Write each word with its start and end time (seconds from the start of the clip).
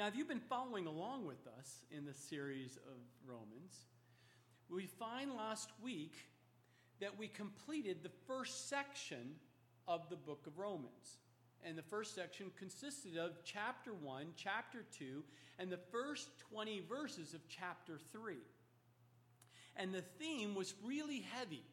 Now, 0.00 0.06
if 0.06 0.16
you've 0.16 0.28
been 0.28 0.40
following 0.40 0.86
along 0.86 1.26
with 1.26 1.46
us 1.58 1.84
in 1.94 2.06
the 2.06 2.14
series 2.14 2.78
of 2.78 2.96
Romans, 3.26 3.84
we 4.70 4.86
find 4.86 5.34
last 5.34 5.68
week 5.84 6.14
that 7.00 7.18
we 7.18 7.28
completed 7.28 7.98
the 8.02 8.10
first 8.26 8.70
section 8.70 9.34
of 9.86 10.08
the 10.08 10.16
book 10.16 10.46
of 10.46 10.58
Romans. 10.58 11.18
And 11.62 11.76
the 11.76 11.82
first 11.82 12.14
section 12.14 12.50
consisted 12.58 13.18
of 13.18 13.44
chapter 13.44 13.92
1, 13.92 14.28
chapter 14.38 14.86
2, 14.98 15.22
and 15.58 15.70
the 15.70 15.80
first 15.92 16.30
20 16.50 16.80
verses 16.88 17.34
of 17.34 17.46
chapter 17.46 17.98
3. 18.10 18.36
And 19.76 19.92
the 19.92 20.00
theme 20.18 20.54
was 20.54 20.72
really 20.82 21.26
heavy. 21.36 21.66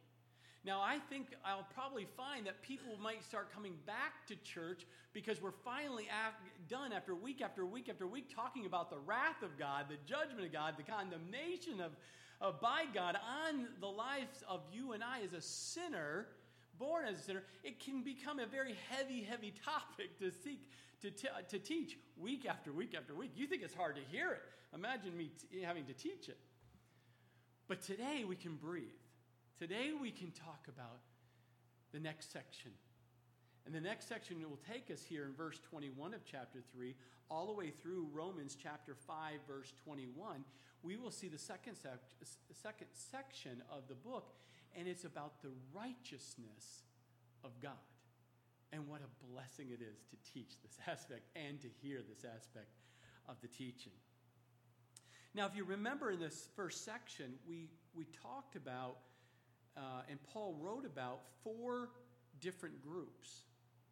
Now, 0.68 0.81
I 0.81 0.99
think 1.09 1.27
I'll 1.45 1.65
probably 1.73 2.05
find 2.18 2.45
that 2.45 2.61
people 2.61 2.97
might 3.02 3.23
start 3.23 3.54
coming 3.54 3.75
back 3.86 4.27
to 4.27 4.36
church 4.36 4.86
because 5.13 5.41
we're 5.41 5.55
finally 5.63 6.09
af- 6.09 6.36
done 6.68 6.91
after 6.91 7.15
week 7.15 7.41
after 7.41 7.65
week 7.65 7.88
after 7.88 8.05
week 8.05 8.36
talking 8.36 8.65
about 8.65 8.89
the 8.89 8.97
wrath 8.97 9.41
of 9.43 9.57
God, 9.57 9.86
the 9.87 9.95
judgment 10.06 10.45
of 10.45 10.51
God, 10.51 10.73
the 10.75 10.83
condemnation 10.83 11.79
of, 11.79 11.93
of 12.42 12.59
by 12.59 12.83
God 12.93 13.15
on 13.15 13.68
the 13.79 13.87
lives 13.87 14.43
of 14.45 14.59
you 14.73 14.92
and 14.92 15.01
I 15.01 15.21
as 15.21 15.32
a 15.32 15.39
sinner 15.39 16.28
born 16.78 17.06
as 17.07 17.18
a 17.18 17.23
sinner, 17.23 17.43
it 17.64 17.79
can 17.79 18.04
become 18.04 18.37
a 18.37 18.45
very 18.45 18.75
heavy, 18.89 19.23
heavy 19.23 19.54
topic 19.65 20.20
to 20.20 20.31
seek 20.31 20.70
to, 21.01 21.11
t- 21.11 21.29
to 21.47 21.59
teach 21.59 21.97
week 22.18 22.45
after 22.45 22.73
week 22.73 22.93
after 22.93 23.15
week. 23.15 23.31
You 23.37 23.47
think 23.47 23.64
it's 23.64 23.73
hard 23.73 23.95
to 23.95 24.01
hear 24.11 24.34
it. 24.34 24.42
Imagine 24.75 25.15
me 25.15 25.31
t- 25.50 25.61
having 25.61 25.86
to 25.86 25.93
teach 25.93 26.28
it. 26.28 26.37
But 27.70 27.81
today 27.81 28.25
we 28.28 28.36
can 28.36 28.56
breathe. 28.56 28.96
Today 29.60 29.89
we 30.00 30.11
can 30.11 30.29
talk 30.29 30.68
about 30.68 31.00
the 31.92 32.00
next 32.00 32.31
section. 32.31 32.72
And 33.66 33.73
the 33.73 33.81
next 33.81 34.08
section 34.08 34.38
will 34.48 34.59
take 34.72 34.92
us 34.92 35.03
here 35.03 35.25
in 35.25 35.34
verse 35.34 35.59
21 35.72 36.14
of 36.14 36.23
chapter 36.25 36.59
3, 36.73 36.94
all 37.31 37.48
the 37.48 37.53
way 37.53 37.72
through 37.72 38.08
Romans 38.14 38.56
chapter 38.62 38.94
5, 38.94 39.39
verse 39.48 39.73
21. 39.84 40.44
We 40.84 40.95
will 40.95 41.09
see 41.09 41.28
the 41.28 41.39
second, 41.39 41.76
sec- 41.76 42.00
second 42.62 42.88
section 42.94 43.64
of 43.72 43.88
the 43.88 43.96
book, 43.96 44.36
and 44.78 44.88
it's 44.88 45.06
about 45.06 45.42
the 45.42 45.50
righteousness 45.74 46.84
of 47.44 47.59
God. 47.59 47.72
And 48.72 48.88
what 48.88 49.02
a 49.02 49.26
blessing 49.34 49.70
it 49.72 49.81
is 49.81 50.03
to 50.12 50.34
teach 50.34 50.62
this 50.62 50.78
aspect 50.88 51.24
and 51.36 51.59
to 51.62 51.68
hear 51.81 52.02
this 52.08 52.24
aspect 52.24 52.70
of 53.28 53.38
the 53.42 53.48
teaching. 53.48 53.94
Now, 55.34 55.48
if 55.48 55.56
you 55.56 55.64
remember 55.64 56.12
in 56.12 56.20
this 56.20 56.48
first 56.56 56.86
section, 56.86 57.34
we, 57.50 57.70
we 57.96 58.06
talked 58.22 58.56
about, 58.56 58.98
uh, 59.78 60.02
and 60.09 60.20
Paul 60.33 60.58
wrote 60.59 60.86
about 60.86 61.22
four 61.44 61.89
different 62.39 62.81
groups. 62.81 63.44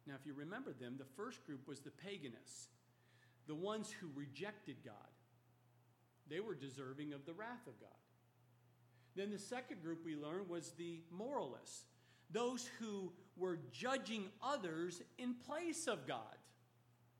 Now, 0.06 0.14
if 0.18 0.26
you 0.26 0.34
remember 0.34 0.72
them, 0.72 0.96
the 0.98 1.04
first 1.16 1.44
group 1.46 1.66
was 1.66 1.80
the 1.80 1.90
paganists, 1.90 2.68
the 3.46 3.54
ones 3.54 3.94
who 4.00 4.08
rejected 4.14 4.76
God. 4.84 4.94
They 6.28 6.40
were 6.40 6.54
deserving 6.54 7.12
of 7.12 7.24
the 7.24 7.32
wrath 7.32 7.66
of 7.66 7.78
God. 7.80 7.90
Then 9.14 9.30
the 9.30 9.38
second 9.38 9.82
group 9.82 10.04
we 10.04 10.16
learned 10.16 10.48
was 10.48 10.72
the 10.76 11.00
moralists, 11.10 11.84
those 12.30 12.68
who 12.78 13.12
were 13.36 13.58
judging 13.72 14.26
others 14.42 15.02
in 15.18 15.34
place 15.34 15.86
of 15.86 16.06
God. 16.06 16.36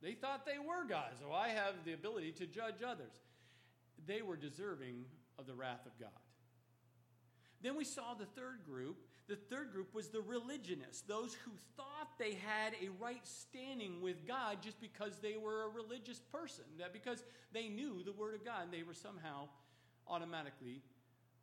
They 0.03 0.13
thought 0.13 0.45
they 0.45 0.59
were 0.59 0.87
God, 0.87 1.13
so 1.19 1.33
I 1.33 1.49
have 1.49 1.75
the 1.85 1.95
ability 1.95 2.33
to 2.33 2.47
judge 2.47 2.83
others. 2.87 3.15
They 4.07 4.23
were 4.23 4.37
deserving 4.37 5.05
of 5.39 5.47
the 5.47 5.55
wrath 5.55 5.87
of 5.87 5.99
God. 5.99 6.11
Then 7.63 7.77
we 7.77 7.85
saw 7.85 8.15
the 8.15 8.27
third 8.27 8.65
group. 8.65 8.99
The 9.29 9.37
third 9.37 9.73
group 9.73 9.93
was 9.93 10.09
the 10.09 10.21
religionists, 10.21 11.03
those 11.03 11.35
who 11.35 11.51
thought 11.77 12.17
they 12.17 12.35
had 12.35 12.75
a 12.81 12.91
right 13.03 13.27
standing 13.27 14.01
with 14.01 14.27
God 14.27 14.59
just 14.63 14.81
because 14.81 15.19
they 15.19 15.37
were 15.37 15.65
a 15.65 15.69
religious 15.69 16.21
person, 16.31 16.65
that 16.79 16.93
because 16.93 17.25
they 17.53 17.69
knew 17.69 18.05
the 18.05 18.13
Word 18.13 18.35
of 18.37 18.45
God, 18.45 18.63
and 18.65 18.73
they 18.73 18.85
were 18.85 18.95
somehow 18.95 19.49
automatically 20.07 20.81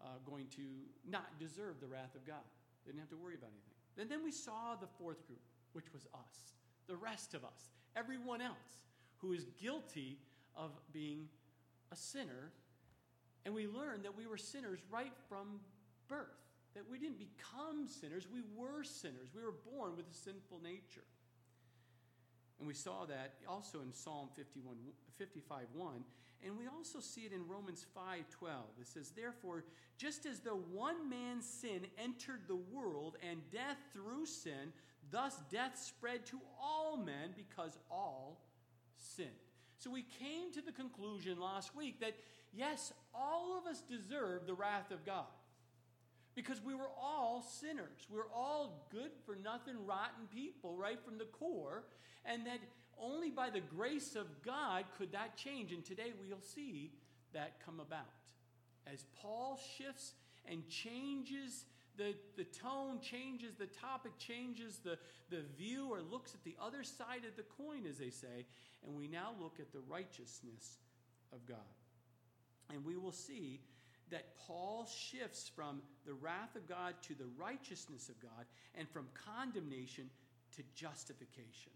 uh, 0.02 0.05
going 0.25 0.47
to 0.55 0.61
not 1.09 1.39
deserve 1.39 1.81
the 1.81 1.88
wrath 1.88 2.16
of 2.16 2.25
God. 2.25 2.44
They 2.86 2.92
didn't 2.92 3.02
have 3.02 3.10
to 3.10 3.17
worry 3.17 3.36
about 3.36 3.49
anything. 3.52 3.73
And 3.98 4.10
then 4.10 4.23
we 4.23 4.32
saw 4.32 4.76
the 4.80 4.87
fourth 4.98 5.26
group, 5.27 5.42
which 5.73 5.92
was 5.93 6.08
us, 6.14 6.55
the 6.87 6.95
rest 6.95 7.33
of 7.33 7.43
us, 7.43 7.71
everyone 7.95 8.42
else 8.42 8.80
who 9.17 9.33
is 9.33 9.45
guilty 9.61 10.20
of 10.55 10.71
being 10.92 11.27
a 11.92 11.95
sinner. 11.95 12.52
And 13.45 13.54
we 13.54 13.67
learned 13.67 14.04
that 14.04 14.17
we 14.17 14.26
were 14.27 14.37
sinners 14.37 14.80
right 14.92 15.14
from 15.30 15.60
birth, 16.13 16.37
that 16.75 16.89
we 16.89 16.97
didn't 16.97 17.19
become 17.19 17.87
sinners, 17.87 18.27
we 18.31 18.41
were 18.55 18.83
sinners. 18.83 19.29
We 19.35 19.41
were 19.41 19.55
born 19.71 19.95
with 19.95 20.09
a 20.09 20.13
sinful 20.13 20.59
nature. 20.63 21.05
And 22.59 22.67
we 22.67 22.73
saw 22.73 23.05
that 23.05 23.33
also 23.47 23.81
in 23.81 23.91
Psalm 23.91 24.29
51, 24.35 24.75
55 25.17 25.67
1. 25.73 25.91
And 26.45 26.57
we 26.57 26.65
also 26.67 26.99
see 26.99 27.21
it 27.21 27.31
in 27.31 27.47
Romans 27.47 27.85
5 27.93 28.29
12. 28.29 28.57
It 28.81 28.87
says, 28.87 29.11
Therefore, 29.11 29.63
just 29.97 30.25
as 30.25 30.39
though 30.39 30.61
one 30.71 31.09
man's 31.09 31.45
sin 31.45 31.81
entered 31.97 32.41
the 32.47 32.55
world 32.55 33.17
and 33.30 33.39
death 33.51 33.77
through 33.93 34.25
sin, 34.25 34.73
thus 35.11 35.35
death 35.51 35.77
spread 35.77 36.25
to 36.27 36.39
all 36.61 36.97
men 36.97 37.33
because 37.35 37.77
all 37.89 38.41
sinned. 38.97 39.30
So 39.77 39.91
we 39.91 40.03
came 40.03 40.51
to 40.53 40.61
the 40.61 40.71
conclusion 40.71 41.39
last 41.39 41.75
week 41.75 41.99
that 41.99 42.15
yes, 42.53 42.93
all 43.13 43.57
of 43.57 43.69
us 43.69 43.81
deserve 43.81 44.47
the 44.47 44.53
wrath 44.53 44.91
of 44.91 45.05
God 45.05 45.25
because 46.36 46.61
we 46.64 46.73
were 46.73 46.89
all 46.99 47.42
sinners. 47.42 48.08
We 48.10 48.17
we're 48.17 48.33
all 48.33 48.88
good 48.92 49.11
for 49.26 49.36
nothing, 49.36 49.86
rotten 49.86 50.27
people 50.33 50.76
right 50.76 50.99
from 51.04 51.17
the 51.17 51.26
core, 51.26 51.83
and 52.26 52.45
that 52.45 52.60
only 52.99 53.30
by 53.30 53.49
the 53.49 53.60
grace 53.60 54.16
of 54.16 54.27
God 54.43 54.86
could 54.98 55.11
that 55.11 55.36
change. 55.38 55.72
And 55.72 55.83
today 55.83 56.14
we'll 56.20 56.42
see 56.42 56.92
that 57.33 57.64
come 57.66 57.80
about. 57.80 58.05
As 58.92 59.05
Paul 59.22 59.60
shifts 59.77 60.14
and 60.45 60.67
changes 60.67 61.66
the, 61.98 62.16
the 62.38 62.43
tone, 62.45 62.99
changes 63.02 63.54
the 63.55 63.67
topic, 63.67 64.14
changes 64.17 64.80
the, 64.83 64.98
the 65.30 65.42
view, 65.58 65.89
or 65.92 66.02
looks 66.02 66.33
at 66.33 66.43
the 66.43 66.55
other 66.61 66.83
side 66.83 67.22
of 67.27 67.36
the 67.36 67.43
coin, 67.43 67.86
as 67.88 67.98
they 67.98 68.10
say, 68.10 68.45
and 68.86 68.95
we 68.98 69.08
now 69.08 69.32
look 69.39 69.58
at 69.60 69.72
the 69.72 69.80
righteousness 69.88 70.77
of 71.32 71.45
God. 71.45 71.58
And 72.73 72.83
we 72.83 72.98
will 72.98 73.11
see 73.11 73.60
that 74.13 74.37
Paul 74.47 74.85
shifts 74.85 75.49
from 75.53 75.81
the 76.05 76.13
wrath 76.13 76.55
of 76.55 76.69
God 76.69 76.93
to 77.07 77.15
the 77.15 77.25
righteousness 77.35 78.09
of 78.09 78.21
God 78.21 78.45
and 78.75 78.87
from 78.87 79.07
condemnation 79.25 80.05
to 80.55 80.61
justification. 80.75 81.71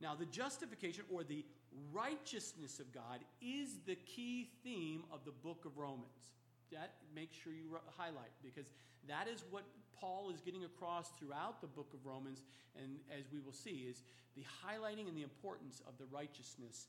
Now, 0.00 0.14
the 0.14 0.24
justification 0.24 1.04
or 1.12 1.22
the 1.22 1.44
righteousness 1.92 2.80
of 2.80 2.90
God 2.92 3.20
is 3.42 3.76
the 3.86 3.96
key 3.96 4.48
theme 4.64 5.02
of 5.12 5.26
the 5.26 5.30
book 5.30 5.66
of 5.66 5.76
Romans. 5.76 6.32
That 6.72 6.94
make 7.14 7.30
sure 7.32 7.52
you 7.52 7.76
highlight 7.98 8.32
because 8.42 8.72
that 9.06 9.28
is 9.28 9.44
what 9.50 9.64
Paul 10.00 10.30
is 10.34 10.40
getting 10.40 10.64
across 10.64 11.10
throughout 11.18 11.60
the 11.60 11.66
book 11.66 11.92
of 11.92 12.04
Romans, 12.06 12.42
and 12.82 12.96
as 13.16 13.24
we 13.30 13.40
will 13.40 13.52
see, 13.52 13.86
is 13.88 14.02
the 14.36 14.42
highlighting 14.66 15.06
and 15.06 15.16
the 15.16 15.22
importance 15.22 15.82
of 15.86 15.98
the 15.98 16.06
righteousness 16.06 16.88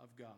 of 0.00 0.08
God. 0.16 0.28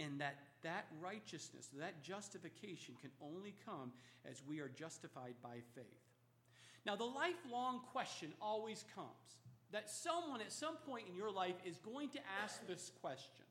And 0.00 0.20
that 0.20 0.36
that 0.62 0.86
righteousness, 1.00 1.68
that 1.78 2.02
justification 2.02 2.94
can 3.00 3.10
only 3.22 3.54
come 3.64 3.92
as 4.28 4.42
we 4.48 4.60
are 4.60 4.68
justified 4.68 5.34
by 5.42 5.56
faith. 5.74 5.84
Now, 6.84 6.96
the 6.96 7.04
lifelong 7.04 7.80
question 7.92 8.32
always 8.40 8.84
comes 8.94 9.38
that 9.72 9.90
someone 9.90 10.40
at 10.40 10.52
some 10.52 10.76
point 10.86 11.04
in 11.08 11.14
your 11.14 11.30
life 11.30 11.54
is 11.64 11.78
going 11.78 12.08
to 12.10 12.18
ask 12.42 12.66
this 12.66 12.90
question 13.00 13.44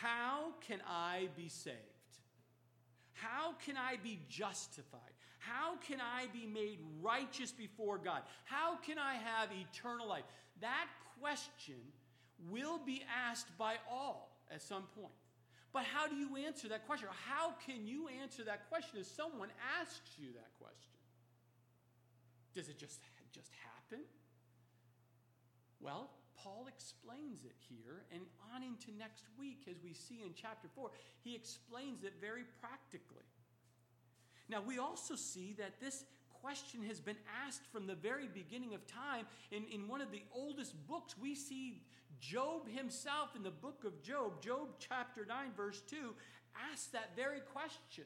How 0.00 0.52
can 0.66 0.80
I 0.88 1.28
be 1.36 1.48
saved? 1.48 1.76
How 3.12 3.52
can 3.64 3.76
I 3.76 3.96
be 4.02 4.20
justified? 4.28 5.00
How 5.38 5.76
can 5.76 5.98
I 6.00 6.26
be 6.32 6.46
made 6.46 6.78
righteous 7.02 7.52
before 7.52 7.98
God? 7.98 8.22
How 8.44 8.76
can 8.76 8.98
I 8.98 9.14
have 9.14 9.48
eternal 9.52 10.08
life? 10.08 10.24
That 10.60 10.86
question 11.20 11.80
will 12.50 12.78
be 12.78 13.02
asked 13.28 13.48
by 13.58 13.76
all 13.90 14.30
at 14.50 14.62
some 14.62 14.84
point. 14.98 15.12
But 15.72 15.84
how 15.84 16.08
do 16.08 16.16
you 16.16 16.36
answer 16.36 16.68
that 16.68 16.86
question? 16.86 17.08
How 17.28 17.54
can 17.64 17.86
you 17.86 18.08
answer 18.22 18.42
that 18.44 18.68
question 18.68 18.98
if 18.98 19.06
someone 19.06 19.50
asks 19.80 20.18
you 20.18 20.32
that 20.34 20.50
question? 20.58 20.98
Does 22.54 22.68
it 22.68 22.78
just, 22.78 22.98
just 23.32 23.52
happen? 23.62 24.04
Well, 25.80 26.10
Paul 26.36 26.66
explains 26.66 27.44
it 27.44 27.54
here, 27.68 28.02
and 28.12 28.22
on 28.54 28.62
into 28.62 28.90
next 28.98 29.24
week, 29.38 29.68
as 29.70 29.76
we 29.84 29.92
see 29.92 30.22
in 30.24 30.32
chapter 30.34 30.68
4, 30.74 30.90
he 31.22 31.36
explains 31.36 32.02
it 32.02 32.14
very 32.20 32.44
practically. 32.60 33.28
Now, 34.48 34.62
we 34.62 34.78
also 34.78 35.14
see 35.14 35.54
that 35.58 35.80
this 35.80 36.04
question 36.42 36.82
has 36.82 37.00
been 37.00 37.16
asked 37.46 37.62
from 37.70 37.86
the 37.86 37.94
very 37.94 38.26
beginning 38.26 38.74
of 38.74 38.86
time. 38.86 39.26
In, 39.50 39.64
in 39.72 39.86
one 39.86 40.00
of 40.00 40.10
the 40.10 40.22
oldest 40.34 40.74
books, 40.88 41.14
we 41.20 41.34
see 41.34 41.82
Job 42.20 42.68
himself 42.68 43.34
in 43.34 43.42
the 43.42 43.50
book 43.50 43.84
of 43.84 44.02
Job, 44.02 44.42
Job 44.42 44.68
chapter 44.78 45.24
9, 45.24 45.52
verse 45.56 45.80
2, 45.88 45.96
asks 46.72 46.88
that 46.88 47.16
very 47.16 47.40
question. 47.40 48.04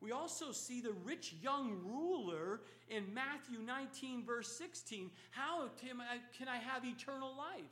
We 0.00 0.12
also 0.12 0.52
see 0.52 0.80
the 0.80 0.92
rich 1.04 1.34
young 1.42 1.80
ruler 1.84 2.60
in 2.88 3.12
Matthew 3.14 3.58
19, 3.58 4.24
verse 4.24 4.48
16. 4.56 5.10
How 5.30 5.68
can 5.80 6.48
I 6.48 6.56
have 6.58 6.84
eternal 6.84 7.34
life? 7.36 7.64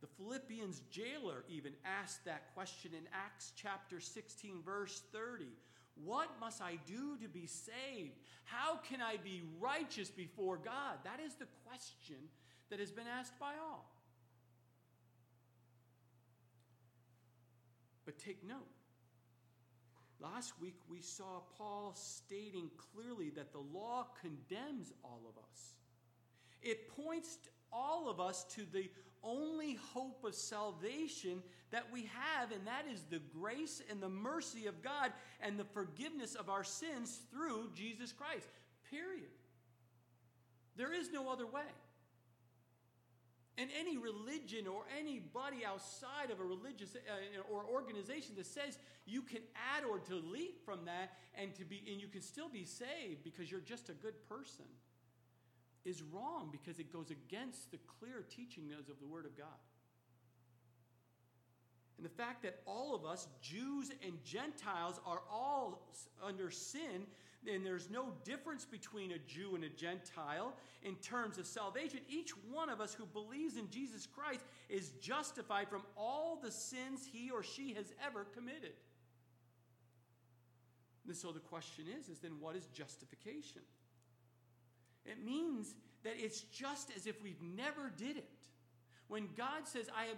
The 0.00 0.06
Philippians 0.06 0.80
jailer 0.90 1.44
even 1.48 1.72
asked 1.84 2.24
that 2.24 2.54
question 2.54 2.92
in 2.94 3.02
Acts 3.12 3.52
chapter 3.54 4.00
16, 4.00 4.62
verse 4.64 5.02
30. 5.12 5.44
What 6.04 6.28
must 6.40 6.62
I 6.62 6.78
do 6.86 7.16
to 7.22 7.28
be 7.28 7.46
saved? 7.46 8.18
How 8.44 8.76
can 8.76 9.00
I 9.00 9.16
be 9.16 9.42
righteous 9.60 10.10
before 10.10 10.56
God? 10.56 10.98
That 11.04 11.20
is 11.24 11.34
the 11.34 11.46
question 11.66 12.16
that 12.70 12.80
has 12.80 12.90
been 12.90 13.06
asked 13.06 13.38
by 13.38 13.52
all. 13.60 13.90
But 18.04 18.18
take 18.18 18.46
note. 18.46 18.68
Last 20.20 20.54
week 20.60 20.76
we 20.88 21.00
saw 21.00 21.42
Paul 21.56 21.92
stating 21.94 22.70
clearly 22.76 23.30
that 23.30 23.52
the 23.52 23.58
law 23.58 24.06
condemns 24.20 24.92
all 25.04 25.20
of 25.28 25.36
us. 25.50 25.74
It 26.68 26.88
points 26.96 27.38
all 27.72 28.08
of 28.08 28.20
us 28.20 28.44
to 28.54 28.64
the 28.72 28.88
only 29.22 29.74
hope 29.92 30.24
of 30.24 30.34
salvation 30.34 31.42
that 31.70 31.86
we 31.92 32.08
have, 32.12 32.52
and 32.52 32.66
that 32.66 32.84
is 32.92 33.02
the 33.10 33.18
grace 33.18 33.82
and 33.90 34.02
the 34.02 34.08
mercy 34.08 34.66
of 34.66 34.82
God 34.82 35.12
and 35.40 35.58
the 35.58 35.64
forgiveness 35.64 36.34
of 36.34 36.48
our 36.48 36.64
sins 36.64 37.20
through 37.30 37.70
Jesus 37.74 38.12
Christ. 38.12 38.48
Period. 38.90 39.28
There 40.76 40.92
is 40.92 41.10
no 41.12 41.30
other 41.30 41.46
way. 41.46 41.62
And 43.58 43.70
any 43.76 43.96
religion 43.96 44.68
or 44.68 44.84
anybody 44.96 45.66
outside 45.66 46.30
of 46.30 46.38
a 46.38 46.44
religious 46.44 46.94
uh, 46.94 47.52
or 47.52 47.64
organization 47.64 48.36
that 48.36 48.46
says 48.46 48.78
you 49.04 49.20
can 49.20 49.40
add 49.76 49.84
or 49.84 49.98
delete 49.98 50.60
from 50.64 50.84
that 50.84 51.14
and 51.34 51.52
to 51.56 51.64
be 51.64 51.82
and 51.90 52.00
you 52.00 52.06
can 52.06 52.22
still 52.22 52.48
be 52.48 52.64
saved 52.64 53.24
because 53.24 53.50
you're 53.50 53.60
just 53.60 53.88
a 53.88 53.94
good 53.94 54.14
person 54.28 54.64
is 55.84 56.02
wrong 56.02 56.48
because 56.50 56.78
it 56.78 56.92
goes 56.92 57.10
against 57.10 57.70
the 57.70 57.78
clear 57.98 58.24
teaching 58.28 58.70
of 58.78 58.98
the 58.98 59.06
Word 59.06 59.24
of 59.24 59.36
God. 59.36 59.46
And 61.96 62.04
the 62.04 62.10
fact 62.10 62.42
that 62.44 62.60
all 62.64 62.94
of 62.94 63.04
us, 63.04 63.26
Jews 63.42 63.90
and 64.06 64.22
Gentiles, 64.24 65.00
are 65.04 65.20
all 65.30 65.82
under 66.24 66.48
sin, 66.48 67.06
and 67.52 67.66
there's 67.66 67.90
no 67.90 68.12
difference 68.24 68.64
between 68.64 69.12
a 69.12 69.18
Jew 69.18 69.56
and 69.56 69.64
a 69.64 69.68
Gentile 69.68 70.54
in 70.82 70.94
terms 70.96 71.38
of 71.38 71.46
salvation. 71.46 72.00
Each 72.08 72.30
one 72.52 72.68
of 72.68 72.80
us 72.80 72.94
who 72.94 73.04
believes 73.06 73.56
in 73.56 73.68
Jesus 73.70 74.06
Christ 74.06 74.44
is 74.68 74.90
justified 75.00 75.68
from 75.68 75.82
all 75.96 76.38
the 76.40 76.52
sins 76.52 77.08
he 77.10 77.30
or 77.30 77.42
she 77.42 77.74
has 77.74 77.92
ever 78.04 78.24
committed. 78.34 78.74
And 81.06 81.16
so 81.16 81.32
the 81.32 81.40
question 81.40 81.86
is, 81.98 82.08
is 82.08 82.18
then 82.18 82.32
what 82.38 82.54
is 82.54 82.66
justification? 82.66 83.62
It 85.08 85.24
means 85.24 85.74
that 86.04 86.14
it's 86.16 86.42
just 86.42 86.90
as 86.96 87.06
if 87.06 87.22
we've 87.22 87.42
never 87.42 87.90
did 87.96 88.16
it. 88.16 88.28
When 89.08 89.28
God 89.36 89.66
says, 89.66 89.88
I 89.96 90.04
have 90.04 90.16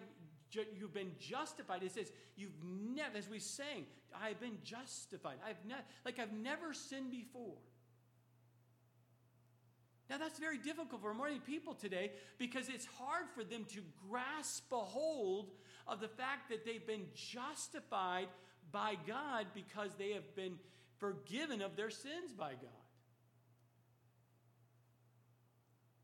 you've 0.77 0.95
been 0.95 1.13
justified. 1.19 1.83
It 1.83 1.93
says, 1.93 2.11
you've 2.37 2.57
never, 2.63 3.17
as 3.17 3.29
we 3.29 3.39
sang, 3.39 3.87
I've 4.21 4.41
been 4.41 4.59
justified. 4.65 5.37
I've 5.47 5.65
never, 5.67 5.83
like 6.05 6.19
I've 6.19 6.33
never 6.33 6.73
sinned 6.73 7.11
before. 7.11 7.57
Now, 10.09 10.19
that's 10.19 10.41
very 10.41 10.59
difficult 10.59 11.01
for 11.01 11.15
many 11.15 11.39
people 11.39 11.73
today 11.73 12.11
because 12.37 12.69
it's 12.69 12.85
hard 12.99 13.27
for 13.33 13.45
them 13.45 13.65
to 13.67 13.81
grasp 14.09 14.65
a 14.73 14.77
hold 14.77 15.53
of 15.87 16.01
the 16.01 16.09
fact 16.09 16.51
that 16.51 16.65
they've 16.65 16.85
been 16.85 17.07
justified 17.15 18.27
by 18.73 18.97
God 19.07 19.47
because 19.55 19.95
they 19.95 20.11
have 20.11 20.35
been 20.35 20.59
forgiven 20.99 21.63
of 21.63 21.77
their 21.77 21.91
sins 21.91 22.33
by 22.37 22.51
God. 22.51 22.80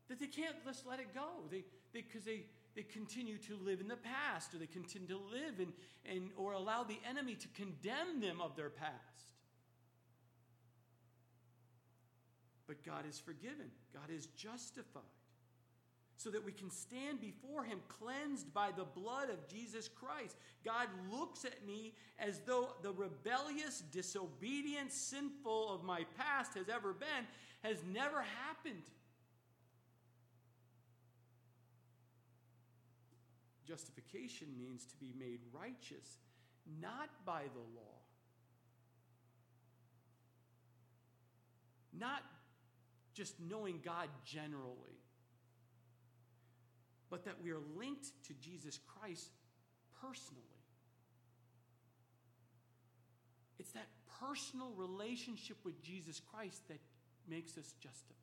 That 0.09 0.19
they 0.19 0.27
can't 0.27 0.55
just 0.65 0.85
let 0.85 0.99
it 0.99 1.13
go. 1.13 1.27
They 1.51 1.63
because 1.93 2.23
they, 2.23 2.43
they, 2.75 2.81
they 2.81 2.83
continue 2.83 3.37
to 3.39 3.57
live 3.63 3.81
in 3.81 3.87
the 3.87 3.97
past, 3.97 4.53
or 4.53 4.57
they 4.57 4.67
continue 4.67 5.07
to 5.07 5.17
live 5.17 5.59
in, 5.59 5.73
and 6.09 6.29
or 6.37 6.53
allow 6.53 6.83
the 6.83 6.99
enemy 7.09 7.35
to 7.35 7.47
condemn 7.49 8.21
them 8.21 8.41
of 8.41 8.55
their 8.55 8.69
past. 8.69 8.93
But 12.67 12.83
God 12.85 13.05
is 13.09 13.19
forgiven. 13.19 13.71
God 13.93 14.13
is 14.13 14.27
justified. 14.27 15.03
So 16.17 16.31
that 16.31 16.43
we 16.43 16.51
can 16.51 16.71
stand 16.71 17.21
before 17.21 17.63
Him 17.63 17.79
cleansed 17.87 18.53
by 18.53 18.71
the 18.75 18.83
blood 18.83 19.29
of 19.29 19.47
Jesus 19.47 19.87
Christ. 19.87 20.35
God 20.65 20.87
looks 21.11 21.45
at 21.45 21.65
me 21.65 21.93
as 22.19 22.41
though 22.45 22.69
the 22.81 22.91
rebellious, 22.91 23.83
disobedient, 23.91 24.91
sinful 24.91 25.73
of 25.73 25.83
my 25.83 26.05
past 26.17 26.55
has 26.55 26.69
ever 26.69 26.91
been, 26.93 27.27
has 27.63 27.77
never 27.91 28.25
happened. 28.45 28.83
Justification 33.67 34.47
means 34.57 34.85
to 34.85 34.95
be 34.95 35.13
made 35.19 35.39
righteous, 35.51 36.19
not 36.79 37.09
by 37.25 37.41
the 37.53 37.59
law, 37.75 37.97
not 41.97 42.23
just 43.13 43.33
knowing 43.39 43.81
God 43.83 44.07
generally, 44.23 45.01
but 47.09 47.25
that 47.25 47.35
we 47.41 47.51
are 47.51 47.59
linked 47.77 48.07
to 48.27 48.33
Jesus 48.35 48.79
Christ 48.99 49.31
personally. 50.01 50.43
It's 53.59 53.71
that 53.71 53.87
personal 54.21 54.71
relationship 54.75 55.57
with 55.65 55.81
Jesus 55.81 56.21
Christ 56.21 56.61
that 56.69 56.79
makes 57.27 57.57
us 57.57 57.73
justified 57.81 58.15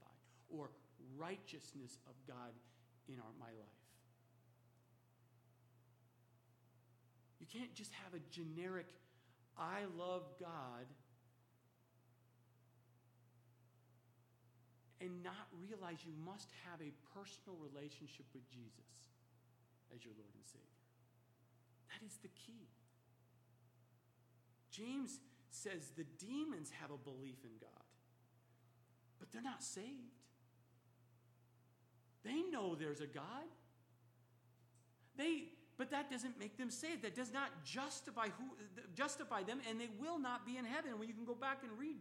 or 0.48 0.70
righteousness 1.18 1.98
of 2.06 2.14
God 2.26 2.52
in 3.08 3.16
our, 3.16 3.32
my 3.38 3.46
life. 3.46 3.83
You 7.44 7.60
can't 7.60 7.74
just 7.74 7.92
have 7.92 8.14
a 8.14 8.22
generic, 8.32 8.86
I 9.58 9.84
love 9.98 10.22
God, 10.40 10.88
and 14.98 15.22
not 15.22 15.52
realize 15.60 15.98
you 16.06 16.14
must 16.24 16.48
have 16.64 16.80
a 16.80 16.88
personal 17.12 17.58
relationship 17.60 18.24
with 18.32 18.48
Jesus 18.48 19.12
as 19.94 20.02
your 20.02 20.14
Lord 20.16 20.32
and 20.34 20.46
Savior. 20.46 20.80
That 21.92 22.06
is 22.06 22.16
the 22.22 22.28
key. 22.28 22.72
James 24.70 25.20
says 25.50 25.92
the 25.98 26.06
demons 26.18 26.72
have 26.80 26.90
a 26.90 26.96
belief 26.96 27.44
in 27.44 27.52
God, 27.60 27.84
but 29.18 29.30
they're 29.32 29.42
not 29.42 29.62
saved. 29.62 30.24
They 32.24 32.40
know 32.50 32.74
there's 32.74 33.02
a 33.02 33.06
God. 33.06 33.44
They, 35.16 35.52
but 35.76 35.90
that 35.90 36.10
doesn't 36.10 36.38
make 36.38 36.56
them 36.56 36.70
saved. 36.70 37.02
That 37.02 37.16
does 37.16 37.32
not 37.32 37.50
justify 37.64 38.28
who 38.38 38.44
justify 38.94 39.42
them, 39.42 39.60
and 39.68 39.80
they 39.80 39.88
will 40.00 40.18
not 40.18 40.46
be 40.46 40.56
in 40.56 40.64
heaven. 40.64 40.92
Well, 40.98 41.08
you 41.08 41.14
can 41.14 41.24
go 41.24 41.34
back 41.34 41.62
and 41.62 41.72
read 41.78 41.96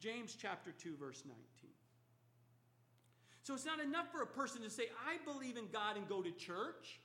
James, 0.00 0.36
chapter 0.40 0.72
2, 0.72 0.96
verse 0.98 1.22
19. 1.26 1.36
So 3.42 3.54
it's 3.54 3.66
not 3.66 3.80
enough 3.80 4.10
for 4.12 4.22
a 4.22 4.26
person 4.26 4.62
to 4.62 4.70
say, 4.70 4.84
I 5.06 5.18
believe 5.30 5.56
in 5.56 5.64
God 5.72 5.96
and 5.96 6.08
go 6.08 6.22
to 6.22 6.30
church. 6.30 7.00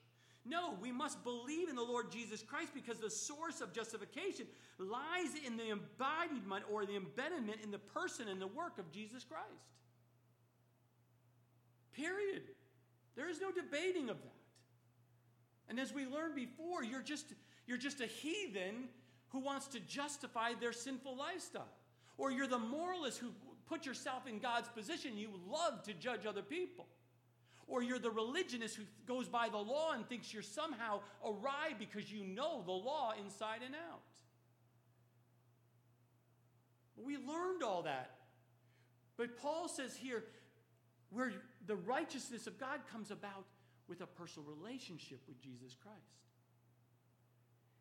No, 0.46 0.76
we 0.82 0.94
must 0.94 1.24
believe 1.24 1.68
in 1.68 1.76
the 1.76 1.84
Lord 1.84 2.10
Jesus 2.10 2.42
Christ 2.42 2.72
because 2.74 3.00
the 3.00 3.10
source 3.10 3.60
of 3.60 3.74
justification 3.74 4.46
lies 4.80 5.34
in 5.46 5.58
the 5.58 5.72
embodiment 5.72 6.64
or 6.72 6.86
the 6.86 6.96
embedment 6.96 7.60
in 7.64 7.72
the 7.72 7.80
person 7.80 8.30
and 8.30 8.42
the 8.42 8.48
work 8.48 8.78
of 8.78 8.90
Jesus 8.92 9.26
Christ. 9.26 9.44
Period. 11.92 12.44
There 13.16 13.28
is 13.28 13.42
no 13.42 13.52
debating 13.52 14.10
of 14.10 14.22
that. 14.22 14.47
And 15.70 15.80
as 15.80 15.94
we 15.94 16.06
learned 16.06 16.36
before, 16.36 16.84
you're 16.84 17.02
just, 17.02 17.34
you're 17.66 17.78
just 17.78 18.02
a 18.02 18.06
heathen 18.06 18.90
who 19.30 19.40
wants 19.40 19.68
to 19.68 19.80
justify 19.82 20.54
their 20.60 20.72
sinful 20.72 21.18
lifestyle. 21.18 21.68
Or 22.18 22.32
you're 22.32 22.48
the 22.48 22.58
moralist 22.58 23.20
who 23.20 23.28
put 23.68 23.86
yourself 23.86 24.28
in 24.28 24.40
God's 24.40 24.70
position. 24.70 25.18
You 25.18 25.30
love 25.50 25.84
to 25.84 25.94
judge 25.94 26.26
other 26.26 26.42
people. 26.42 26.88
Or 27.68 27.84
you're 27.84 28.00
the 28.00 28.10
religionist 28.10 28.78
who 28.78 28.84
goes 29.06 29.28
by 29.28 29.50
the 29.50 29.58
law 29.58 29.92
and 29.92 30.08
thinks 30.08 30.34
you're 30.34 30.42
somehow 30.42 31.02
awry 31.26 31.74
because 31.78 32.12
you 32.12 32.24
know 32.24 32.64
the 32.66 32.72
law 32.72 33.14
inside 33.22 33.60
and 33.66 33.76
out. 33.76 34.02
We 36.96 37.18
learned 37.18 37.64
all 37.64 37.84
that. 37.84 38.12
But 39.18 39.38
Paul 39.38 39.68
says 39.68 39.96
here, 39.96 40.24
where 41.10 41.34
the 41.66 41.76
righteousness 41.76 42.48
of 42.48 42.58
God 42.58 42.80
comes 42.92 43.12
about 43.12 43.46
with 43.88 44.02
a 44.02 44.08
personal 44.08 44.48
relationship 44.50 45.20
with 45.28 45.40
Jesus 45.42 45.76
Christ. 45.82 46.18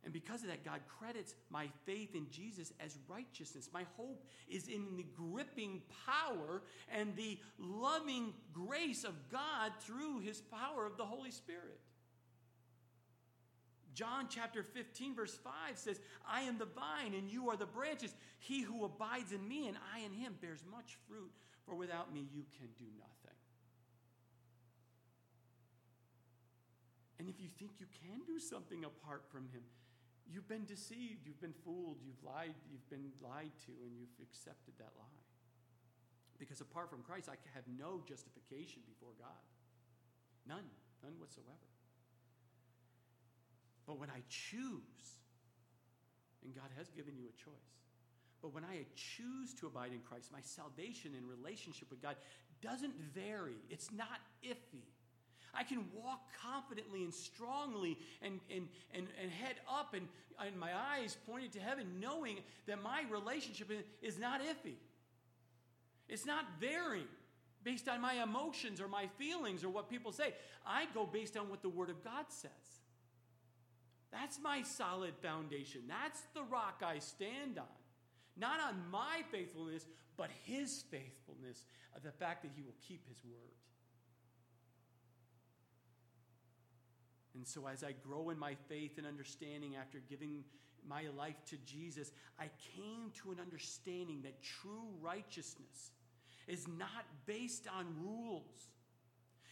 And 0.04 0.12
because 0.12 0.42
of 0.42 0.48
that, 0.50 0.64
God 0.64 0.80
credits 1.00 1.34
my 1.50 1.66
faith 1.84 2.14
in 2.14 2.30
Jesus 2.30 2.72
as 2.78 2.96
righteousness. 3.08 3.68
My 3.74 3.82
hope 3.96 4.24
is 4.48 4.68
in 4.68 4.96
the 4.96 5.06
gripping 5.16 5.82
power 6.06 6.62
and 6.96 7.16
the 7.16 7.40
loving 7.58 8.32
grace 8.52 9.02
of 9.02 9.14
God 9.32 9.72
through 9.80 10.20
his 10.20 10.40
power 10.40 10.86
of 10.86 10.96
the 10.96 11.04
Holy 11.04 11.32
Spirit. 11.32 11.80
John 13.94 14.26
chapter 14.28 14.62
15, 14.62 15.16
verse 15.16 15.34
5 15.42 15.52
says, 15.74 15.98
I 16.30 16.42
am 16.42 16.58
the 16.58 16.66
vine 16.66 17.14
and 17.14 17.28
you 17.28 17.48
are 17.48 17.56
the 17.56 17.66
branches. 17.66 18.14
He 18.38 18.62
who 18.62 18.84
abides 18.84 19.32
in 19.32 19.48
me 19.48 19.66
and 19.66 19.76
I 19.92 20.00
in 20.00 20.12
him 20.12 20.36
bears 20.40 20.62
much 20.70 20.98
fruit, 21.08 21.32
for 21.64 21.74
without 21.74 22.14
me 22.14 22.28
you 22.32 22.44
can 22.56 22.68
do 22.78 22.84
nothing. 22.96 23.15
And 27.18 27.28
if 27.28 27.40
you 27.40 27.48
think 27.48 27.72
you 27.78 27.86
can 28.02 28.20
do 28.26 28.38
something 28.38 28.84
apart 28.84 29.24
from 29.30 29.48
Him, 29.48 29.62
you've 30.28 30.48
been 30.48 30.64
deceived, 30.64 31.24
you've 31.24 31.40
been 31.40 31.56
fooled, 31.64 31.98
you've 32.04 32.22
lied, 32.22 32.54
you've 32.70 32.88
been 32.90 33.12
lied 33.22 33.52
to, 33.66 33.72
and 33.84 33.96
you've 33.96 34.12
accepted 34.20 34.74
that 34.78 34.92
lie. 34.98 35.22
Because 36.38 36.60
apart 36.60 36.90
from 36.90 37.00
Christ, 37.02 37.28
I 37.30 37.36
have 37.54 37.64
no 37.78 38.02
justification 38.06 38.82
before 38.86 39.16
God. 39.18 39.44
None, 40.46 40.68
none 41.02 41.14
whatsoever. 41.18 41.70
But 43.86 43.98
when 43.98 44.10
I 44.10 44.20
choose, 44.28 45.22
and 46.44 46.54
God 46.54 46.68
has 46.76 46.90
given 46.90 47.16
you 47.16 47.24
a 47.24 47.36
choice, 47.42 47.80
but 48.42 48.52
when 48.52 48.64
I 48.64 48.84
choose 48.94 49.54
to 49.54 49.66
abide 49.66 49.92
in 49.92 50.00
Christ, 50.00 50.30
my 50.32 50.40
salvation 50.42 51.12
and 51.16 51.26
relationship 51.26 51.90
with 51.90 52.02
God 52.02 52.16
doesn't 52.60 52.94
vary. 53.14 53.56
It's 53.70 53.90
not 53.92 54.20
iffy. 54.44 54.84
I 55.56 55.62
can 55.62 55.84
walk 55.94 56.20
confidently 56.42 57.02
and 57.02 57.14
strongly 57.14 57.98
and, 58.22 58.40
and, 58.54 58.68
and, 58.94 59.06
and 59.20 59.30
head 59.30 59.56
up 59.70 59.94
and, 59.94 60.06
and 60.44 60.58
my 60.58 60.70
eyes 60.74 61.16
pointed 61.26 61.52
to 61.52 61.60
heaven, 61.60 61.86
knowing 62.00 62.38
that 62.66 62.82
my 62.82 63.04
relationship 63.10 63.70
is 64.02 64.18
not 64.18 64.40
iffy. 64.40 64.74
It's 66.08 66.26
not 66.26 66.44
varying 66.60 67.08
based 67.64 67.88
on 67.88 68.00
my 68.00 68.22
emotions 68.22 68.80
or 68.80 68.86
my 68.86 69.08
feelings 69.18 69.64
or 69.64 69.68
what 69.68 69.90
people 69.90 70.12
say. 70.12 70.34
I 70.64 70.86
go 70.94 71.04
based 71.04 71.36
on 71.36 71.48
what 71.48 71.62
the 71.62 71.68
Word 71.68 71.90
of 71.90 72.04
God 72.04 72.26
says. 72.28 72.50
That's 74.12 74.38
my 74.40 74.62
solid 74.62 75.14
foundation. 75.20 75.82
That's 75.88 76.22
the 76.32 76.44
rock 76.44 76.82
I 76.84 77.00
stand 77.00 77.58
on. 77.58 77.64
Not 78.36 78.60
on 78.60 78.76
my 78.90 79.22
faithfulness, 79.32 79.86
but 80.16 80.30
His 80.44 80.84
faithfulness, 80.90 81.64
uh, 81.94 81.98
the 82.02 82.12
fact 82.12 82.42
that 82.42 82.52
He 82.54 82.62
will 82.62 82.76
keep 82.86 83.06
His 83.08 83.18
word. 83.24 83.56
And 87.36 87.46
so, 87.46 87.68
as 87.68 87.84
I 87.84 87.92
grow 87.92 88.30
in 88.30 88.38
my 88.38 88.54
faith 88.68 88.96
and 88.96 89.06
understanding 89.06 89.76
after 89.76 89.98
giving 90.08 90.42
my 90.88 91.04
life 91.16 91.36
to 91.50 91.56
Jesus, 91.66 92.10
I 92.40 92.48
came 92.74 93.12
to 93.22 93.30
an 93.30 93.38
understanding 93.40 94.22
that 94.22 94.42
true 94.42 94.88
righteousness 95.02 95.90
is 96.48 96.66
not 96.66 97.04
based 97.26 97.66
on 97.68 97.86
rules. 98.02 98.70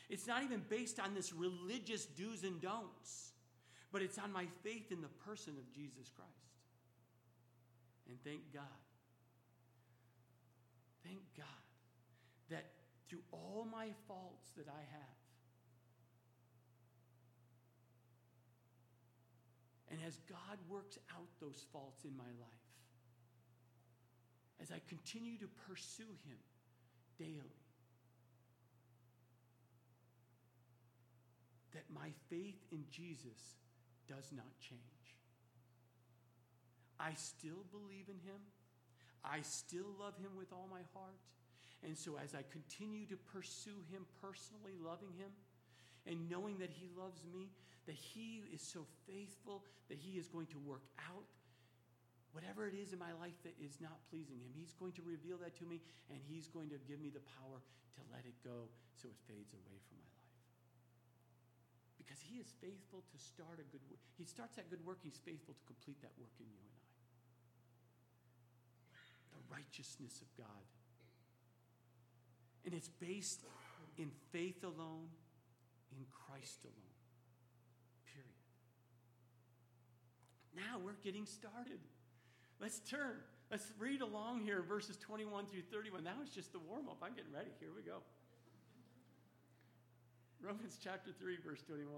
It's 0.08 0.26
not 0.26 0.42
even 0.42 0.62
based 0.68 0.98
on 0.98 1.14
this 1.14 1.32
religious 1.32 2.06
do's 2.06 2.42
and 2.42 2.60
don'ts, 2.60 3.32
but 3.92 4.00
it's 4.00 4.18
on 4.18 4.32
my 4.32 4.46
faith 4.62 4.90
in 4.90 5.02
the 5.02 5.08
person 5.08 5.54
of 5.58 5.72
Jesus 5.72 6.10
Christ. 6.14 6.30
And 8.08 8.16
thank 8.24 8.52
God. 8.52 8.62
Thank 11.04 11.20
God 11.36 11.46
that 12.50 12.64
through 13.08 13.22
all 13.30 13.66
my 13.70 13.88
faults 14.08 14.48
that 14.56 14.68
I 14.68 14.80
have, 14.92 15.23
and 19.94 20.02
as 20.04 20.18
God 20.28 20.58
works 20.68 20.98
out 21.14 21.28
those 21.40 21.64
faults 21.72 22.04
in 22.04 22.16
my 22.16 22.24
life, 22.24 22.66
as 24.60 24.72
I 24.72 24.80
continue 24.88 25.38
to 25.38 25.46
pursue 25.68 26.10
Him 26.26 26.38
daily, 27.16 27.62
that 31.74 31.84
my 31.94 32.08
faith 32.28 32.58
in 32.72 32.84
Jesus 32.90 33.62
does 34.08 34.32
not 34.34 34.58
change. 34.58 34.82
I 36.98 37.14
still 37.14 37.64
believe 37.70 38.08
in 38.08 38.18
him. 38.28 38.38
I 39.24 39.42
still 39.42 39.94
love 39.98 40.16
him 40.18 40.30
with 40.38 40.52
all 40.52 40.68
my 40.70 40.82
heart. 40.94 41.18
And 41.82 41.96
so, 41.96 42.16
as 42.22 42.34
I 42.34 42.42
continue 42.50 43.06
to 43.06 43.16
pursue 43.16 43.82
him 43.90 44.06
personally, 44.22 44.72
loving 44.82 45.12
him, 45.18 45.30
and 46.06 46.30
knowing 46.30 46.58
that 46.58 46.70
he 46.70 46.88
loves 46.96 47.24
me, 47.32 47.50
that 47.86 47.94
he 47.96 48.42
is 48.52 48.62
so 48.62 48.86
faithful 49.06 49.64
that 49.88 49.98
he 49.98 50.18
is 50.18 50.28
going 50.28 50.46
to 50.48 50.58
work 50.58 50.84
out 51.10 51.28
whatever 52.32 52.66
it 52.66 52.74
is 52.74 52.92
in 52.92 52.98
my 52.98 53.14
life 53.22 53.38
that 53.46 53.54
is 53.62 53.78
not 53.78 54.02
pleasing 54.10 54.42
him. 54.42 54.50
He's 54.50 54.74
going 54.74 54.92
to 54.98 55.02
reveal 55.06 55.38
that 55.38 55.54
to 55.62 55.64
me, 55.64 55.78
and 56.10 56.18
he's 56.26 56.50
going 56.50 56.68
to 56.74 56.78
give 56.90 56.98
me 56.98 57.10
the 57.12 57.22
power 57.38 57.62
to 57.94 58.00
let 58.10 58.26
it 58.26 58.34
go 58.42 58.66
so 58.98 59.06
it 59.06 59.18
fades 59.30 59.54
away 59.54 59.78
from 59.86 60.02
my 60.02 60.10
life. 60.10 60.34
Because 61.94 62.18
he 62.18 62.42
is 62.42 62.50
faithful 62.58 63.06
to 63.06 63.16
start 63.22 63.62
a 63.62 63.66
good 63.70 63.86
work. 63.86 64.02
He 64.18 64.26
starts 64.26 64.58
that 64.58 64.66
good 64.66 64.82
work, 64.82 64.98
he's 65.02 65.22
faithful 65.22 65.54
to 65.54 65.64
complete 65.70 66.02
that 66.02 66.12
work 66.18 66.34
in 66.42 66.50
you 66.50 66.58
and 66.58 66.74
I 66.74 66.82
The 69.38 69.42
righteousness 69.54 70.18
of 70.18 70.28
God. 70.34 70.66
And 72.66 72.74
it's 72.74 72.88
based 72.88 73.46
in 73.98 74.10
faith 74.32 74.64
alone, 74.64 75.08
in 75.92 76.02
Christ 76.10 76.64
alone. 76.64 76.98
Period. 78.10 78.42
Now 80.56 80.78
we're 80.82 80.92
getting 81.02 81.26
started. 81.26 81.78
Let's 82.60 82.78
turn. 82.80 83.16
Let's 83.50 83.72
read 83.78 84.00
along 84.00 84.40
here, 84.40 84.62
verses 84.62 84.96
21 84.96 85.46
through 85.46 85.62
31. 85.72 86.04
That 86.04 86.18
was 86.18 86.30
just 86.30 86.52
the 86.52 86.58
warm 86.58 86.88
up. 86.88 86.98
I'm 87.02 87.14
getting 87.14 87.32
ready. 87.32 87.50
Here 87.60 87.70
we 87.74 87.82
go. 87.82 87.98
Romans 90.42 90.78
chapter 90.82 91.10
3, 91.18 91.36
verse 91.44 91.62
21. 91.62 91.88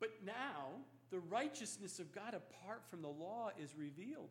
But 0.00 0.10
now, 0.24 0.82
the 1.10 1.18
righteousness 1.18 1.98
of 1.98 2.14
God 2.14 2.34
apart 2.34 2.82
from 2.90 3.02
the 3.02 3.08
law 3.08 3.50
is 3.62 3.74
revealed 3.76 4.30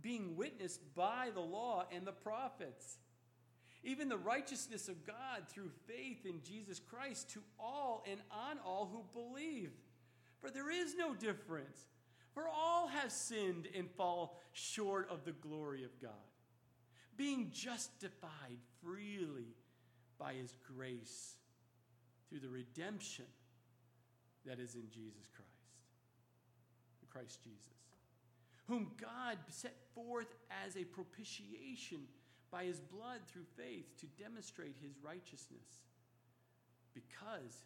being 0.00 0.36
witnessed 0.36 0.80
by 0.94 1.28
the 1.32 1.40
law 1.40 1.84
and 1.92 2.06
the 2.06 2.12
prophets. 2.12 2.98
Even 3.84 4.08
the 4.08 4.18
righteousness 4.18 4.88
of 4.88 5.06
God 5.06 5.48
through 5.48 5.70
faith 5.86 6.24
in 6.24 6.40
Jesus 6.42 6.80
Christ 6.80 7.30
to 7.30 7.40
all 7.58 8.04
and 8.10 8.20
on 8.30 8.58
all 8.64 8.88
who 8.92 9.02
believe. 9.12 9.70
For 10.42 10.50
there 10.50 10.70
is 10.70 10.94
no 10.94 11.14
difference. 11.14 11.86
For 12.34 12.44
all 12.46 12.88
have 12.88 13.10
sinned 13.10 13.68
and 13.74 13.90
fall 13.90 14.38
short 14.52 15.08
of 15.10 15.24
the 15.24 15.32
glory 15.32 15.84
of 15.84 15.98
God, 16.00 16.10
being 17.16 17.50
justified 17.52 18.58
freely 18.82 19.54
by 20.18 20.34
his 20.34 20.54
grace 20.76 21.36
through 22.28 22.40
the 22.40 22.48
redemption 22.48 23.26
that 24.44 24.58
is 24.58 24.74
in 24.74 24.90
Jesus 24.90 25.28
Christ. 25.34 25.48
Christ 27.10 27.40
Jesus 27.44 27.72
whom 28.68 28.90
God 29.00 29.38
set 29.48 29.76
forth 29.94 30.34
as 30.64 30.76
a 30.76 30.84
propitiation 30.84 32.00
by 32.50 32.64
his 32.64 32.80
blood 32.80 33.20
through 33.26 33.44
faith 33.56 33.98
to 34.00 34.06
demonstrate 34.22 34.76
his 34.80 34.92
righteousness. 35.02 35.80
Because 36.94 37.64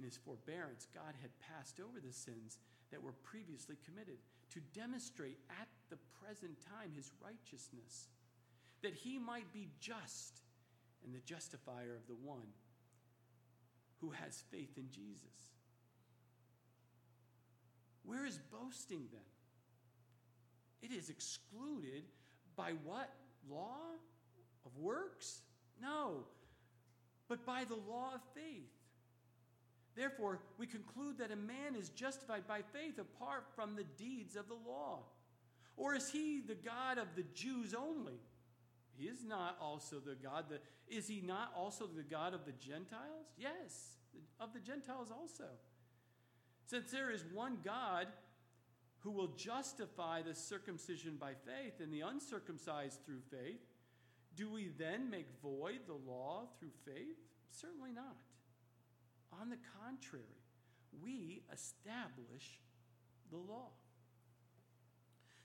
in 0.00 0.04
his 0.04 0.16
forbearance, 0.16 0.88
God 0.94 1.12
had 1.20 1.30
passed 1.38 1.78
over 1.78 2.00
the 2.00 2.12
sins 2.12 2.56
that 2.90 3.02
were 3.02 3.12
previously 3.22 3.76
committed 3.84 4.16
to 4.54 4.60
demonstrate 4.72 5.36
at 5.50 5.68
the 5.90 5.98
present 6.24 6.56
time 6.64 6.90
his 6.96 7.12
righteousness, 7.22 8.08
that 8.82 8.94
he 8.94 9.18
might 9.18 9.52
be 9.52 9.68
just 9.78 10.40
and 11.04 11.14
the 11.14 11.20
justifier 11.20 11.94
of 11.94 12.06
the 12.08 12.16
one 12.26 12.48
who 14.00 14.10
has 14.10 14.42
faith 14.50 14.78
in 14.78 14.88
Jesus. 14.90 15.52
Where 18.02 18.24
is 18.24 18.38
boasting 18.50 19.04
then? 19.12 19.20
It 20.80 20.94
is 20.96 21.10
excluded 21.10 22.04
by 22.56 22.72
what? 22.84 23.10
Law 23.50 23.76
of 24.64 24.76
works? 24.78 25.42
No, 25.80 26.24
but 27.28 27.44
by 27.44 27.64
the 27.64 27.74
law 27.74 28.14
of 28.14 28.20
faith. 28.34 28.79
Therefore, 29.96 30.40
we 30.58 30.66
conclude 30.66 31.18
that 31.18 31.32
a 31.32 31.36
man 31.36 31.76
is 31.78 31.88
justified 31.90 32.46
by 32.46 32.60
faith 32.72 32.98
apart 32.98 33.46
from 33.54 33.76
the 33.76 33.84
deeds 33.98 34.36
of 34.36 34.48
the 34.48 34.54
law. 34.54 35.00
Or 35.76 35.94
is 35.94 36.10
he 36.10 36.40
the 36.46 36.54
God 36.54 36.98
of 36.98 37.08
the 37.16 37.24
Jews 37.34 37.74
only? 37.74 38.20
He 38.96 39.06
is 39.06 39.24
not 39.24 39.56
also 39.60 39.96
the 39.98 40.14
God 40.14 40.44
is 40.88 41.06
he 41.06 41.22
not 41.24 41.52
also 41.56 41.86
the 41.86 42.02
God 42.02 42.34
of 42.34 42.44
the 42.44 42.52
Gentiles? 42.52 43.28
Yes, 43.38 43.92
of 44.40 44.52
the 44.52 44.58
Gentiles 44.58 45.08
also. 45.10 45.44
Since 46.66 46.90
there 46.90 47.10
is 47.10 47.24
one 47.32 47.58
God 47.64 48.08
who 48.98 49.10
will 49.10 49.28
justify 49.28 50.22
the 50.22 50.34
circumcision 50.34 51.16
by 51.18 51.32
faith 51.46 51.80
and 51.80 51.92
the 51.92 52.00
uncircumcised 52.00 52.98
through 53.06 53.20
faith, 53.30 53.60
do 54.36 54.50
we 54.50 54.70
then 54.78 55.10
make 55.10 55.26
void 55.42 55.80
the 55.86 55.98
law 56.10 56.48
through 56.58 56.72
faith? 56.84 57.16
Certainly 57.50 57.92
not. 57.92 58.16
On 59.40 59.50
the 59.50 59.58
contrary, 59.82 60.40
we 61.02 61.42
establish 61.52 62.58
the 63.30 63.36
law. 63.36 63.68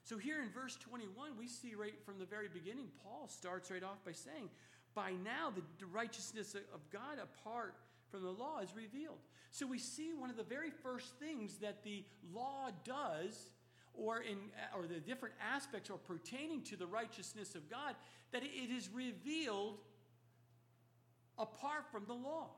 So, 0.04 0.18
here 0.18 0.42
in 0.42 0.50
verse 0.50 0.76
21, 0.76 1.32
we 1.38 1.48
see 1.48 1.74
right 1.76 2.00
from 2.06 2.20
the 2.20 2.26
very 2.26 2.48
beginning, 2.48 2.88
Paul 3.04 3.28
starts 3.28 3.72
right 3.72 3.84
off 3.84 4.04
by 4.06 4.12
saying, 4.12 4.50
By 4.94 5.12
now 5.12 5.52
the 5.80 5.86
righteousness 5.86 6.56
of 6.56 6.90
God 6.92 7.18
apart 7.22 7.76
from 8.12 8.24
the 8.24 8.30
law 8.30 8.60
is 8.60 8.70
revealed. 8.76 9.18
So 9.52 9.66
we 9.66 9.80
see 9.80 10.12
one 10.14 10.30
of 10.30 10.38
the 10.38 10.44
very 10.44 10.70
first 10.70 11.14
things 11.20 11.58
that 11.58 11.84
the 11.84 12.04
law 12.34 12.70
does, 12.84 13.52
or, 13.94 14.20
in, 14.20 14.38
or 14.76 14.86
the 14.86 15.00
different 15.00 15.36
aspects 15.42 15.90
are 15.90 15.98
pertaining 15.98 16.62
to 16.64 16.76
the 16.76 16.86
righteousness 16.86 17.56
of 17.56 17.70
God, 17.70 17.96
that 18.32 18.44
it 18.44 18.70
is 18.70 18.90
revealed 18.94 19.80
apart 21.38 21.86
from 21.92 22.04
the 22.06 22.14
law. 22.14 22.50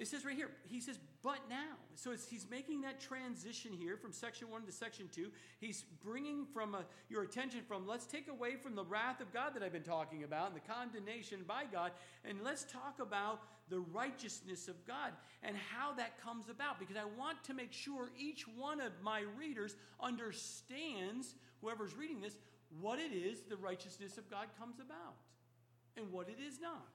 It 0.00 0.08
says 0.08 0.24
right 0.24 0.34
here, 0.34 0.48
he 0.66 0.80
says, 0.80 0.98
but 1.22 1.40
now. 1.50 1.76
So 1.94 2.12
he's 2.30 2.46
making 2.50 2.80
that 2.80 3.02
transition 3.02 3.70
here 3.70 3.98
from 3.98 4.12
section 4.12 4.48
one 4.48 4.64
to 4.64 4.72
section 4.72 5.10
two. 5.14 5.30
He's 5.60 5.84
bringing 6.02 6.46
from 6.46 6.74
a, 6.74 6.86
your 7.10 7.22
attention 7.22 7.60
from 7.68 7.86
let's 7.86 8.06
take 8.06 8.26
away 8.28 8.56
from 8.56 8.74
the 8.74 8.84
wrath 8.84 9.20
of 9.20 9.30
God 9.30 9.54
that 9.54 9.62
I've 9.62 9.74
been 9.74 9.82
talking 9.82 10.24
about 10.24 10.46
and 10.46 10.56
the 10.56 10.72
condemnation 10.72 11.40
by 11.46 11.64
God, 11.70 11.92
and 12.24 12.38
let's 12.42 12.64
talk 12.64 12.98
about 12.98 13.42
the 13.68 13.80
righteousness 13.80 14.68
of 14.68 14.86
God 14.86 15.12
and 15.42 15.54
how 15.54 15.92
that 15.92 16.18
comes 16.18 16.48
about. 16.48 16.78
Because 16.78 16.96
I 16.96 17.04
want 17.18 17.44
to 17.44 17.52
make 17.52 17.72
sure 17.72 18.10
each 18.18 18.46
one 18.56 18.80
of 18.80 18.92
my 19.02 19.24
readers 19.38 19.76
understands, 20.00 21.34
whoever's 21.60 21.94
reading 21.94 22.22
this, 22.22 22.38
what 22.80 22.98
it 22.98 23.12
is 23.12 23.42
the 23.50 23.56
righteousness 23.58 24.16
of 24.16 24.30
God 24.30 24.46
comes 24.58 24.80
about 24.80 25.16
and 25.98 26.10
what 26.10 26.30
it 26.30 26.38
is 26.42 26.58
not. 26.58 26.88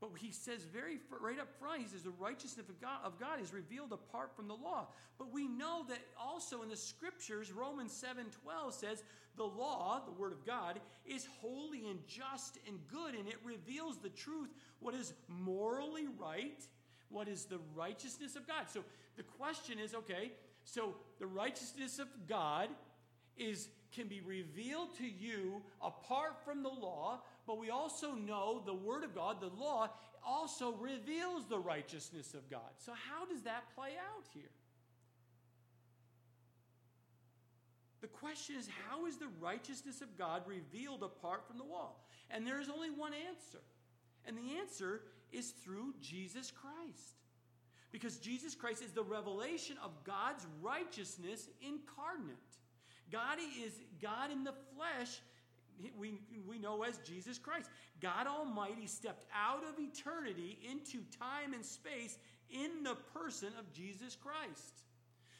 But 0.00 0.10
he 0.16 0.30
says 0.30 0.62
very 0.64 0.98
right 1.20 1.38
up 1.38 1.48
front, 1.58 1.82
he 1.82 1.88
says 1.88 2.02
the 2.02 2.10
righteousness 2.10 2.68
of 2.70 2.80
God, 2.80 3.00
of 3.04 3.20
God 3.20 3.40
is 3.40 3.52
revealed 3.52 3.92
apart 3.92 4.34
from 4.34 4.48
the 4.48 4.54
law. 4.54 4.88
But 5.18 5.30
we 5.30 5.46
know 5.46 5.84
that 5.88 5.98
also 6.18 6.62
in 6.62 6.70
the 6.70 6.76
scriptures, 6.76 7.52
Romans 7.52 7.92
7 7.92 8.24
12 8.42 8.74
says 8.74 9.02
the 9.36 9.44
law, 9.44 10.00
the 10.06 10.12
word 10.12 10.32
of 10.32 10.46
God, 10.46 10.80
is 11.04 11.26
holy 11.40 11.88
and 11.88 11.98
just 12.06 12.58
and 12.66 12.78
good, 12.88 13.14
and 13.14 13.28
it 13.28 13.36
reveals 13.44 13.98
the 13.98 14.08
truth, 14.08 14.48
what 14.80 14.94
is 14.94 15.12
morally 15.28 16.06
right, 16.18 16.62
what 17.10 17.28
is 17.28 17.44
the 17.44 17.60
righteousness 17.74 18.36
of 18.36 18.46
God. 18.46 18.70
So 18.72 18.82
the 19.16 19.22
question 19.22 19.78
is 19.78 19.94
okay, 19.94 20.32
so 20.64 20.94
the 21.18 21.26
righteousness 21.26 21.98
of 21.98 22.08
God 22.26 22.70
is 23.36 23.68
can 23.92 24.06
be 24.06 24.20
revealed 24.20 24.94
to 24.98 25.04
you 25.04 25.62
apart 25.82 26.44
from 26.44 26.62
the 26.62 26.68
law, 26.68 27.20
but 27.50 27.58
we 27.58 27.70
also 27.70 28.12
know 28.12 28.62
the 28.64 28.72
Word 28.72 29.02
of 29.02 29.12
God, 29.12 29.40
the 29.40 29.50
law, 29.60 29.90
also 30.24 30.74
reveals 30.74 31.46
the 31.48 31.58
righteousness 31.58 32.32
of 32.32 32.48
God. 32.48 32.70
So, 32.78 32.92
how 32.92 33.26
does 33.26 33.42
that 33.42 33.64
play 33.74 33.88
out 34.14 34.24
here? 34.32 34.52
The 38.02 38.06
question 38.06 38.54
is, 38.54 38.68
how 38.88 39.06
is 39.06 39.16
the 39.16 39.26
righteousness 39.40 40.00
of 40.00 40.16
God 40.16 40.42
revealed 40.46 41.02
apart 41.02 41.44
from 41.44 41.58
the 41.58 41.64
law? 41.64 41.94
And 42.30 42.46
there 42.46 42.60
is 42.60 42.68
only 42.68 42.88
one 42.88 43.14
answer. 43.28 43.62
And 44.24 44.38
the 44.38 44.60
answer 44.60 45.00
is 45.32 45.50
through 45.50 45.94
Jesus 46.00 46.52
Christ. 46.52 47.16
Because 47.90 48.18
Jesus 48.18 48.54
Christ 48.54 48.80
is 48.80 48.92
the 48.92 49.02
revelation 49.02 49.76
of 49.84 49.90
God's 50.04 50.46
righteousness 50.62 51.48
incarnate. 51.60 52.36
God 53.10 53.38
is 53.60 53.72
God 54.00 54.30
in 54.30 54.44
the 54.44 54.54
flesh, 54.76 55.20
we, 55.98 56.20
we 56.46 56.58
know 56.58 56.82
as 56.82 56.98
Jesus 56.98 57.38
Christ. 57.38 57.70
God 58.00 58.26
Almighty 58.26 58.86
stepped 58.86 59.24
out 59.34 59.62
of 59.64 59.78
eternity 59.78 60.58
into 60.70 60.98
time 61.18 61.54
and 61.54 61.64
space 61.64 62.18
in 62.50 62.82
the 62.82 62.96
person 63.14 63.48
of 63.58 63.72
Jesus 63.72 64.16
Christ. 64.16 64.84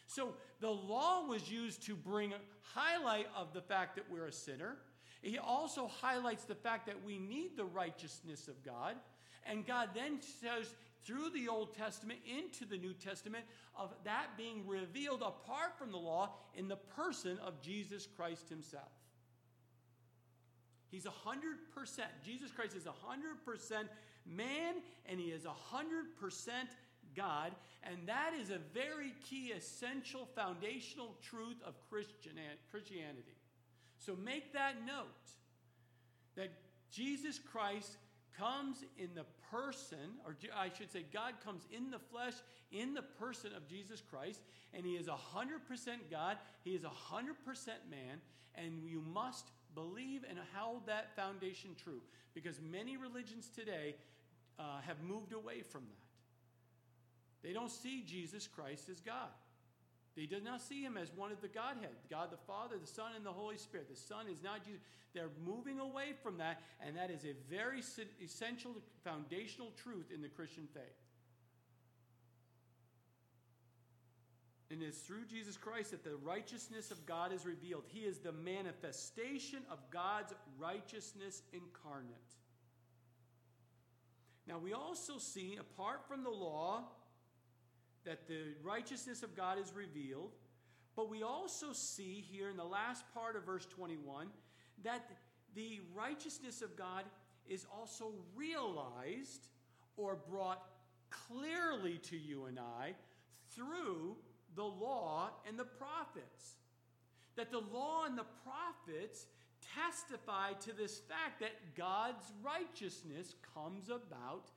So 0.07 0.35
the 0.61 0.71
law 0.71 1.27
was 1.27 1.51
used 1.51 1.85
to 1.85 1.95
bring 1.95 2.33
a 2.33 2.39
highlight 2.63 3.27
of 3.37 3.53
the 3.53 3.61
fact 3.61 3.97
that 3.97 4.11
we're 4.11 4.27
a 4.27 4.33
sinner. 4.33 4.77
He 5.23 5.39
also 5.39 5.87
highlights 6.01 6.45
the 6.45 6.55
fact 6.55 6.87
that 6.87 7.05
we 7.05 7.19
need 7.19 7.57
the 7.57 7.65
righteousness 7.65 8.49
of 8.49 8.63
God. 8.65 8.97
And 9.47 9.67
God 9.67 9.91
then 9.95 10.19
says 10.21 10.75
through 11.05 11.31
the 11.31 11.49
Old 11.49 11.75
Testament 11.75 12.21
into 12.27 12.65
the 12.65 12.77
New 12.77 12.93
Testament 12.93 13.45
of 13.77 13.93
that 14.05 14.37
being 14.37 14.67
revealed 14.67 15.23
apart 15.23 15.79
from 15.79 15.93
the 15.93 15.99
law 15.99 16.35
in 16.55 16.69
the 16.69 16.77
person 16.77 17.39
of 17.39 17.61
Jesus 17.61 18.07
Christ 18.07 18.49
himself. 18.49 18.91
He's 20.91 21.05
100%. 21.05 21.11
Jesus 22.25 22.51
Christ 22.51 22.77
is 22.77 22.85
100% 22.85 23.89
man 24.27 24.75
and 25.07 25.21
he 25.21 25.27
is 25.27 25.45
100% 25.45 26.51
God. 27.17 27.53
And 27.83 27.97
that 28.07 28.33
is 28.41 28.51
a 28.51 28.59
very 28.75 29.15
key, 29.29 29.53
essential, 29.57 30.29
foundational 30.35 31.15
truth 31.23 31.57
of 31.67 31.75
Christianity. 31.89 33.37
So 33.99 34.17
make 34.17 34.53
that 34.53 34.75
note 34.87 35.07
that 36.37 36.51
Jesus 36.91 37.39
Christ 37.39 37.97
comes 38.39 38.85
in 38.97 39.11
the 39.15 39.27
person, 39.51 40.19
or 40.25 40.37
I 40.57 40.71
should 40.77 40.91
say, 40.91 41.05
God 41.13 41.35
comes 41.45 41.67
in 41.71 41.91
the 41.91 41.99
flesh, 41.99 42.35
in 42.73 42.95
the 42.95 43.03
person 43.03 43.51
of 43.57 43.69
Jesus 43.69 44.01
Christ, 44.01 44.41
and 44.73 44.87
He 44.87 44.93
is 44.93 45.07
100% 45.07 45.17
God, 46.11 46.39
He 46.63 46.71
is 46.71 46.83
100% 46.83 46.87
man, 47.91 48.21
and 48.55 48.83
you 48.85 49.03
must 49.13 49.51
believe 49.75 50.25
and 50.29 50.39
hold 50.55 50.87
that 50.87 51.15
foundation 51.17 51.71
true. 51.83 52.01
Because 52.35 52.61
many 52.61 52.97
religions 52.97 53.49
today 53.55 53.97
uh, 54.59 54.81
have 54.87 55.01
moved 55.03 55.33
away 55.33 55.63
from 55.63 55.83
that. 55.83 57.47
They 57.47 57.53
don't 57.53 57.71
see 57.71 58.05
Jesus 58.07 58.47
Christ 58.47 58.89
as 58.89 59.01
God. 59.01 59.31
They 60.17 60.27
do 60.27 60.41
not 60.41 60.61
see 60.61 60.83
him 60.83 60.97
as 60.97 61.11
one 61.15 61.33
of 61.33 61.41
the 61.41 61.49
Godhead 61.49 61.97
God 62.11 62.31
the 62.31 62.37
Father, 62.37 62.77
the 62.79 62.87
Son, 62.87 63.13
and 63.17 63.25
the 63.25 63.33
Holy 63.33 63.57
Spirit. 63.57 63.89
The 63.89 63.97
Son 63.97 64.27
is 64.31 64.43
not 64.43 64.65
Jesus. 64.65 64.81
They're 65.15 65.31
moving 65.45 65.81
away 65.81 66.13
from 66.23 66.39
that, 66.39 66.61
and 66.85 66.97
that 66.97 67.11
is 67.11 67.25
a 67.25 67.35
very 67.49 67.81
essential, 68.23 68.77
foundational 69.03 69.73
truth 69.83 70.11
in 70.15 70.23
the 70.23 70.29
Christian 70.29 70.69
faith. 70.73 70.95
And 74.71 74.83
it's 74.83 74.99
through 74.99 75.25
Jesus 75.27 75.57
Christ 75.57 75.91
that 75.91 76.05
the 76.05 76.17
righteousness 76.23 76.93
of 76.93 77.05
God 77.05 77.33
is 77.33 77.45
revealed. 77.45 77.85
He 77.89 78.01
is 78.01 78.19
the 78.19 78.33
manifestation 78.33 79.61
of 79.71 79.79
God's 79.91 80.33
righteousness 80.59 81.43
incarnate. 81.53 82.15
Now, 84.47 84.59
we 84.59 84.73
also 84.73 85.19
see, 85.19 85.59
apart 85.59 86.07
from 86.07 86.23
the 86.23 86.31
law, 86.31 86.85
that 88.05 88.29
the 88.29 88.55
righteousness 88.63 89.23
of 89.23 89.37
God 89.37 89.59
is 89.59 89.73
revealed. 89.75 90.33
But 90.97 91.11
we 91.11 91.23
also 91.23 91.73
see 91.73 92.25
here 92.31 92.49
in 92.49 92.57
the 92.57 92.65
last 92.65 93.05
part 93.13 93.37
of 93.37 93.45
verse 93.45 93.67
21 93.67 94.29
that 94.83 95.09
the 95.55 95.81
righteousness 95.95 96.63
of 96.63 96.77
God 96.77 97.05
is 97.49 97.67
also 97.77 98.13
realized 98.35 99.49
or 99.97 100.17
brought 100.29 100.63
clearly 101.11 101.99
to 101.99 102.17
you 102.17 102.47
and 102.47 102.59
I 102.59 102.95
through 103.55 104.17
the 104.57 104.65
law 104.65 105.31
and 105.47 105.59
the 105.59 105.65
prophets. 105.65 106.57
That 107.37 107.51
the 107.51 107.61
law 107.61 108.05
and 108.07 108.19
the 108.19 108.27
prophets 108.45 109.27
testify 109.75 110.53
to 110.61 110.73
this 110.73 110.99
fact 110.99 111.41
that 111.41 111.77
God's 111.77 112.25
righteousness 112.43 113.35
comes 113.55 113.89
about 113.89 114.51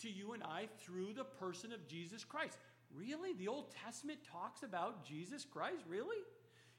to 0.00 0.10
you 0.10 0.32
and 0.32 0.42
I 0.42 0.68
through 0.80 1.14
the 1.14 1.24
person 1.24 1.72
of 1.72 1.86
Jesus 1.86 2.24
Christ. 2.24 2.58
Really? 2.94 3.32
The 3.34 3.48
Old 3.48 3.72
Testament 3.84 4.18
talks 4.30 4.62
about 4.62 5.04
Jesus 5.04 5.44
Christ? 5.44 5.82
Really? 5.88 6.22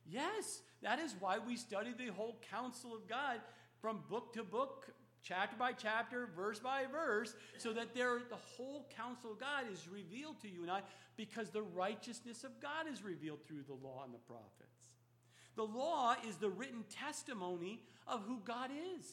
Yes, 0.06 0.62
that 0.82 1.00
is 1.00 1.16
why 1.20 1.38
we 1.40 1.56
study 1.56 1.94
the 1.98 2.12
whole 2.14 2.40
counsel 2.52 2.94
of 2.94 3.08
God 3.08 3.40
from 3.80 4.04
book 4.10 4.34
to 4.34 4.44
book, 4.44 4.94
chapter 5.24 5.56
by 5.58 5.72
chapter, 5.72 6.30
verse 6.36 6.60
by 6.60 6.84
verse, 6.92 7.36
so 7.58 7.74
that 7.74 7.96
there 7.96 8.20
the 8.30 8.36
whole 8.36 8.86
counsel 8.96 9.32
of 9.32 9.40
God 9.40 9.66
is 9.72 9.88
revealed 9.88 10.40
to 10.42 10.50
you 10.50 10.62
and 10.62 10.72
I 10.72 10.82
because 11.16 11.50
the 11.50 11.62
righteousness 11.62 12.44
of 12.44 12.60
God 12.62 12.92
is 12.92 13.04
revealed 13.04 13.40
through 13.48 13.64
the 13.68 13.74
law 13.74 14.04
and 14.04 14.14
the 14.14 14.20
prophets. 14.20 14.74
The 15.56 15.64
law 15.64 16.16
is 16.28 16.38
the 16.38 16.50
written 16.50 16.84
testimony 16.90 17.82
of 18.08 18.24
who 18.28 18.40
God 18.44 18.72
is. 18.98 19.06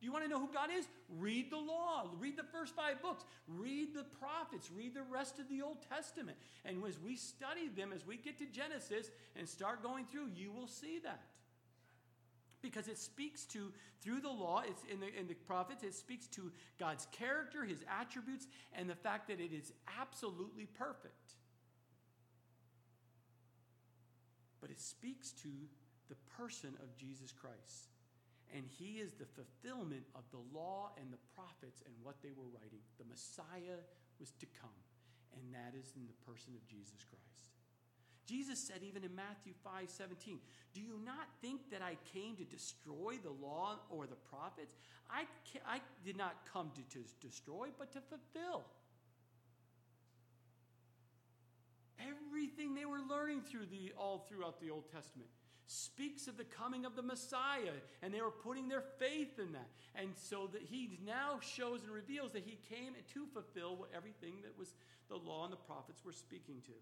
Do 0.00 0.06
you 0.06 0.12
want 0.12 0.24
to 0.24 0.30
know 0.30 0.40
who 0.40 0.52
God 0.52 0.70
is? 0.74 0.88
Read 1.18 1.50
the 1.50 1.58
law. 1.58 2.06
Read 2.18 2.36
the 2.36 2.42
first 2.42 2.74
five 2.74 3.02
books. 3.02 3.24
Read 3.46 3.94
the 3.94 4.04
prophets. 4.18 4.70
Read 4.74 4.94
the 4.94 5.02
rest 5.02 5.38
of 5.38 5.48
the 5.50 5.60
Old 5.60 5.76
Testament. 5.90 6.38
And 6.64 6.82
as 6.88 6.98
we 6.98 7.16
study 7.16 7.68
them, 7.68 7.92
as 7.94 8.06
we 8.06 8.16
get 8.16 8.38
to 8.38 8.46
Genesis 8.46 9.10
and 9.36 9.46
start 9.46 9.82
going 9.82 10.06
through, 10.06 10.28
you 10.34 10.50
will 10.52 10.66
see 10.66 11.00
that. 11.04 11.20
Because 12.62 12.88
it 12.88 12.98
speaks 12.98 13.46
to, 13.46 13.72
through 14.02 14.20
the 14.20 14.28
law, 14.28 14.62
it's 14.66 14.82
in 14.92 15.00
the, 15.00 15.06
in 15.18 15.26
the 15.26 15.34
prophets, 15.34 15.82
it 15.82 15.94
speaks 15.94 16.26
to 16.28 16.52
God's 16.78 17.06
character, 17.10 17.64
his 17.64 17.82
attributes, 18.00 18.46
and 18.72 18.88
the 18.88 18.94
fact 18.94 19.28
that 19.28 19.40
it 19.40 19.52
is 19.52 19.72
absolutely 20.00 20.66
perfect. 20.66 21.34
But 24.60 24.70
it 24.70 24.80
speaks 24.80 25.32
to 25.42 25.48
the 26.08 26.16
person 26.36 26.76
of 26.82 26.96
Jesus 26.96 27.32
Christ 27.32 27.90
and 28.54 28.64
he 28.66 28.98
is 28.98 29.14
the 29.14 29.26
fulfillment 29.26 30.06
of 30.14 30.24
the 30.30 30.42
law 30.52 30.90
and 30.98 31.12
the 31.12 31.22
prophets 31.34 31.82
and 31.86 31.94
what 32.02 32.18
they 32.22 32.34
were 32.34 32.50
writing. 32.50 32.82
The 32.98 33.06
Messiah 33.06 33.78
was 34.18 34.32
to 34.42 34.46
come, 34.60 34.82
and 35.34 35.54
that 35.54 35.78
is 35.78 35.92
in 35.94 36.06
the 36.06 36.18
person 36.26 36.54
of 36.54 36.66
Jesus 36.66 37.06
Christ. 37.06 37.59
Jesus 38.30 38.60
said, 38.60 38.82
even 38.86 39.02
in 39.02 39.12
Matthew 39.14 39.52
5 39.64 39.90
17, 39.90 40.38
Do 40.72 40.80
you 40.80 41.00
not 41.04 41.26
think 41.42 41.68
that 41.72 41.82
I 41.82 41.96
came 42.14 42.36
to 42.36 42.44
destroy 42.44 43.18
the 43.22 43.34
law 43.44 43.78
or 43.90 44.06
the 44.06 44.20
prophets? 44.30 44.72
I, 45.10 45.24
I 45.66 45.80
did 46.04 46.16
not 46.16 46.36
come 46.52 46.70
to, 46.76 46.98
to 46.98 47.04
destroy, 47.20 47.68
but 47.76 47.92
to 47.92 48.00
fulfill. 48.00 48.62
Everything 51.98 52.74
they 52.74 52.84
were 52.84 53.00
learning 53.10 53.42
through 53.42 53.66
the, 53.66 53.92
all 53.98 54.24
throughout 54.28 54.60
the 54.60 54.70
Old 54.70 54.90
Testament 54.92 55.28
speaks 55.66 56.26
of 56.28 56.36
the 56.36 56.44
coming 56.44 56.84
of 56.84 56.94
the 56.96 57.02
Messiah, 57.02 57.74
and 58.02 58.14
they 58.14 58.22
were 58.22 58.30
putting 58.30 58.68
their 58.68 58.84
faith 58.98 59.38
in 59.38 59.52
that. 59.52 59.68
And 59.94 60.10
so 60.16 60.48
that 60.52 60.62
he 60.62 60.98
now 61.04 61.40
shows 61.40 61.82
and 61.82 61.92
reveals 61.92 62.32
that 62.32 62.44
he 62.44 62.58
came 62.68 62.94
to 63.14 63.26
fulfill 63.32 63.76
what 63.76 63.90
everything 63.94 64.34
that 64.42 64.56
was 64.56 64.72
the 65.08 65.16
law 65.16 65.44
and 65.44 65.52
the 65.52 65.56
prophets 65.56 66.04
were 66.04 66.12
speaking 66.12 66.62
to. 66.66 66.72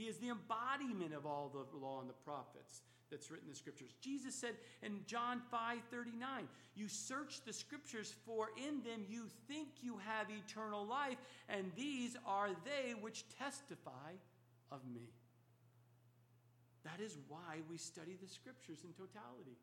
He 0.00 0.06
is 0.06 0.16
the 0.16 0.30
embodiment 0.30 1.12
of 1.12 1.26
all 1.26 1.52
the 1.52 1.76
law 1.76 2.00
and 2.00 2.08
the 2.08 2.14
prophets 2.14 2.80
that's 3.10 3.30
written 3.30 3.48
in 3.48 3.52
the 3.52 3.58
scriptures. 3.58 3.90
Jesus 4.00 4.34
said 4.34 4.54
in 4.82 5.00
John 5.04 5.42
5 5.50 5.78
39, 5.90 6.48
You 6.74 6.88
search 6.88 7.42
the 7.44 7.52
scriptures, 7.52 8.14
for 8.24 8.48
in 8.56 8.82
them 8.82 9.04
you 9.10 9.26
think 9.46 9.68
you 9.82 9.98
have 10.06 10.28
eternal 10.30 10.86
life, 10.86 11.18
and 11.50 11.70
these 11.76 12.16
are 12.26 12.48
they 12.64 12.92
which 13.02 13.24
testify 13.38 14.12
of 14.72 14.80
me. 14.90 15.10
That 16.84 17.04
is 17.04 17.18
why 17.28 17.60
we 17.68 17.76
study 17.76 18.16
the 18.22 18.28
scriptures 18.28 18.78
in 18.84 18.92
totality. 18.92 19.58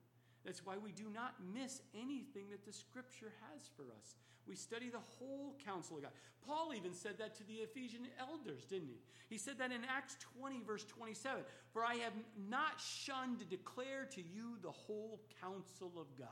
That's 0.45 0.65
why 0.65 0.75
we 0.77 0.91
do 0.91 1.05
not 1.13 1.35
miss 1.53 1.81
anything 1.93 2.49
that 2.51 2.65
the 2.65 2.71
scripture 2.71 3.33
has 3.51 3.69
for 3.75 3.83
us. 3.99 4.15
We 4.47 4.55
study 4.55 4.89
the 4.89 4.99
whole 5.19 5.55
counsel 5.65 5.97
of 5.97 6.03
God. 6.03 6.11
Paul 6.45 6.71
even 6.75 6.93
said 6.93 7.17
that 7.19 7.35
to 7.35 7.43
the 7.43 7.55
Ephesian 7.55 8.07
elders, 8.19 8.63
didn't 8.65 8.87
he? 8.87 8.99
He 9.29 9.37
said 9.37 9.57
that 9.59 9.71
in 9.71 9.81
Acts 9.83 10.15
20, 10.39 10.63
verse 10.65 10.85
27 10.85 11.43
For 11.73 11.83
I 11.83 11.95
have 11.95 12.13
not 12.49 12.79
shunned 12.79 13.39
to 13.39 13.45
declare 13.45 14.05
to 14.11 14.21
you 14.21 14.57
the 14.61 14.71
whole 14.71 15.19
counsel 15.41 15.91
of 15.97 16.07
God. 16.17 16.29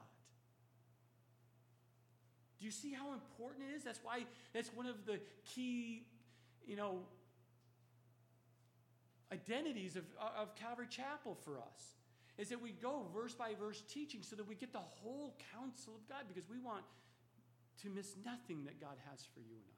Do 2.57 2.65
you 2.65 2.71
see 2.71 2.93
how 2.93 3.13
important 3.13 3.65
it 3.69 3.75
is? 3.75 3.83
That's 3.83 3.99
why 4.01 4.25
that's 4.53 4.69
one 4.73 4.85
of 4.85 5.05
the 5.05 5.19
key, 5.43 6.03
you 6.65 6.77
know, 6.77 6.99
identities 9.33 9.97
of, 9.97 10.05
of 10.39 10.55
Calvary 10.55 10.87
Chapel 10.89 11.37
for 11.43 11.57
us 11.57 11.95
is 12.37 12.49
that 12.49 12.61
we 12.61 12.71
go 12.71 13.07
verse 13.13 13.33
by 13.33 13.53
verse 13.59 13.81
teaching 13.87 14.21
so 14.21 14.35
that 14.35 14.47
we 14.47 14.55
get 14.55 14.73
the 14.73 14.79
whole 14.79 15.37
counsel 15.53 15.95
of 15.95 16.07
God 16.09 16.23
because 16.27 16.49
we 16.49 16.59
want 16.59 16.83
to 17.81 17.89
miss 17.89 18.15
nothing 18.25 18.65
that 18.65 18.79
God 18.79 18.97
has 19.09 19.21
for 19.33 19.39
you 19.39 19.55
and 19.55 19.63
I. 19.67 19.75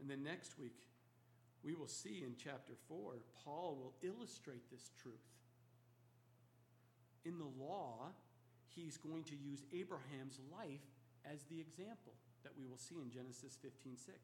And 0.00 0.10
then 0.10 0.22
next 0.22 0.58
week, 0.58 0.86
we 1.62 1.74
will 1.74 1.88
see 1.88 2.22
in 2.24 2.34
chapter 2.36 2.74
4, 2.88 3.14
Paul 3.44 3.76
will 3.76 3.94
illustrate 4.08 4.70
this 4.70 4.90
truth. 5.02 5.14
In 7.24 7.38
the 7.38 7.50
law, 7.58 8.12
he's 8.74 8.96
going 8.96 9.24
to 9.24 9.34
use 9.34 9.64
Abraham's 9.74 10.38
life 10.52 10.86
as 11.24 11.42
the 11.50 11.58
example 11.58 12.12
that 12.44 12.52
we 12.56 12.66
will 12.66 12.78
see 12.78 12.94
in 13.02 13.10
Genesis 13.10 13.58
15 13.60 13.96
6. 13.96 14.16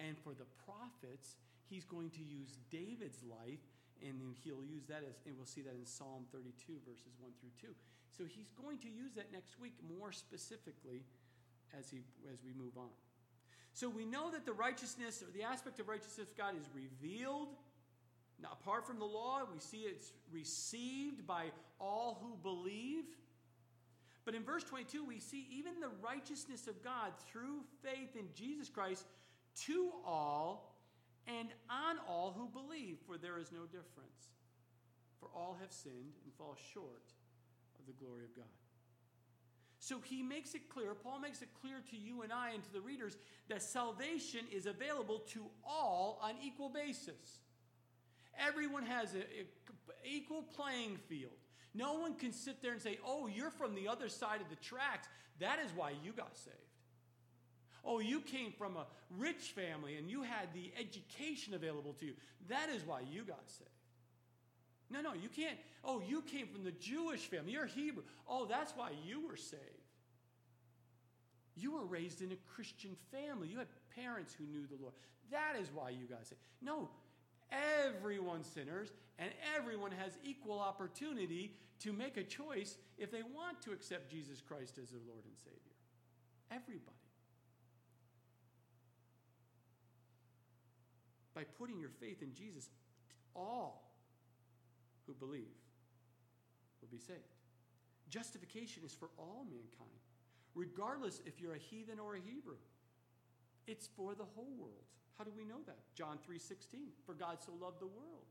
And 0.00 0.16
for 0.16 0.32
the 0.32 0.48
prophets, 0.64 1.36
he's 1.68 1.84
going 1.84 2.10
to 2.10 2.22
use 2.22 2.58
David's 2.70 3.22
life, 3.22 3.62
and 4.02 4.20
then 4.20 4.34
he'll 4.44 4.64
use 4.64 4.86
that 4.88 5.02
as, 5.08 5.16
and 5.26 5.36
we'll 5.36 5.46
see 5.46 5.62
that 5.62 5.74
in 5.74 5.86
Psalm 5.86 6.26
32, 6.32 6.74
verses 6.86 7.14
1 7.20 7.32
through 7.40 7.68
2. 7.70 7.74
So 8.16 8.24
he's 8.24 8.50
going 8.62 8.78
to 8.78 8.88
use 8.88 9.12
that 9.16 9.32
next 9.32 9.58
week 9.60 9.74
more 9.98 10.12
specifically 10.12 11.02
as, 11.78 11.90
he, 11.90 11.98
as 12.32 12.38
we 12.44 12.52
move 12.52 12.76
on. 12.76 12.90
So 13.72 13.88
we 13.88 14.04
know 14.04 14.30
that 14.30 14.46
the 14.46 14.52
righteousness, 14.52 15.22
or 15.22 15.32
the 15.32 15.42
aspect 15.42 15.80
of 15.80 15.88
righteousness 15.88 16.28
of 16.28 16.36
God, 16.36 16.54
is 16.56 16.68
revealed. 16.72 17.48
Now, 18.40 18.50
apart 18.52 18.86
from 18.86 18.98
the 18.98 19.04
law, 19.04 19.40
we 19.52 19.58
see 19.58 19.78
it's 19.78 20.12
received 20.30 21.26
by 21.26 21.46
all 21.80 22.20
who 22.22 22.36
believe. 22.42 23.04
But 24.24 24.34
in 24.34 24.44
verse 24.44 24.64
22, 24.64 25.04
we 25.04 25.18
see 25.18 25.46
even 25.50 25.80
the 25.80 25.90
righteousness 26.02 26.66
of 26.68 26.82
God 26.84 27.12
through 27.30 27.62
faith 27.82 28.16
in 28.16 28.26
Jesus 28.34 28.68
Christ 28.68 29.06
to 29.66 29.90
all 30.06 30.74
and 31.26 31.48
on 31.68 31.96
all 32.08 32.34
who 32.36 32.48
there 33.16 33.38
is 33.38 33.52
no 33.52 33.64
difference. 33.66 34.32
For 35.20 35.28
all 35.34 35.56
have 35.60 35.72
sinned 35.72 36.14
and 36.24 36.34
fall 36.34 36.56
short 36.72 37.12
of 37.78 37.86
the 37.86 37.92
glory 38.04 38.24
of 38.24 38.36
God. 38.36 38.44
So 39.78 40.00
he 40.02 40.22
makes 40.22 40.54
it 40.54 40.68
clear, 40.68 40.94
Paul 40.94 41.20
makes 41.20 41.42
it 41.42 41.48
clear 41.60 41.76
to 41.90 41.96
you 41.96 42.22
and 42.22 42.32
I 42.32 42.52
and 42.52 42.62
to 42.62 42.72
the 42.72 42.80
readers 42.80 43.16
that 43.48 43.62
salvation 43.62 44.40
is 44.50 44.66
available 44.66 45.20
to 45.32 45.44
all 45.62 46.18
on 46.22 46.34
equal 46.42 46.70
basis. 46.70 47.40
Everyone 48.38 48.84
has 48.84 49.14
an 49.14 49.24
equal 50.04 50.42
playing 50.42 50.96
field. 51.08 51.32
No 51.74 51.94
one 51.94 52.14
can 52.14 52.32
sit 52.32 52.62
there 52.62 52.72
and 52.72 52.80
say, 52.80 52.98
oh, 53.06 53.26
you're 53.26 53.50
from 53.50 53.74
the 53.74 53.88
other 53.88 54.08
side 54.08 54.40
of 54.40 54.48
the 54.48 54.56
tracks. 54.56 55.08
That 55.40 55.58
is 55.58 55.70
why 55.74 55.92
you 56.02 56.12
got 56.12 56.36
saved. 56.36 56.56
Oh, 57.84 57.98
you 57.98 58.20
came 58.20 58.52
from 58.52 58.76
a 58.76 58.86
rich 59.18 59.52
family 59.54 59.96
and 59.96 60.10
you 60.10 60.22
had 60.22 60.48
the 60.54 60.72
education 60.78 61.54
available 61.54 61.92
to 61.94 62.06
you. 62.06 62.14
That 62.48 62.70
is 62.70 62.84
why 62.86 63.00
you 63.10 63.22
got 63.22 63.42
saved. 63.46 63.70
No, 64.90 65.00
no, 65.00 65.12
you 65.12 65.28
can't. 65.28 65.58
Oh, 65.84 66.02
you 66.06 66.22
came 66.22 66.46
from 66.46 66.64
the 66.64 66.72
Jewish 66.72 67.20
family. 67.20 67.52
You're 67.52 67.66
Hebrew. 67.66 68.02
Oh, 68.28 68.46
that's 68.46 68.72
why 68.76 68.90
you 69.04 69.26
were 69.26 69.36
saved. 69.36 69.62
You 71.56 71.72
were 71.72 71.84
raised 71.84 72.22
in 72.22 72.32
a 72.32 72.36
Christian 72.54 72.96
family. 73.12 73.48
You 73.48 73.58
had 73.58 73.68
parents 73.94 74.34
who 74.34 74.44
knew 74.44 74.66
the 74.66 74.80
Lord. 74.80 74.94
That 75.30 75.56
is 75.60 75.68
why 75.74 75.90
you 75.90 76.06
got 76.06 76.26
saved. 76.26 76.40
No, 76.60 76.88
everyone's 77.50 78.46
sinners 78.46 78.92
and 79.18 79.30
everyone 79.56 79.92
has 79.92 80.12
equal 80.24 80.58
opportunity 80.58 81.54
to 81.80 81.92
make 81.92 82.16
a 82.16 82.24
choice 82.24 82.76
if 82.98 83.10
they 83.10 83.22
want 83.22 83.62
to 83.62 83.72
accept 83.72 84.10
Jesus 84.10 84.40
Christ 84.40 84.78
as 84.82 84.90
their 84.90 85.00
Lord 85.06 85.24
and 85.24 85.36
Savior. 85.44 85.74
Everybody. 86.50 87.03
By 91.34 91.44
putting 91.44 91.80
your 91.80 91.90
faith 91.90 92.22
in 92.22 92.32
Jesus, 92.32 92.70
all 93.34 93.92
who 95.06 95.14
believe 95.14 95.54
will 96.80 96.88
be 96.90 96.98
saved. 96.98 97.20
Justification 98.08 98.82
is 98.84 98.94
for 98.94 99.10
all 99.18 99.44
mankind, 99.50 100.00
regardless 100.54 101.20
if 101.26 101.40
you're 101.40 101.54
a 101.54 101.58
heathen 101.58 101.98
or 101.98 102.14
a 102.14 102.20
Hebrew. 102.20 102.56
It's 103.66 103.88
for 103.96 104.14
the 104.14 104.24
whole 104.24 104.54
world. 104.58 104.84
How 105.18 105.24
do 105.24 105.30
we 105.36 105.44
know 105.44 105.62
that? 105.66 105.78
John 105.94 106.18
3:16. 106.18 106.92
For 107.06 107.14
God 107.14 107.42
so 107.42 107.52
loved 107.54 107.80
the 107.80 107.86
world. 107.86 108.26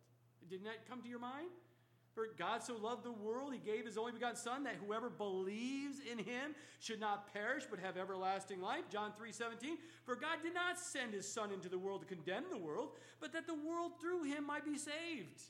Didn't 0.49 0.65
that 0.65 0.85
come 0.87 1.01
to 1.01 1.09
your 1.09 1.19
mind? 1.19 1.49
For 2.13 2.27
God 2.37 2.61
so 2.61 2.77
loved 2.77 3.03
the 3.03 3.11
world, 3.11 3.53
he 3.53 3.59
gave 3.59 3.85
his 3.85 3.97
only 3.97 4.11
begotten 4.11 4.35
Son, 4.35 4.63
that 4.63 4.75
whoever 4.85 5.09
believes 5.09 5.97
in 5.99 6.19
him 6.19 6.53
should 6.79 6.99
not 6.99 7.33
perish, 7.33 7.63
but 7.67 7.79
have 7.79 7.97
everlasting 7.97 8.61
life. 8.61 8.83
John 8.91 9.13
3 9.17 9.31
17. 9.31 9.77
For 10.05 10.15
God 10.15 10.37
did 10.43 10.53
not 10.53 10.79
send 10.79 11.13
his 11.13 11.27
Son 11.27 11.51
into 11.51 11.69
the 11.69 11.79
world 11.79 12.01
to 12.01 12.07
condemn 12.07 12.43
the 12.51 12.57
world, 12.57 12.91
but 13.19 13.33
that 13.33 13.47
the 13.47 13.55
world 13.55 13.93
through 13.99 14.23
him 14.23 14.45
might 14.45 14.63
be 14.63 14.77
saved. 14.77 15.41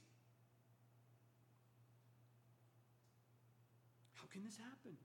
How 4.14 4.26
can 4.32 4.44
this 4.46 4.56
happen? 4.56 4.96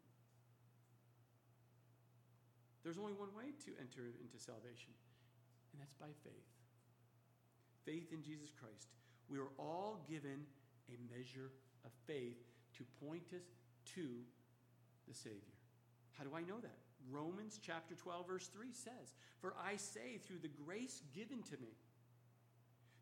There's 2.85 2.99
only 2.99 3.15
one 3.15 3.35
way 3.37 3.51
to 3.65 3.71
enter 3.81 4.15
into 4.23 4.39
salvation, 4.39 4.95
and 5.73 5.83
that's 5.83 5.95
by 5.95 6.15
faith. 6.23 6.47
Faith 7.85 8.13
in 8.13 8.23
Jesus 8.23 8.51
Christ. 8.53 8.87
We 9.29 9.39
are 9.39 9.51
all 9.59 10.07
given 10.09 10.47
a 10.89 11.17
measure 11.17 11.51
of 11.85 11.91
faith 12.07 12.39
to 12.77 12.85
point 13.05 13.33
us 13.35 13.45
to 13.95 14.09
the 15.07 15.15
Savior. 15.15 15.57
How 16.17 16.25
do 16.25 16.31
I 16.35 16.43
know 16.43 16.61
that? 16.61 16.79
Romans 17.11 17.59
chapter 17.63 17.95
12, 17.95 18.27
verse 18.27 18.49
3 18.49 18.67
says, 18.73 19.15
For 19.41 19.55
I 19.65 19.77
say, 19.77 20.19
through 20.27 20.41
the 20.43 20.49
grace 20.49 21.03
given 21.15 21.43
to 21.45 21.57
me, 21.59 21.77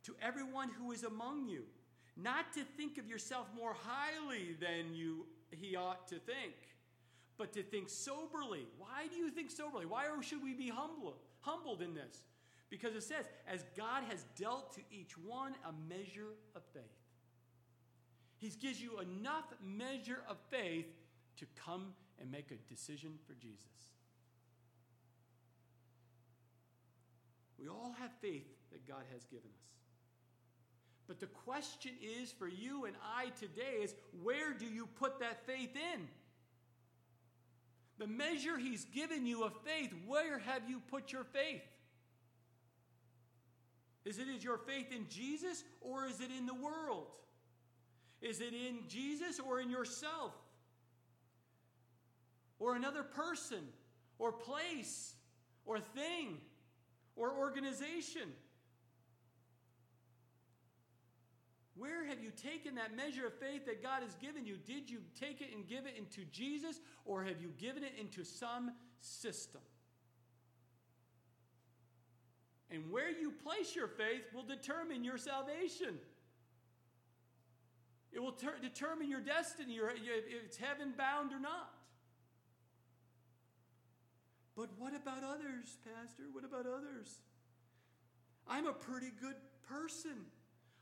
to 0.04 0.14
everyone 0.22 0.68
who 0.68 0.92
is 0.92 1.02
among 1.02 1.48
you, 1.48 1.64
not 2.16 2.52
to 2.54 2.62
think 2.76 2.98
of 2.98 3.08
yourself 3.08 3.46
more 3.56 3.74
highly 3.74 4.56
than 4.60 4.94
you 4.94 5.26
he 5.50 5.76
ought 5.76 6.06
to 6.08 6.16
think, 6.16 6.54
but 7.36 7.52
to 7.52 7.62
think 7.62 7.88
soberly. 7.88 8.66
Why 8.78 9.06
do 9.10 9.16
you 9.16 9.30
think 9.30 9.50
soberly? 9.50 9.86
Why 9.86 10.04
should 10.22 10.42
we 10.42 10.54
be 10.54 10.68
humble, 10.68 11.16
humbled 11.40 11.82
in 11.82 11.94
this? 11.94 12.24
Because 12.70 12.94
it 12.94 13.02
says, 13.02 13.26
as 13.46 13.64
God 13.76 14.04
has 14.08 14.24
dealt 14.38 14.74
to 14.74 14.80
each 14.90 15.16
one 15.18 15.52
a 15.64 15.72
measure 15.88 16.34
of 16.54 16.62
faith. 16.72 16.82
He 18.38 18.50
gives 18.50 18.80
you 18.80 19.00
enough 19.00 19.46
measure 19.62 20.22
of 20.28 20.36
faith 20.50 20.86
to 21.38 21.46
come 21.64 21.94
and 22.20 22.30
make 22.30 22.50
a 22.50 22.72
decision 22.72 23.18
for 23.26 23.34
Jesus. 23.34 23.64
We 27.58 27.68
all 27.68 27.94
have 27.98 28.10
faith 28.20 28.46
that 28.72 28.86
God 28.86 29.02
has 29.12 29.24
given 29.24 29.50
us. 29.50 29.66
But 31.06 31.20
the 31.20 31.26
question 31.26 31.92
is 32.02 32.32
for 32.32 32.48
you 32.48 32.84
and 32.84 32.96
I 33.16 33.30
today 33.38 33.82
is 33.82 33.94
where 34.22 34.52
do 34.52 34.66
you 34.66 34.86
put 34.86 35.20
that 35.20 35.46
faith 35.46 35.74
in? 35.74 36.08
The 37.98 38.06
measure 38.06 38.58
He's 38.58 38.84
given 38.84 39.24
you 39.24 39.44
of 39.44 39.52
faith, 39.64 39.92
where 40.06 40.38
have 40.40 40.68
you 40.68 40.82
put 40.90 41.12
your 41.12 41.24
faith? 41.24 41.62
Is 44.04 44.18
it 44.18 44.26
your 44.40 44.58
faith 44.58 44.92
in 44.92 45.06
Jesus 45.08 45.64
or 45.80 46.06
is 46.06 46.20
it 46.20 46.30
in 46.36 46.46
the 46.46 46.54
world? 46.54 47.06
Is 48.20 48.40
it 48.40 48.54
in 48.54 48.88
Jesus 48.88 49.40
or 49.40 49.60
in 49.60 49.70
yourself? 49.70 50.32
Or 52.58 52.74
another 52.74 53.02
person, 53.02 53.64
or 54.18 54.32
place, 54.32 55.14
or 55.66 55.78
thing, 55.78 56.38
or 57.14 57.34
organization? 57.36 58.32
Where 61.76 62.06
have 62.06 62.22
you 62.22 62.30
taken 62.30 62.76
that 62.76 62.96
measure 62.96 63.26
of 63.26 63.34
faith 63.34 63.66
that 63.66 63.82
God 63.82 64.02
has 64.02 64.14
given 64.14 64.46
you? 64.46 64.56
Did 64.56 64.88
you 64.90 65.00
take 65.20 65.42
it 65.42 65.54
and 65.54 65.68
give 65.68 65.84
it 65.84 65.94
into 65.98 66.24
Jesus, 66.32 66.80
or 67.04 67.22
have 67.22 67.42
you 67.42 67.52
given 67.58 67.84
it 67.84 67.92
into 68.00 68.24
some 68.24 68.72
system? 69.00 69.60
And 72.70 72.90
where 72.90 73.10
you 73.10 73.30
place 73.30 73.76
your 73.76 73.88
faith 73.88 74.22
will 74.34 74.42
determine 74.42 75.04
your 75.04 75.18
salvation. 75.18 75.98
It 78.16 78.22
will 78.22 78.32
ter- 78.32 78.58
determine 78.62 79.10
your 79.10 79.20
destiny, 79.20 79.74
your, 79.74 79.90
if 79.90 80.44
it's 80.46 80.56
heaven 80.56 80.94
bound 80.96 81.34
or 81.34 81.38
not. 81.38 81.74
But 84.56 84.70
what 84.78 84.96
about 84.96 85.22
others, 85.22 85.76
Pastor? 85.84 86.22
What 86.32 86.42
about 86.42 86.64
others? 86.64 87.20
I'm 88.48 88.66
a 88.66 88.72
pretty 88.72 89.12
good 89.20 89.36
person. 89.68 90.16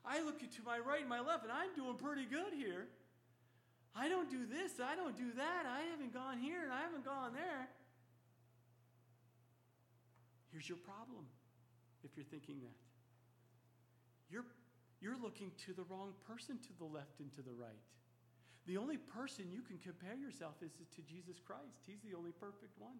I 0.04 0.22
look 0.22 0.38
to 0.38 0.62
my 0.64 0.78
right 0.78 1.00
and 1.00 1.08
my 1.08 1.18
left, 1.18 1.42
and 1.42 1.50
I'm 1.50 1.74
doing 1.74 1.96
pretty 1.96 2.24
good 2.24 2.54
here. 2.54 2.86
I 3.96 4.08
don't 4.08 4.30
do 4.30 4.46
this, 4.46 4.78
I 4.78 4.94
don't 4.94 5.16
do 5.16 5.32
that. 5.36 5.66
I 5.66 5.90
haven't 5.90 6.14
gone 6.14 6.38
here 6.38 6.62
and 6.62 6.72
I 6.72 6.82
haven't 6.82 7.04
gone 7.04 7.32
there. 7.32 7.68
Here's 10.52 10.68
your 10.68 10.78
problem 10.78 11.26
if 12.04 12.10
you're 12.16 12.26
thinking 12.26 12.60
that. 12.60 12.76
You're, 14.30 14.44
you're 15.04 15.20
looking 15.22 15.52
to 15.66 15.74
the 15.74 15.82
wrong 15.90 16.14
person 16.26 16.56
to 16.56 16.72
the 16.78 16.84
left 16.84 17.20
and 17.20 17.30
to 17.34 17.42
the 17.42 17.52
right. 17.52 17.84
The 18.66 18.78
only 18.78 18.96
person 18.96 19.44
you 19.52 19.60
can 19.60 19.76
compare 19.76 20.16
yourself 20.16 20.54
is 20.64 20.72
to 20.96 21.02
Jesus 21.02 21.36
Christ. 21.44 21.84
He's 21.86 22.00
the 22.00 22.16
only 22.16 22.32
perfect 22.32 22.72
one. 22.78 22.96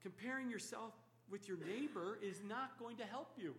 Comparing 0.00 0.48
yourself 0.48 0.92
with 1.28 1.48
your 1.48 1.56
neighbor 1.66 2.18
is 2.22 2.42
not 2.48 2.78
going 2.78 2.96
to 2.98 3.04
help 3.04 3.32
you. 3.36 3.56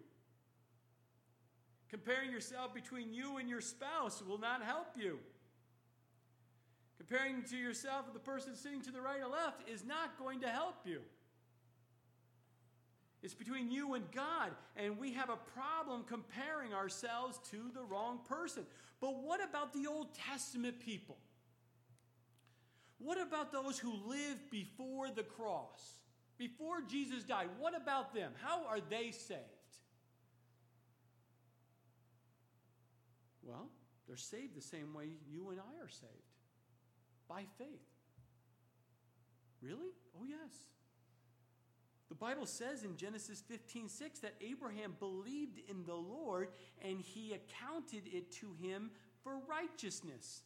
Comparing 1.89 2.31
yourself 2.31 2.73
between 2.73 3.13
you 3.13 3.35
and 3.35 3.49
your 3.49 3.59
spouse 3.59 4.23
will 4.25 4.39
not 4.39 4.63
help 4.63 4.95
you. 4.95 5.19
Comparing 6.97 7.43
to 7.43 7.57
yourself 7.57 8.05
with 8.05 8.13
the 8.13 8.31
person 8.31 8.55
sitting 8.55 8.81
to 8.81 8.91
the 8.91 9.01
right 9.01 9.19
or 9.21 9.29
left 9.29 9.67
is 9.69 9.83
not 9.83 10.17
going 10.17 10.39
to 10.39 10.47
help 10.47 10.75
you. 10.85 11.01
It's 13.25 13.33
between 13.33 13.71
you 13.71 13.95
and 13.95 14.03
God, 14.11 14.51
and 14.77 14.99
we 14.99 15.13
have 15.13 15.31
a 15.31 15.37
problem 15.59 16.03
comparing 16.07 16.75
ourselves 16.75 17.39
to 17.49 17.57
the 17.73 17.81
wrong 17.81 18.19
person. 18.29 18.67
But 19.01 19.23
what 19.23 19.43
about 19.43 19.73
the 19.73 19.87
Old 19.87 20.13
Testament 20.13 20.79
people? 20.79 21.17
What 22.99 23.19
about 23.19 23.51
those 23.51 23.79
who 23.79 23.93
lived 24.05 24.51
before 24.51 25.09
the 25.09 25.23
cross? 25.23 25.95
Before 26.37 26.81
Jesus 26.87 27.23
died, 27.23 27.47
what 27.57 27.75
about 27.75 28.13
them? 28.13 28.31
How 28.43 28.63
are 28.67 28.79
they 28.91 29.09
saved? 29.09 29.41
Well, 33.41 33.69
they're 34.07 34.17
saved 34.17 34.55
the 34.55 34.61
same 34.61 34.93
way 34.93 35.09
you 35.27 35.49
and 35.49 35.59
I 35.59 35.83
are 35.83 35.89
saved 35.89 36.11
by 37.27 37.45
faith. 37.57 37.89
Really? 39.63 39.89
Oh, 40.15 40.25
yes. 40.29 40.53
The 42.09 42.15
Bible 42.15 42.45
says 42.45 42.83
in 42.83 42.97
Genesis 42.97 43.41
15 43.47 43.89
6 43.89 44.19
that 44.19 44.35
Abraham 44.41 44.95
believed 44.99 45.59
in 45.67 45.85
the 45.85 45.95
Lord 45.95 46.49
and 46.81 47.01
he 47.01 47.33
accounted 47.33 48.03
it 48.05 48.31
to 48.33 48.53
him 48.61 48.91
for 49.23 49.39
righteousness. 49.49 50.43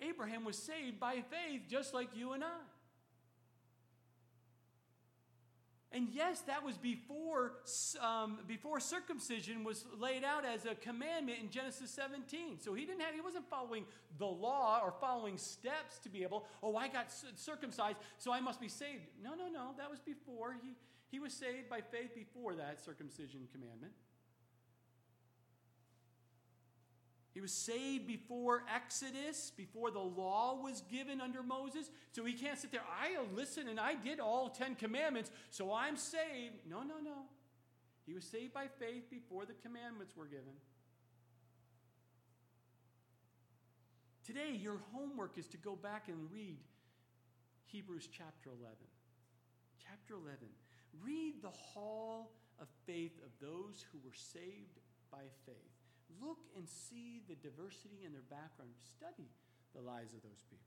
Abraham 0.00 0.44
was 0.44 0.58
saved 0.58 0.98
by 0.98 1.14
faith 1.14 1.62
just 1.68 1.94
like 1.94 2.08
you 2.16 2.32
and 2.32 2.42
I. 2.42 2.71
And 5.94 6.08
yes, 6.10 6.40
that 6.42 6.64
was 6.64 6.78
before, 6.78 7.52
um, 8.00 8.38
before 8.48 8.80
circumcision 8.80 9.62
was 9.62 9.84
laid 9.98 10.24
out 10.24 10.44
as 10.44 10.64
a 10.64 10.74
commandment 10.74 11.38
in 11.40 11.50
Genesis 11.50 11.90
17. 11.90 12.58
So 12.60 12.72
he 12.72 12.86
didn't 12.86 13.02
have, 13.02 13.14
he 13.14 13.20
wasn't 13.20 13.48
following 13.50 13.84
the 14.18 14.26
law 14.26 14.80
or 14.82 14.94
following 15.00 15.36
steps 15.36 15.98
to 16.04 16.08
be 16.08 16.22
able, 16.22 16.46
oh, 16.62 16.76
I 16.76 16.88
got 16.88 17.08
circumcised, 17.36 17.98
so 18.18 18.32
I 18.32 18.40
must 18.40 18.60
be 18.60 18.68
saved. 18.68 19.02
No, 19.22 19.34
no, 19.34 19.48
no. 19.48 19.72
That 19.76 19.90
was 19.90 20.00
before. 20.00 20.56
He, 20.62 20.70
he 21.10 21.20
was 21.20 21.34
saved 21.34 21.68
by 21.68 21.80
faith 21.82 22.14
before 22.14 22.54
that 22.54 22.82
circumcision 22.82 23.46
commandment. 23.52 23.92
He 27.34 27.40
was 27.40 27.52
saved 27.52 28.06
before 28.06 28.62
Exodus, 28.74 29.52
before 29.56 29.90
the 29.90 29.98
law 29.98 30.60
was 30.62 30.82
given 30.82 31.20
under 31.20 31.42
Moses. 31.42 31.90
So 32.12 32.24
he 32.24 32.34
can't 32.34 32.58
sit 32.58 32.70
there, 32.70 32.82
I 32.82 33.16
listen 33.34 33.68
and 33.68 33.80
I 33.80 33.94
did 33.94 34.20
all 34.20 34.50
10 34.50 34.74
commandments, 34.74 35.30
so 35.50 35.72
I'm 35.72 35.96
saved. 35.96 36.66
No, 36.68 36.82
no, 36.82 36.98
no. 37.02 37.24
He 38.04 38.12
was 38.12 38.24
saved 38.24 38.52
by 38.52 38.66
faith 38.78 39.08
before 39.10 39.46
the 39.46 39.54
commandments 39.54 40.14
were 40.16 40.26
given. 40.26 40.52
Today, 44.26 44.52
your 44.52 44.78
homework 44.92 45.38
is 45.38 45.48
to 45.48 45.56
go 45.56 45.74
back 45.74 46.08
and 46.08 46.30
read 46.30 46.58
Hebrews 47.64 48.08
chapter 48.12 48.50
11. 48.50 48.76
Chapter 49.82 50.14
11. 50.14 50.38
Read 51.02 51.42
the 51.42 51.50
hall 51.50 52.32
of 52.60 52.68
faith 52.86 53.18
of 53.24 53.30
those 53.40 53.84
who 53.90 53.98
were 54.04 54.14
saved 54.14 54.78
by 55.10 55.22
faith. 55.46 55.71
Look 56.20 56.38
and 56.56 56.68
see 56.68 57.22
the 57.28 57.34
diversity 57.34 58.04
in 58.04 58.12
their 58.12 58.26
background. 58.28 58.72
Study 58.96 59.28
the 59.74 59.80
lives 59.80 60.12
of 60.12 60.22
those 60.22 60.42
people. 60.48 60.66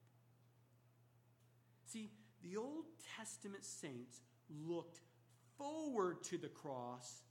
See, 1.86 2.10
the 2.42 2.58
Old 2.58 2.86
Testament 3.18 3.64
saints 3.64 4.22
looked 4.50 5.02
forward 5.58 6.24
to 6.24 6.38
the 6.38 6.50
cross, 6.50 7.24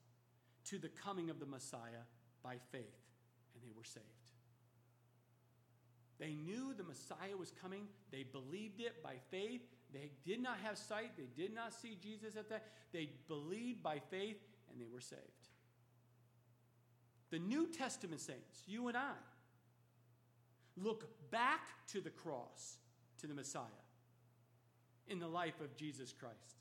to 0.66 0.78
the 0.78 0.88
coming 0.88 1.30
of 1.30 1.40
the 1.40 1.46
Messiah 1.46 2.04
by 2.42 2.56
faith, 2.72 3.02
and 3.54 3.62
they 3.62 3.72
were 3.76 3.84
saved. 3.84 4.04
They 6.18 6.34
knew 6.34 6.74
the 6.74 6.84
Messiah 6.84 7.36
was 7.36 7.50
coming. 7.50 7.88
They 8.12 8.22
believed 8.22 8.80
it 8.80 9.02
by 9.02 9.14
faith. 9.30 9.62
They 9.92 10.12
did 10.24 10.40
not 10.40 10.58
have 10.62 10.78
sight. 10.78 11.10
They 11.16 11.28
did 11.36 11.54
not 11.54 11.72
see 11.74 11.96
Jesus 12.00 12.36
at 12.36 12.48
that. 12.50 12.66
They 12.92 13.10
believed 13.28 13.82
by 13.82 13.98
faith, 14.10 14.38
and 14.70 14.80
they 14.80 14.86
were 14.92 15.00
saved. 15.00 15.43
The 17.34 17.40
New 17.40 17.66
Testament 17.66 18.20
saints, 18.20 18.62
you 18.64 18.86
and 18.86 18.96
I, 18.96 19.10
look 20.76 21.08
back 21.32 21.62
to 21.88 22.00
the 22.00 22.10
cross, 22.10 22.76
to 23.20 23.26
the 23.26 23.34
Messiah, 23.34 23.82
in 25.08 25.18
the 25.18 25.26
life 25.26 25.60
of 25.60 25.74
Jesus 25.74 26.12
Christ 26.12 26.60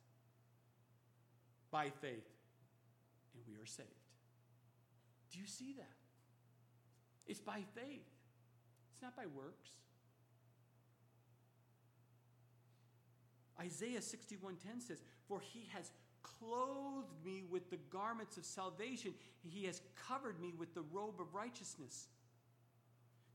by 1.69 1.91
faith, 2.01 2.27
and 3.35 3.43
we 3.47 3.53
are 3.61 3.67
saved. 3.67 3.87
Do 5.31 5.37
you 5.37 5.45
see 5.45 5.73
that? 5.77 5.93
It's 7.27 7.39
by 7.39 7.61
faith, 7.75 8.09
it's 8.91 9.01
not 9.03 9.15
by 9.15 9.27
works. 9.27 9.69
Isaiah 13.59 14.01
61:10 14.01 14.81
says, 14.81 15.03
"For 15.27 15.39
he 15.39 15.65
has 15.65 15.91
clothed 16.23 17.13
me 17.23 17.43
with 17.49 17.69
the 17.69 17.77
garments 17.91 18.37
of 18.37 18.45
salvation. 18.45 19.13
He 19.43 19.65
has 19.65 19.81
covered 20.07 20.39
me 20.39 20.53
with 20.57 20.73
the 20.73 20.83
robe 20.91 21.19
of 21.19 21.33
righteousness. 21.33 22.07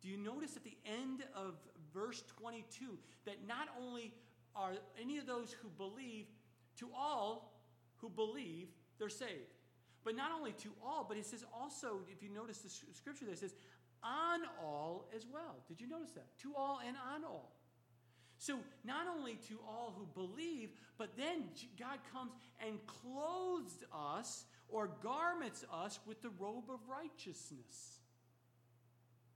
Do 0.01 0.09
you 0.09 0.16
notice 0.16 0.57
at 0.57 0.64
the 0.64 0.77
end 0.85 1.24
of 1.35 1.55
verse 1.92 2.22
22 2.40 2.98
that 3.24 3.46
not 3.46 3.68
only 3.81 4.14
are 4.55 4.72
any 5.01 5.18
of 5.18 5.27
those 5.27 5.55
who 5.62 5.68
believe, 5.70 6.27
to 6.79 6.88
all 6.96 7.55
who 7.96 8.09
believe, 8.09 8.68
they're 8.98 9.09
saved. 9.09 9.55
But 10.05 10.16
not 10.16 10.31
only 10.33 10.53
to 10.53 10.70
all, 10.85 11.05
but 11.07 11.16
it 11.16 11.27
says 11.27 11.44
also, 11.53 12.01
if 12.11 12.22
you 12.22 12.31
notice 12.31 12.59
the 12.59 12.70
scripture 12.94 13.24
there, 13.24 13.35
it 13.35 13.40
says, 13.40 13.55
on 14.03 14.40
all 14.62 15.09
as 15.14 15.27
well. 15.31 15.57
Did 15.66 15.81
you 15.81 15.88
notice 15.88 16.12
that? 16.12 16.27
To 16.42 16.55
all 16.57 16.81
and 16.87 16.96
on 17.14 17.24
all. 17.24 17.58
So, 18.38 18.59
not 18.85 19.07
only 19.09 19.35
to 19.48 19.59
all 19.66 19.94
who 19.98 20.07
believe, 20.14 20.70
but 20.96 21.16
then 21.16 21.44
God 21.79 21.98
comes 22.12 22.33
and 22.64 22.79
clothes 22.87 23.85
us 23.92 24.44
or 24.68 24.90
garments 25.03 25.64
us 25.72 25.98
with 26.07 26.22
the 26.22 26.31
robe 26.38 26.70
of 26.70 26.79
righteousness. 26.88 27.98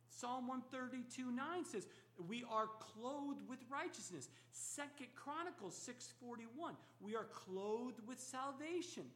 Psalm 0.09 0.47
132 0.47 1.33
9 1.33 1.65
says, 1.65 1.89
We 2.29 2.45
are 2.49 2.69
clothed 2.79 3.41
with 3.49 3.59
righteousness. 3.69 4.29
Second 4.53 5.09
Chronicles 5.17 5.75
6:41, 5.77 6.77
we 7.01 7.17
are 7.17 7.25
clothed 7.25 8.07
with 8.07 8.21
salvation. 8.21 9.11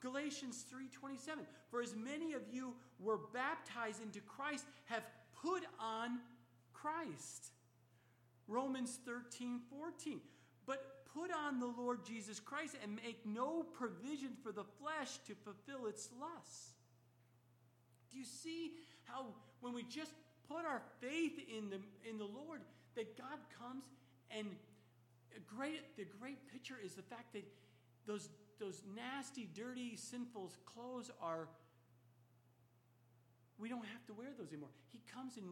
Galatians 0.00 0.64
3:27, 0.64 1.46
for 1.70 1.82
as 1.82 1.94
many 1.94 2.32
of 2.32 2.42
you 2.52 2.74
were 2.98 3.18
baptized 3.32 4.02
into 4.02 4.20
Christ 4.22 4.66
have 4.86 5.04
put 5.40 5.64
on 5.78 6.20
Christ. 6.72 7.52
Romans 8.48 8.98
13, 9.04 9.60
14. 9.70 10.20
But 10.66 11.04
put 11.14 11.30
on 11.32 11.60
the 11.60 11.66
Lord 11.66 12.04
Jesus 12.04 12.40
Christ 12.40 12.76
and 12.82 12.96
make 12.96 13.24
no 13.24 13.62
provision 13.62 14.30
for 14.42 14.52
the 14.52 14.64
flesh 14.80 15.18
to 15.26 15.34
fulfill 15.44 15.86
its 15.86 16.08
lusts. 16.20 16.72
Do 18.10 18.18
you 18.18 18.24
see 18.24 18.72
how 19.04 19.26
when 19.60 19.72
we 19.72 19.82
just 19.82 20.12
put 20.48 20.64
our 20.64 20.82
faith 21.00 21.38
in 21.56 21.70
the, 21.70 21.80
in 22.08 22.18
the 22.18 22.24
Lord, 22.24 22.60
that 22.94 23.16
God 23.18 23.38
comes 23.58 23.84
and 24.30 24.46
great, 25.56 25.96
the 25.96 26.06
great 26.20 26.38
picture 26.52 26.76
is 26.82 26.94
the 26.94 27.02
fact 27.02 27.32
that 27.34 27.44
those 28.06 28.28
those 28.58 28.82
nasty, 28.94 29.48
dirty, 29.54 29.96
sinful 29.96 30.50
clothes 30.64 31.10
are, 31.20 31.48
we 33.58 33.68
don't 33.68 33.84
have 33.84 34.04
to 34.06 34.14
wear 34.14 34.28
those 34.38 34.48
anymore. 34.48 34.70
He 34.92 35.00
comes 35.12 35.36
and 35.36 35.46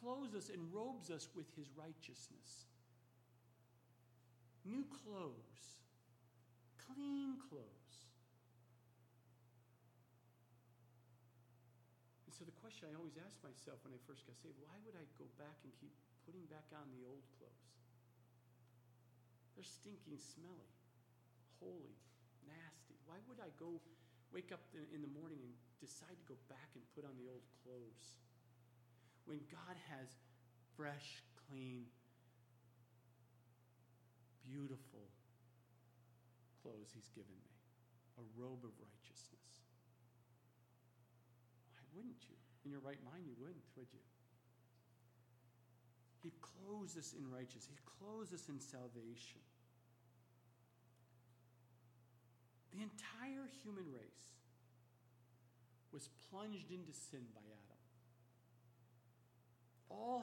clothes 0.00 0.34
us 0.34 0.48
and 0.48 0.62
robes 0.72 1.10
us 1.10 1.28
with 1.34 1.46
his 1.54 1.68
righteousness. 1.74 2.66
New 4.64 4.84
clothes, 4.90 5.62
clean 6.86 7.38
clothes. 7.48 7.96
And 12.26 12.32
so 12.34 12.44
the 12.44 12.54
question 12.60 12.90
I 12.90 12.94
always 12.94 13.16
ask 13.16 13.38
myself 13.40 13.80
when 13.82 13.96
I 13.96 14.00
first 14.04 14.28
got 14.28 14.36
saved 14.36 14.60
why 14.60 14.76
would 14.84 14.94
I 14.94 15.06
go 15.16 15.26
back 15.40 15.56
and 15.64 15.72
keep 15.80 15.94
putting 16.28 16.44
back 16.52 16.68
on 16.76 16.86
the 16.92 17.02
old 17.08 17.24
clothes? 17.40 17.68
They're 19.56 19.66
stinking, 19.66 20.22
smelly, 20.22 20.70
holy, 21.58 21.98
nasty. 22.46 22.94
Why 23.10 23.18
would 23.26 23.42
I 23.42 23.50
go 23.58 23.82
wake 24.30 24.52
up 24.54 24.62
in 24.94 25.02
the 25.02 25.10
morning 25.10 25.40
and 25.42 25.50
decide 25.82 26.14
to 26.14 26.26
go 26.28 26.38
back 26.46 26.70
and 26.76 26.84
put 26.94 27.02
on 27.02 27.16
the 27.18 27.26
old 27.26 27.42
clothes? 27.64 28.14
When 29.28 29.44
God 29.52 29.76
has 29.92 30.08
fresh, 30.72 31.20
clean, 31.36 31.84
beautiful 34.40 35.04
clothes 36.64 36.88
He's 36.96 37.12
given 37.12 37.36
me, 37.44 37.52
a 38.16 38.24
robe 38.40 38.64
of 38.64 38.72
righteousness. 38.80 39.44
Why 41.76 41.84
wouldn't 41.92 42.24
you? 42.24 42.40
In 42.64 42.72
your 42.72 42.80
right 42.80 42.96
mind, 43.04 43.28
you 43.28 43.36
wouldn't, 43.36 43.68
would 43.76 43.92
you? 43.92 44.00
He 46.24 46.32
clothes 46.40 46.96
us 46.96 47.12
in 47.12 47.28
righteousness. 47.28 47.68
He 47.68 47.84
clothes 47.84 48.32
us 48.32 48.48
in 48.48 48.58
salvation. 48.58 49.44
The 52.72 52.80
entire 52.80 53.44
human 53.60 53.84
race 53.92 54.32
was 55.92 56.08
plunged 56.32 56.72
into 56.72 56.96
sin 56.96 57.28
by 57.36 57.44
Adam. 57.44 57.67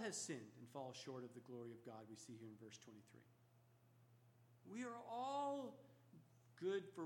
Has 0.05 0.15
sinned 0.15 0.53
and 0.61 0.69
fall 0.69 0.93
short 0.93 1.23
of 1.23 1.33
the 1.33 1.41
glory 1.49 1.71
of 1.73 1.83
God, 1.83 2.05
we 2.07 2.15
see 2.15 2.37
here 2.37 2.45
in 2.45 2.53
verse 2.63 2.77
23. 2.77 3.25
We 4.69 4.83
are 4.85 5.01
all 5.09 5.73
good 6.61 6.83
for 6.93 7.05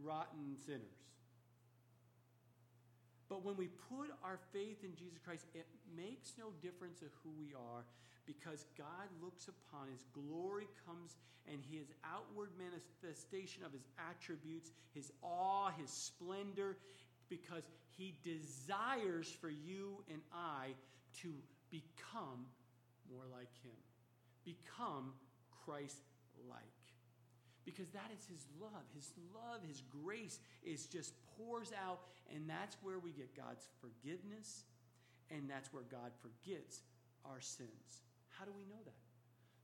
rotten 0.00 0.54
sinners. 0.54 1.10
But 3.28 3.44
when 3.44 3.56
we 3.56 3.66
put 3.66 4.14
our 4.22 4.38
faith 4.52 4.84
in 4.84 4.94
Jesus 4.94 5.18
Christ, 5.18 5.46
it 5.56 5.66
makes 5.90 6.34
no 6.38 6.54
difference 6.62 7.02
of 7.02 7.08
who 7.24 7.30
we 7.36 7.50
are 7.52 7.82
because 8.26 8.64
God 8.78 9.10
looks 9.20 9.50
upon 9.50 9.88
his 9.90 10.06
glory 10.14 10.68
comes 10.86 11.18
and 11.50 11.58
his 11.66 11.90
outward 12.06 12.50
manifestation 12.54 13.64
of 13.64 13.72
his 13.72 13.88
attributes, 13.98 14.70
his 14.94 15.10
awe, 15.20 15.70
his 15.76 15.90
splendor, 15.90 16.76
because 17.28 17.64
he 17.98 18.14
desires 18.22 19.26
for 19.40 19.50
you 19.50 19.98
and 20.08 20.20
I 20.32 20.78
to 21.22 21.34
become 21.70 22.46
more 23.10 23.24
like 23.30 23.50
him, 23.62 23.78
become 24.44 25.12
Christ 25.64 26.02
like. 26.48 26.60
Because 27.64 27.90
that 27.90 28.10
is 28.16 28.26
his 28.26 28.46
love. 28.60 28.86
His 28.94 29.12
love, 29.34 29.60
his 29.66 29.82
grace 30.02 30.40
is 30.64 30.86
just 30.86 31.14
pours 31.36 31.72
out, 31.86 32.00
and 32.34 32.48
that's 32.48 32.76
where 32.82 32.98
we 32.98 33.10
get 33.10 33.36
God's 33.36 33.68
forgiveness, 33.80 34.64
and 35.30 35.48
that's 35.48 35.72
where 35.72 35.84
God 35.90 36.10
forgets 36.20 36.80
our 37.24 37.40
sins. 37.40 38.02
How 38.28 38.44
do 38.44 38.52
we 38.56 38.64
know 38.64 38.80
that? 38.84 38.96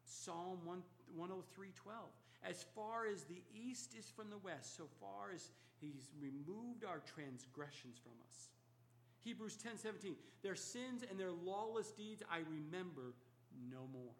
Psalm 0.04 0.60
103 0.64 1.68
12. 1.74 1.98
As 2.44 2.64
far 2.74 3.06
as 3.06 3.24
the 3.24 3.42
east 3.52 3.94
is 3.98 4.06
from 4.14 4.30
the 4.30 4.38
west, 4.38 4.76
so 4.76 4.84
far 5.00 5.32
as 5.34 5.50
he's 5.80 6.10
removed 6.20 6.84
our 6.84 7.02
transgressions 7.14 7.98
from 7.98 8.12
us. 8.28 8.50
Hebrews 9.26 9.56
10 9.56 9.76
17. 9.76 10.14
Their 10.42 10.54
sins 10.54 11.02
and 11.08 11.18
their 11.18 11.32
lawless 11.32 11.90
deeds 11.90 12.22
I 12.30 12.38
remember 12.38 13.14
no 13.70 13.88
more. 13.92 14.14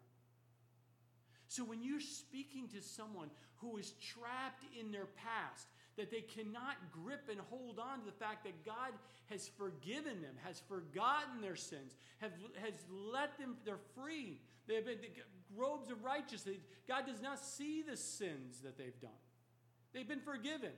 So 1.47 1.63
when 1.63 1.81
you're 1.81 2.01
speaking 2.01 2.67
to 2.73 2.81
someone 2.81 3.29
who 3.55 3.77
is 3.77 3.93
trapped 4.01 4.65
in 4.77 4.91
their 4.91 5.05
past, 5.05 5.67
that 5.95 6.11
they 6.11 6.21
cannot 6.21 6.75
grip 6.91 7.29
and 7.31 7.39
hold 7.49 7.79
on 7.79 7.99
to 7.99 8.05
the 8.05 8.11
fact 8.11 8.43
that 8.43 8.65
God 8.65 8.91
has 9.29 9.49
forgiven 9.57 10.21
them, 10.21 10.35
has 10.43 10.61
forgotten 10.67 11.41
their 11.41 11.55
sins, 11.55 11.95
have, 12.19 12.31
has 12.61 12.73
let 12.89 13.37
them, 13.39 13.55
they're 13.65 13.79
free. 13.95 14.41
They 14.67 14.75
have 14.75 14.85
been 14.85 14.99
robes 15.55 15.89
of 15.89 16.03
righteousness. 16.03 16.57
God 16.87 17.07
does 17.07 17.21
not 17.21 17.39
see 17.39 17.81
the 17.81 17.95
sins 17.95 18.59
that 18.63 18.77
they've 18.77 18.99
done. 18.99 19.09
They've 19.93 20.07
been 20.07 20.19
forgiven. 20.19 20.71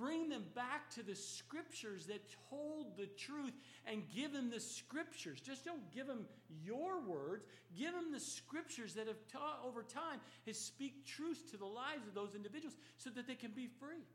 Bring 0.00 0.30
them 0.30 0.44
back 0.54 0.88
to 0.94 1.02
the 1.02 1.14
scriptures 1.14 2.06
that 2.06 2.22
told 2.48 2.96
the 2.96 3.06
truth 3.18 3.52
and 3.84 4.02
give 4.14 4.32
them 4.32 4.48
the 4.48 4.58
scriptures. 4.58 5.42
Just 5.42 5.66
don't 5.66 5.92
give 5.94 6.06
them 6.06 6.24
your 6.64 7.02
words. 7.02 7.44
Give 7.78 7.92
them 7.92 8.10
the 8.10 8.18
scriptures 8.18 8.94
that 8.94 9.08
have 9.08 9.18
taught 9.30 9.60
over 9.62 9.82
time 9.82 10.20
has 10.46 10.58
speak 10.58 11.04
truth 11.04 11.50
to 11.50 11.58
the 11.58 11.66
lives 11.66 12.06
of 12.08 12.14
those 12.14 12.34
individuals 12.34 12.78
so 12.96 13.10
that 13.10 13.26
they 13.26 13.34
can 13.34 13.50
be 13.50 13.68
free. 13.78 14.06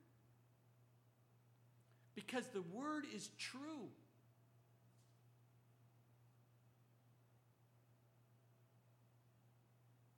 Because 2.15 2.47
the 2.47 2.63
word 2.73 3.03
is 3.13 3.29
true. 3.37 3.89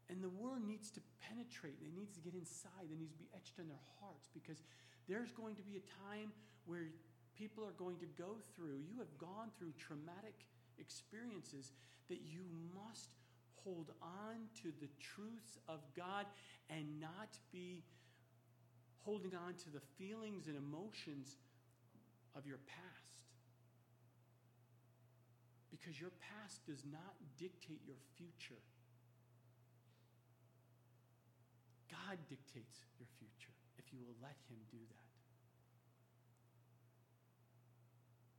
And 0.10 0.24
the 0.24 0.30
word 0.30 0.66
needs 0.66 0.92
to 0.92 1.02
penetrate. 1.28 1.76
It 1.82 1.94
needs 1.94 2.14
to 2.14 2.22
get 2.22 2.36
inside. 2.36 2.88
It 2.90 2.98
needs 2.98 3.12
to 3.12 3.20
be 3.20 3.28
etched 3.36 3.60
in 3.60 3.68
their 3.68 3.84
hearts 4.00 4.30
because 4.34 4.64
there's 5.08 5.32
going 5.32 5.56
to 5.56 5.64
be 5.64 5.78
a 5.78 5.86
time 6.04 6.32
where 6.66 6.92
people 7.38 7.64
are 7.64 7.76
going 7.78 7.98
to 7.98 8.10
go 8.18 8.36
through, 8.56 8.84
you 8.90 9.00
have 9.00 9.18
gone 9.18 9.50
through 9.58 9.72
traumatic 9.78 10.36
experiences 10.80 11.72
that 12.10 12.22
you 12.26 12.44
must 12.76 13.16
hold 13.64 13.92
on 14.02 14.48
to 14.62 14.72
the 14.82 14.90
truths 15.00 15.58
of 15.68 15.80
God 15.96 16.26
and 16.70 17.00
not 17.00 17.38
be 17.52 17.84
holding 19.04 19.34
on 19.36 19.54
to 19.54 19.70
the 19.72 19.82
feelings 19.98 20.48
and 20.48 20.58
emotions 20.58 21.38
of 22.36 22.46
your 22.46 22.60
past. 22.68 23.24
Because 25.72 26.00
your 26.00 26.12
past 26.20 26.66
does 26.66 26.84
not 26.92 27.16
dictate 27.38 27.82
your 27.86 28.00
future. 28.18 28.62
God 31.92 32.18
dictates 32.28 32.84
your 33.00 33.08
future 33.20 33.57
if 33.88 33.96
you 33.96 34.04
will 34.04 34.20
let 34.22 34.36
Him 34.52 34.60
do 34.68 34.84
that. 34.92 35.08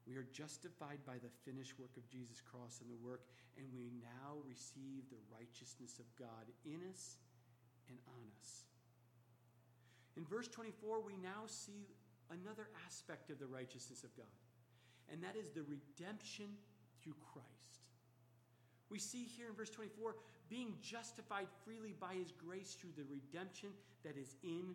We 0.04 0.16
are 0.16 0.28
justified 0.32 1.00
by 1.08 1.16
the 1.20 1.32
finished 1.44 1.78
work 1.78 1.96
of 1.96 2.08
Jesus' 2.08 2.40
cross 2.40 2.80
and 2.80 2.88
the 2.88 3.00
work, 3.00 3.24
and 3.56 3.66
we 3.72 3.92
now 4.00 4.40
receive 4.44 5.08
the 5.08 5.20
righteousness 5.32 6.00
of 6.00 6.08
God 6.16 6.48
in 6.64 6.80
us 6.92 7.16
and 7.88 7.96
on 8.08 8.24
us. 8.40 8.64
In 10.16 10.24
verse 10.24 10.48
24, 10.48 11.00
we 11.00 11.16
now 11.16 11.44
see 11.46 11.88
another 12.28 12.68
aspect 12.87 13.30
of 13.30 13.38
the 13.38 13.46
righteousness 13.46 14.04
of 14.04 14.16
God, 14.16 14.32
and 15.12 15.22
that 15.22 15.37
is 15.37 15.48
the 15.50 15.64
redemption 15.64 16.56
through 17.00 17.16
Christ. 17.32 17.84
We 18.90 18.98
see 18.98 19.24
here 19.24 19.48
in 19.48 19.54
verse 19.54 19.70
24 19.70 20.16
being 20.48 20.72
justified 20.80 21.48
freely 21.64 21.94
by 22.00 22.14
his 22.14 22.32
grace 22.32 22.76
through 22.80 22.96
the 22.96 23.04
redemption 23.04 23.68
that 24.02 24.16
is 24.16 24.37
in 24.42 24.74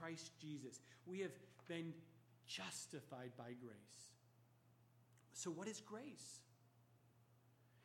Christ 0.00 0.32
Jesus. 0.40 0.80
We 1.06 1.20
have 1.20 1.32
been 1.68 1.92
justified 2.46 3.30
by 3.36 3.52
grace. 3.60 4.10
So, 5.32 5.50
what 5.50 5.68
is 5.68 5.80
grace? 5.80 6.40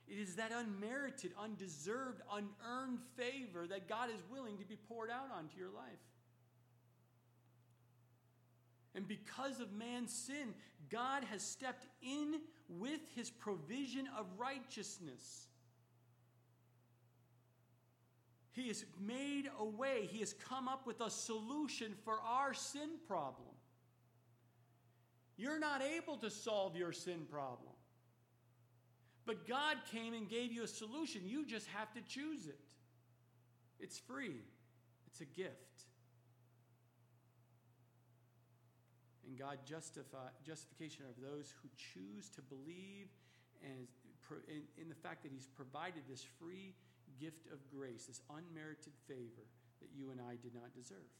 It 0.07 0.19
is 0.19 0.35
that 0.35 0.51
unmerited, 0.51 1.31
undeserved, 1.41 2.21
unearned 2.31 2.99
favor 3.15 3.65
that 3.67 3.87
God 3.87 4.09
is 4.09 4.21
willing 4.31 4.57
to 4.59 4.65
be 4.65 4.75
poured 4.75 5.09
out 5.09 5.29
onto 5.35 5.57
your 5.57 5.69
life. 5.69 6.05
And 8.93 9.07
because 9.07 9.59
of 9.59 9.73
man's 9.73 10.13
sin, 10.13 10.53
God 10.89 11.23
has 11.25 11.41
stepped 11.41 11.87
in 12.01 12.35
with 12.69 13.01
his 13.15 13.29
provision 13.29 14.07
of 14.17 14.25
righteousness. 14.37 15.47
He 18.55 18.69
has 18.69 18.85
made 19.05 19.49
a 19.59 19.65
way, 19.65 20.07
He 20.09 20.19
has 20.19 20.33
come 20.33 20.69
up 20.69 20.87
with 20.87 21.01
a 21.01 21.09
solution 21.09 21.93
for 22.05 22.19
our 22.25 22.53
sin 22.53 22.89
problem. 23.05 23.49
You're 25.35 25.59
not 25.59 25.81
able 25.81 26.15
to 26.17 26.29
solve 26.29 26.77
your 26.77 26.93
sin 26.93 27.25
problem. 27.29 27.73
But 29.25 29.45
God 29.45 29.77
came 29.91 30.13
and 30.13 30.29
gave 30.29 30.53
you 30.53 30.63
a 30.63 30.67
solution. 30.67 31.23
You 31.25 31.45
just 31.45 31.67
have 31.67 31.91
to 31.95 32.01
choose 32.01 32.47
it. 32.47 32.59
It's 33.77 33.99
free, 33.99 34.39
it's 35.07 35.19
a 35.19 35.25
gift. 35.25 35.51
And 39.27 39.37
God 39.37 39.57
justify, 39.65 40.29
justification 40.45 41.03
of 41.09 41.21
those 41.21 41.53
who 41.61 41.67
choose 41.75 42.29
to 42.29 42.41
believe 42.41 43.07
and 43.61 43.87
in, 44.47 44.61
in 44.81 44.87
the 44.87 44.95
fact 44.95 45.23
that 45.23 45.31
He's 45.33 45.47
provided 45.47 46.03
this 46.07 46.23
free 46.39 46.73
gift 47.19 47.47
of 47.51 47.59
grace, 47.69 48.05
this 48.05 48.21
unmerited 48.29 48.93
favor 49.07 49.47
that 49.81 49.89
you 49.95 50.11
and 50.11 50.19
I 50.19 50.35
did 50.41 50.53
not 50.53 50.73
deserve. 50.73 51.13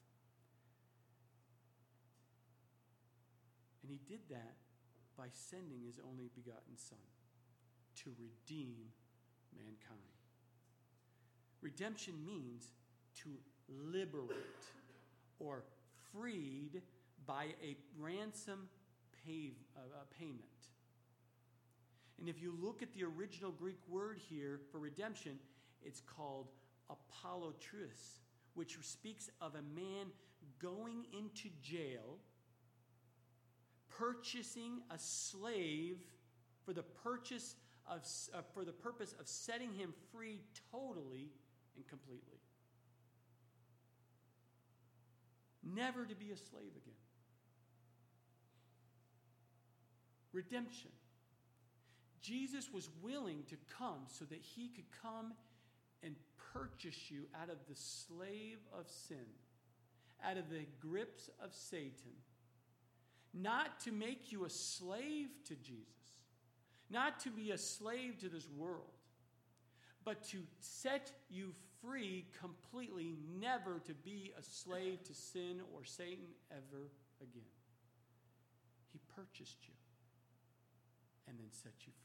And 3.84 3.92
he 3.92 4.00
did 4.08 4.22
that 4.30 4.56
by 5.18 5.28
sending 5.32 5.82
his 5.86 6.00
only 6.00 6.30
begotten 6.36 6.76
Son 6.76 6.98
to 8.04 8.12
redeem 8.18 8.76
mankind. 9.56 10.00
Redemption 11.62 12.14
means 12.26 12.72
to 13.24 13.30
liberate 13.70 14.66
or 15.40 15.64
freed 16.12 16.82
by 17.26 17.48
a 17.64 17.76
ransom 18.00 18.70
pay, 19.26 19.54
uh, 19.76 19.80
uh, 19.80 20.04
payment. 20.18 20.42
And 22.20 22.30
if 22.30 22.42
you 22.42 22.54
look 22.62 22.82
at 22.82 22.94
the 22.94 23.04
original 23.04 23.52
Greek 23.52 23.80
word 23.90 24.20
here 24.30 24.62
for 24.72 24.80
redemption, 24.80 25.38
it's 25.86 26.02
called 26.02 26.50
apolotris, 26.90 28.20
which 28.54 28.78
speaks 28.82 29.30
of 29.42 29.56
a 29.56 29.62
man 29.62 30.08
going 30.60 31.06
into 31.18 31.50
jail, 31.62 32.18
purchasing 33.90 34.82
a 34.92 34.98
slave 34.98 35.98
for 36.66 36.74
the 36.74 36.84
purchase 36.84 37.56
of, 37.88 38.02
uh, 38.34 38.42
for 38.54 38.66
the 38.66 38.72
purpose 38.72 39.14
of 39.20 39.28
setting 39.28 39.72
him 39.74 39.94
free 40.12 40.42
totally 40.72 41.30
and 41.76 41.88
completely. 41.88 42.40
Never 45.64 46.06
to 46.06 46.16
be 46.16 46.32
a 46.32 46.38
slave 46.38 46.72
again. 46.76 46.94
Redemption. 50.32 50.92
Jesus 52.22 52.72
was 52.72 52.90
willing 53.02 53.44
to 53.50 53.56
come 53.78 54.02
so 54.08 54.26
that 54.26 54.42
he 54.42 54.70
could 54.70 54.86
come 55.02 55.34
and 56.04 56.16
purchase 56.54 57.10
you 57.10 57.24
out 57.42 57.50
of 57.50 57.58
the 57.68 57.76
slave 57.76 58.60
of 58.78 58.90
sin, 58.90 59.26
out 60.24 60.38
of 60.38 60.50
the 60.50 60.66
grips 60.80 61.30
of 61.44 61.54
Satan. 61.54 62.14
Not 63.34 63.80
to 63.82 63.92
make 63.92 64.32
you 64.32 64.46
a 64.46 64.50
slave 64.50 65.28
to 65.48 65.56
Jesus, 65.56 66.14
not 66.90 67.20
to 67.22 67.30
be 67.30 67.52
a 67.52 67.58
slave 67.58 68.18
to 68.20 68.30
this 68.30 68.48
world, 68.58 68.84
but 70.06 70.24
to 70.30 70.38
set 70.60 71.12
you 71.30 71.54
free 71.82 72.26
completely, 72.40 73.18
never 73.40 73.80
to 73.86 73.94
be 73.94 74.32
a 74.40 74.44
slave 74.44 75.04
to 75.04 75.14
sin 75.14 75.62
or 75.74 75.84
Satan 75.84 76.28
ever 76.52 76.90
again. 77.22 77.44
He 78.94 79.00
purchased 79.16 79.58
you 79.68 79.74
and 81.28 81.38
then 81.38 81.48
set 81.52 81.74
you 81.82 81.92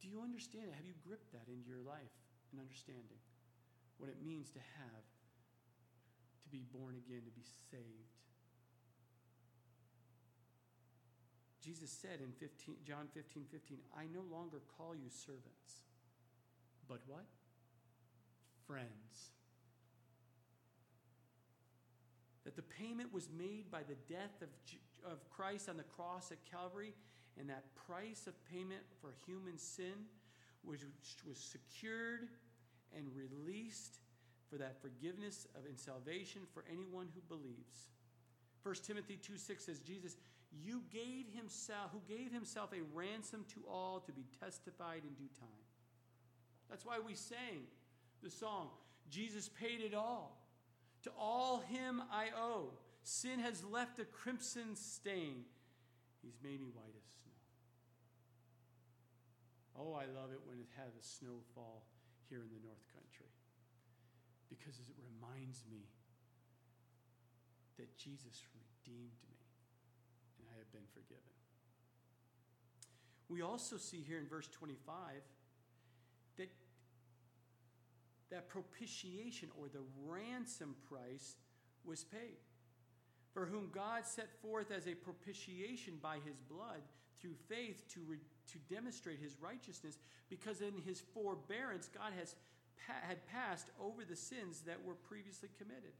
Do 0.00 0.08
you 0.08 0.24
understand 0.24 0.64
it? 0.68 0.74
Have 0.74 0.86
you 0.88 0.96
gripped 1.04 1.32
that 1.32 1.44
into 1.46 1.68
your 1.68 1.84
life 1.84 2.16
and 2.52 2.60
understanding 2.60 3.20
what 4.00 4.08
it 4.08 4.16
means 4.24 4.50
to 4.56 4.62
have, 4.80 5.04
to 6.42 6.48
be 6.48 6.64
born 6.72 6.96
again, 6.96 7.22
to 7.28 7.34
be 7.36 7.44
saved? 7.70 8.16
Jesus 11.60 11.90
said 11.90 12.20
in 12.24 12.32
15, 12.32 12.76
John 12.86 13.08
15, 13.12 13.44
15, 13.50 13.78
I 13.96 14.04
no 14.12 14.24
longer 14.32 14.62
call 14.78 14.96
you 14.96 15.10
servants, 15.10 15.84
but 16.88 17.00
what? 17.06 17.26
Friends. 18.66 19.36
That 22.44 22.56
the 22.56 22.62
payment 22.62 23.12
was 23.12 23.28
made 23.28 23.70
by 23.70 23.82
the 23.82 23.96
death 24.08 24.40
of, 24.40 24.48
of 25.12 25.28
Christ 25.28 25.68
on 25.68 25.76
the 25.76 25.82
cross 25.82 26.32
at 26.32 26.38
Calvary, 26.50 26.94
and 27.38 27.48
that 27.48 27.64
price 27.86 28.26
of 28.26 28.34
payment 28.50 28.82
for 29.00 29.10
human 29.26 29.58
sin, 29.58 30.06
which 30.62 30.82
was 31.26 31.38
secured 31.38 32.28
and 32.96 33.06
released 33.14 34.00
for 34.48 34.56
that 34.56 34.80
forgiveness 34.82 35.46
of 35.54 35.64
and 35.64 35.78
salvation 35.78 36.42
for 36.52 36.64
anyone 36.70 37.08
who 37.14 37.20
believes. 37.28 37.88
1 38.62 38.74
Timothy 38.86 39.16
2 39.16 39.38
6 39.38 39.64
says, 39.64 39.80
Jesus, 39.80 40.16
you 40.52 40.82
gave 40.92 41.26
himself, 41.34 41.90
who 41.92 42.00
gave 42.12 42.32
himself 42.32 42.70
a 42.72 42.82
ransom 42.96 43.44
to 43.54 43.60
all 43.70 44.00
to 44.00 44.12
be 44.12 44.24
testified 44.40 45.02
in 45.04 45.14
due 45.14 45.30
time. 45.38 45.48
That's 46.68 46.84
why 46.84 46.98
we 47.04 47.14
sang 47.14 47.66
the 48.22 48.30
song, 48.30 48.68
Jesus 49.08 49.48
paid 49.48 49.80
it 49.80 49.94
all. 49.94 50.36
To 51.04 51.10
all 51.18 51.60
him 51.60 52.02
I 52.12 52.26
owe. 52.36 52.70
Sin 53.02 53.38
has 53.40 53.64
left 53.64 53.98
a 53.98 54.04
crimson 54.04 54.76
stain. 54.76 55.44
He's 56.22 56.38
made 56.42 56.60
me 56.60 56.68
white 56.74 56.94
as. 56.94 57.19
Oh, 59.80 59.96
I 59.96 60.04
love 60.12 60.36
it 60.36 60.44
when 60.44 60.60
it 60.60 60.68
has 60.76 60.92
a 60.92 61.00
snowfall 61.00 61.88
here 62.28 62.44
in 62.44 62.52
the 62.52 62.60
North 62.60 62.84
Country 62.92 63.32
because 64.52 64.76
it 64.76 64.92
reminds 65.00 65.64
me 65.64 65.88
that 67.78 67.96
Jesus 67.96 68.44
redeemed 68.52 69.16
me 69.24 69.40
and 70.36 70.44
I 70.52 70.58
have 70.60 70.70
been 70.70 70.84
forgiven. 70.92 71.32
We 73.30 73.40
also 73.40 73.78
see 73.78 74.04
here 74.06 74.18
in 74.18 74.28
verse 74.28 74.48
25 74.52 75.24
that 76.36 76.50
that 78.30 78.48
propitiation 78.48 79.48
or 79.58 79.68
the 79.68 79.82
ransom 80.06 80.76
price 80.88 81.36
was 81.84 82.04
paid. 82.04 82.38
For 83.32 83.46
whom 83.46 83.70
God 83.72 84.06
set 84.06 84.28
forth 84.42 84.70
as 84.70 84.86
a 84.86 84.94
propitiation 84.94 85.94
by 86.02 86.16
his 86.16 86.36
blood 86.48 86.82
through 87.20 87.34
faith 87.48 87.84
to, 87.94 88.00
to 88.52 88.74
demonstrate 88.74 89.18
his 89.18 89.36
righteousness, 89.40 89.98
because 90.28 90.60
in 90.60 90.74
his 90.84 91.00
forbearance 91.14 91.88
God 91.94 92.12
has, 92.18 92.34
had 92.86 93.26
passed 93.26 93.68
over 93.80 94.04
the 94.04 94.16
sins 94.16 94.62
that 94.66 94.84
were 94.84 94.94
previously 94.94 95.48
committed. 95.58 95.92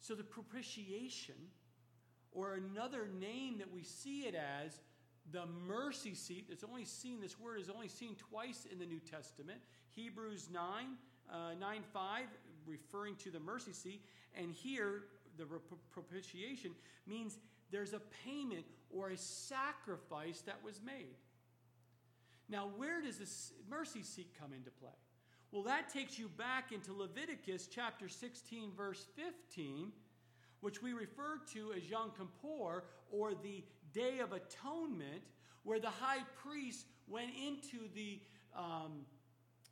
So 0.00 0.14
the 0.14 0.24
propitiation, 0.24 1.34
or 2.32 2.54
another 2.54 3.08
name 3.20 3.58
that 3.58 3.72
we 3.72 3.82
see 3.82 4.20
it 4.20 4.34
as, 4.34 4.80
the 5.30 5.44
mercy 5.66 6.14
seat, 6.14 6.46
it's 6.50 6.64
only 6.64 6.84
seen, 6.84 7.20
this 7.20 7.38
word 7.38 7.60
is 7.60 7.68
only 7.68 7.88
seen 7.88 8.14
twice 8.14 8.66
in 8.70 8.78
the 8.78 8.86
New 8.86 9.00
Testament. 9.00 9.58
Hebrews 9.94 10.48
9, 10.50 10.62
uh, 11.30 11.54
9 11.60 11.82
5, 11.92 12.24
referring 12.66 13.16
to 13.16 13.30
the 13.30 13.40
mercy 13.40 13.72
seat. 13.72 14.02
And 14.34 14.52
here, 14.52 15.02
the 15.36 15.44
propitiation 15.90 16.72
means 17.06 17.38
there's 17.70 17.92
a 17.92 18.00
payment 18.24 18.64
or 18.90 19.10
a 19.10 19.16
sacrifice 19.16 20.40
that 20.42 20.62
was 20.64 20.80
made. 20.84 21.16
Now, 22.48 22.70
where 22.76 23.02
does 23.02 23.18
this 23.18 23.52
mercy 23.68 24.02
seat 24.02 24.28
come 24.40 24.52
into 24.52 24.70
play? 24.70 24.90
Well, 25.50 25.62
that 25.62 25.88
takes 25.92 26.18
you 26.18 26.28
back 26.28 26.72
into 26.72 26.92
Leviticus 26.92 27.68
chapter 27.68 28.08
16, 28.08 28.72
verse 28.76 29.06
15, 29.16 29.92
which 30.60 30.82
we 30.82 30.92
refer 30.92 31.40
to 31.54 31.72
as 31.72 31.88
Yom 31.88 32.10
Kippur, 32.10 32.84
or 33.10 33.32
the 33.42 33.64
Day 33.92 34.18
of 34.18 34.32
Atonement, 34.32 35.22
where 35.62 35.80
the 35.80 35.90
high 35.90 36.22
priest 36.42 36.86
went 37.06 37.30
into 37.30 37.88
the, 37.94 38.20
um, 38.54 39.06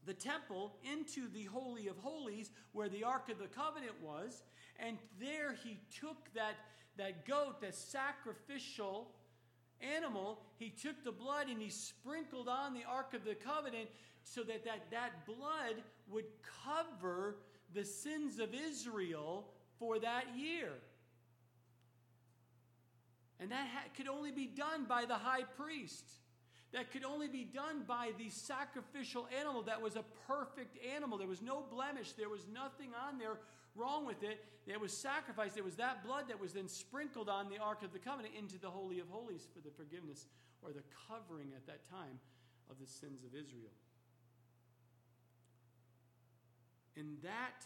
the 0.07 0.15
temple, 0.15 0.77
into 0.91 1.29
the 1.29 1.45
Holy 1.45 1.89
of 1.89 1.99
Holies, 1.99 2.51
where 2.73 2.89
the 2.89 3.05
Ark 3.05 3.31
of 3.31 3.39
the 3.39 3.47
Covenant 3.47 3.95
was, 4.03 4.43
and 4.79 4.97
there 5.21 5.55
he 5.63 5.79
took 6.01 6.33
that, 6.35 6.55
that 6.99 7.27
goat, 7.27 7.61
that 7.61 7.75
sacrificial 7.75 9.09
animal, 9.81 10.41
he 10.59 10.71
took 10.71 11.05
the 11.05 11.13
blood 11.13 11.49
and 11.49 11.61
he 11.61 11.71
sprinkled 11.71 12.49
on 12.49 12.75
the 12.75 12.85
Ark 12.89 13.15
of 13.15 13.25
the 13.25 13.35
Covenant 13.35 13.89
so 14.25 14.43
that 14.43 14.65
that, 14.65 14.91
that 14.91 15.27
blood 15.27 15.83
would 16.09 16.25
cover 16.65 17.37
the 17.75 17.85
sins 17.85 18.39
of 18.39 18.55
Israel 18.55 19.47
for 19.79 19.99
that 19.99 20.25
year. 20.37 20.73
And 23.39 23.51
that 23.51 23.67
ha- 23.73 23.89
could 23.97 24.09
only 24.09 24.31
be 24.31 24.47
done 24.47 24.85
by 24.85 25.05
the 25.05 25.15
high 25.15 25.43
priest. 25.43 26.05
That 26.73 26.91
could 26.91 27.05
only 27.05 27.29
be 27.29 27.45
done 27.45 27.85
by 27.87 28.11
the 28.19 28.31
sacrificial 28.31 29.29
animal 29.39 29.63
that 29.63 29.81
was 29.81 29.97
a 29.97 30.05
perfect 30.27 30.77
animal. 30.95 31.19
There 31.19 31.29
was 31.29 31.43
no 31.43 31.65
blemish, 31.71 32.13
there 32.13 32.29
was 32.29 32.47
nothing 32.53 32.91
on 33.09 33.19
there 33.19 33.39
wrong 33.77 34.07
with 34.07 34.23
it. 34.23 34.45
It 34.67 34.81
was 34.81 34.93
sacrificed. 34.93 35.57
It 35.57 35.65
was 35.65 35.77
that 35.77 36.05
blood 36.05 36.25
that 36.29 36.41
was 36.41 36.53
then 36.53 36.69
sprinkled 36.69 37.29
on 37.29 37.49
the 37.49 37.59
Ark 37.59 37.83
of 37.83 37.93
the 37.93 37.99
Covenant 37.99 38.35
into 38.37 38.59
the 38.59 38.71
Holy 38.71 38.99
of 39.01 39.09
Holies 39.09 39.47
for 39.55 39.61
the 39.61 39.71
forgiveness 39.71 40.27
or 40.63 40.73
the 40.73 40.83
covering 41.09 41.53
at 41.55 41.67
that 41.67 41.89
time 41.89 42.19
of 42.71 42.77
the 42.81 42.87
sins 42.87 43.23
of 43.23 43.31
Israel. 43.31 43.71
And 46.97 47.19
that, 47.23 47.65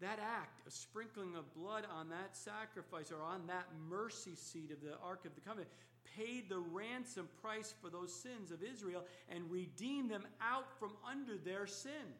that 0.00 0.18
act 0.18 0.66
of 0.66 0.72
sprinkling 0.72 1.36
of 1.36 1.54
blood 1.54 1.84
on 1.90 2.08
that 2.10 2.36
sacrifice 2.36 3.12
or 3.12 3.22
on 3.22 3.46
that 3.46 3.66
mercy 3.88 4.34
seat 4.34 4.70
of 4.72 4.82
the 4.82 4.98
Ark 5.02 5.24
of 5.24 5.34
the 5.34 5.40
Covenant 5.40 5.70
paid 6.16 6.48
the 6.48 6.58
ransom 6.58 7.28
price 7.40 7.74
for 7.80 7.88
those 7.88 8.12
sins 8.12 8.50
of 8.50 8.62
Israel 8.62 9.04
and 9.28 9.50
redeemed 9.50 10.10
them 10.10 10.26
out 10.42 10.66
from 10.78 10.92
under 11.08 11.36
their 11.36 11.66
sin. 11.66 12.14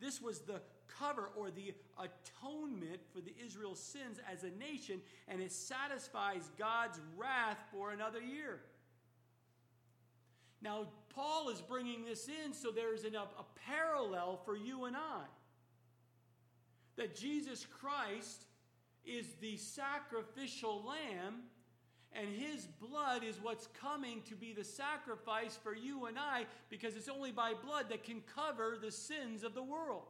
This 0.00 0.20
was 0.20 0.40
the 0.40 0.60
cover 0.98 1.30
or 1.36 1.50
the 1.50 1.74
atonement 1.98 3.00
for 3.12 3.20
the 3.20 3.34
Israel's 3.44 3.80
sins 3.80 4.18
as 4.32 4.44
a 4.44 4.50
nation, 4.58 5.00
and 5.28 5.40
it 5.40 5.52
satisfies 5.52 6.50
God's 6.58 7.00
wrath 7.16 7.58
for 7.72 7.90
another 7.90 8.20
year. 8.20 8.60
Now, 10.62 10.88
Paul 11.14 11.50
is 11.50 11.60
bringing 11.60 12.04
this 12.04 12.28
in 12.28 12.52
so 12.52 12.70
there's 12.70 13.04
an, 13.04 13.14
a, 13.14 13.22
a 13.22 13.44
parallel 13.66 14.40
for 14.44 14.56
you 14.56 14.84
and 14.84 14.96
I. 14.96 15.24
that 16.96 17.16
Jesus 17.16 17.66
Christ 17.80 18.44
is 19.04 19.26
the 19.40 19.56
sacrificial 19.56 20.82
lamb, 20.86 21.42
and 22.12 22.28
his 22.28 22.66
blood 22.80 23.24
is 23.24 23.36
what's 23.42 23.68
coming 23.80 24.22
to 24.28 24.34
be 24.36 24.52
the 24.52 24.64
sacrifice 24.64 25.58
for 25.62 25.74
you 25.74 26.06
and 26.06 26.18
I, 26.18 26.46
because 26.70 26.96
it's 26.96 27.08
only 27.08 27.32
by 27.32 27.52
blood 27.54 27.86
that 27.90 28.04
can 28.04 28.22
cover 28.34 28.78
the 28.80 28.92
sins 28.92 29.42
of 29.42 29.54
the 29.54 29.62
world. 29.62 30.04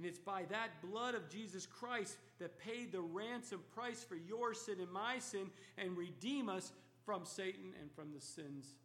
And 0.00 0.06
it's 0.06 0.18
by 0.18 0.44
that 0.48 0.80
blood 0.80 1.14
of 1.14 1.28
Jesus 1.28 1.66
Christ 1.66 2.16
that 2.38 2.58
paid 2.58 2.90
the 2.90 3.02
ransom 3.02 3.60
price 3.74 4.02
for 4.02 4.16
your 4.16 4.54
sin 4.54 4.76
and 4.80 4.90
my 4.90 5.18
sin 5.18 5.50
and 5.76 5.94
redeem 5.94 6.48
us 6.48 6.72
from 7.04 7.26
Satan 7.26 7.74
and 7.78 7.92
from 7.92 8.14
the 8.14 8.20
sins 8.22 8.76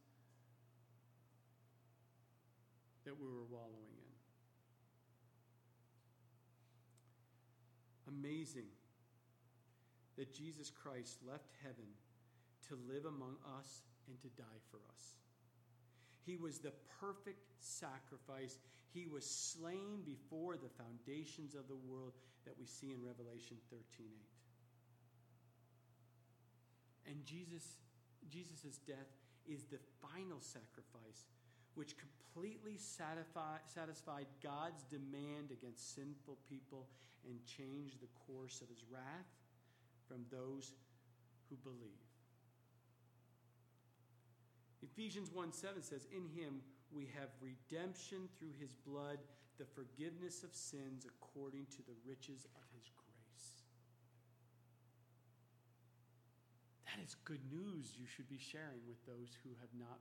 that 3.05 3.17
we 3.17 3.25
were 3.25 3.45
wallowing 3.49 3.95
in. 8.09 8.13
Amazing 8.19 8.67
that 10.17 10.33
Jesus 10.33 10.69
Christ 10.69 11.19
left 11.25 11.53
heaven 11.63 11.87
to 12.67 12.77
live 12.93 13.05
among 13.05 13.37
us 13.57 13.83
and 14.09 14.19
to 14.19 14.27
die 14.35 14.59
for 14.69 14.81
us. 14.93 15.15
He 16.25 16.35
was 16.35 16.57
the 16.57 16.73
perfect 16.99 17.45
sacrifice. 17.61 18.57
He 18.95 19.07
was 19.07 19.29
slain 19.29 20.03
before 20.05 20.55
the 20.55 20.71
foundations 20.79 21.53
of 21.53 21.67
the 21.67 21.75
world 21.75 22.13
that 22.45 22.55
we 22.57 22.65
see 22.65 22.93
in 22.93 23.03
Revelation 23.03 23.57
13 23.69 23.83
8. 27.05 27.11
And 27.11 27.25
Jesus 27.25 27.75
Jesus' 28.29 28.79
death 28.87 29.11
is 29.45 29.65
the 29.65 29.79
final 30.01 30.39
sacrifice 30.39 31.27
which 31.75 31.95
completely 31.99 32.77
satisfied 32.77 34.25
God's 34.41 34.83
demand 34.89 35.51
against 35.51 35.93
sinful 35.93 36.37
people 36.49 36.87
and 37.27 37.45
changed 37.45 37.99
the 37.99 38.07
course 38.31 38.61
of 38.61 38.69
his 38.69 38.83
wrath 38.89 39.27
from 40.07 40.23
those 40.31 40.71
who 41.49 41.57
believe. 41.57 41.99
Ephesians 44.81 45.29
1 45.33 45.51
7 45.51 45.83
says, 45.83 46.07
In 46.15 46.29
him 46.29 46.61
we 46.91 47.09
have 47.19 47.29
redemption 47.41 48.29
through 48.37 48.53
his 48.59 48.73
blood, 48.73 49.19
the 49.57 49.65
forgiveness 49.65 50.43
of 50.43 50.53
sins 50.53 51.05
according 51.05 51.65
to 51.71 51.81
the 51.83 51.95
riches 52.05 52.45
of 52.55 52.65
his 52.73 52.89
grace. 52.95 53.63
That 56.85 57.03
is 57.03 57.15
good 57.25 57.43
news 57.51 57.95
you 57.97 58.05
should 58.05 58.29
be 58.29 58.39
sharing 58.39 58.83
with 58.87 59.03
those 59.05 59.37
who 59.43 59.49
have 59.59 59.73
not 59.77 59.99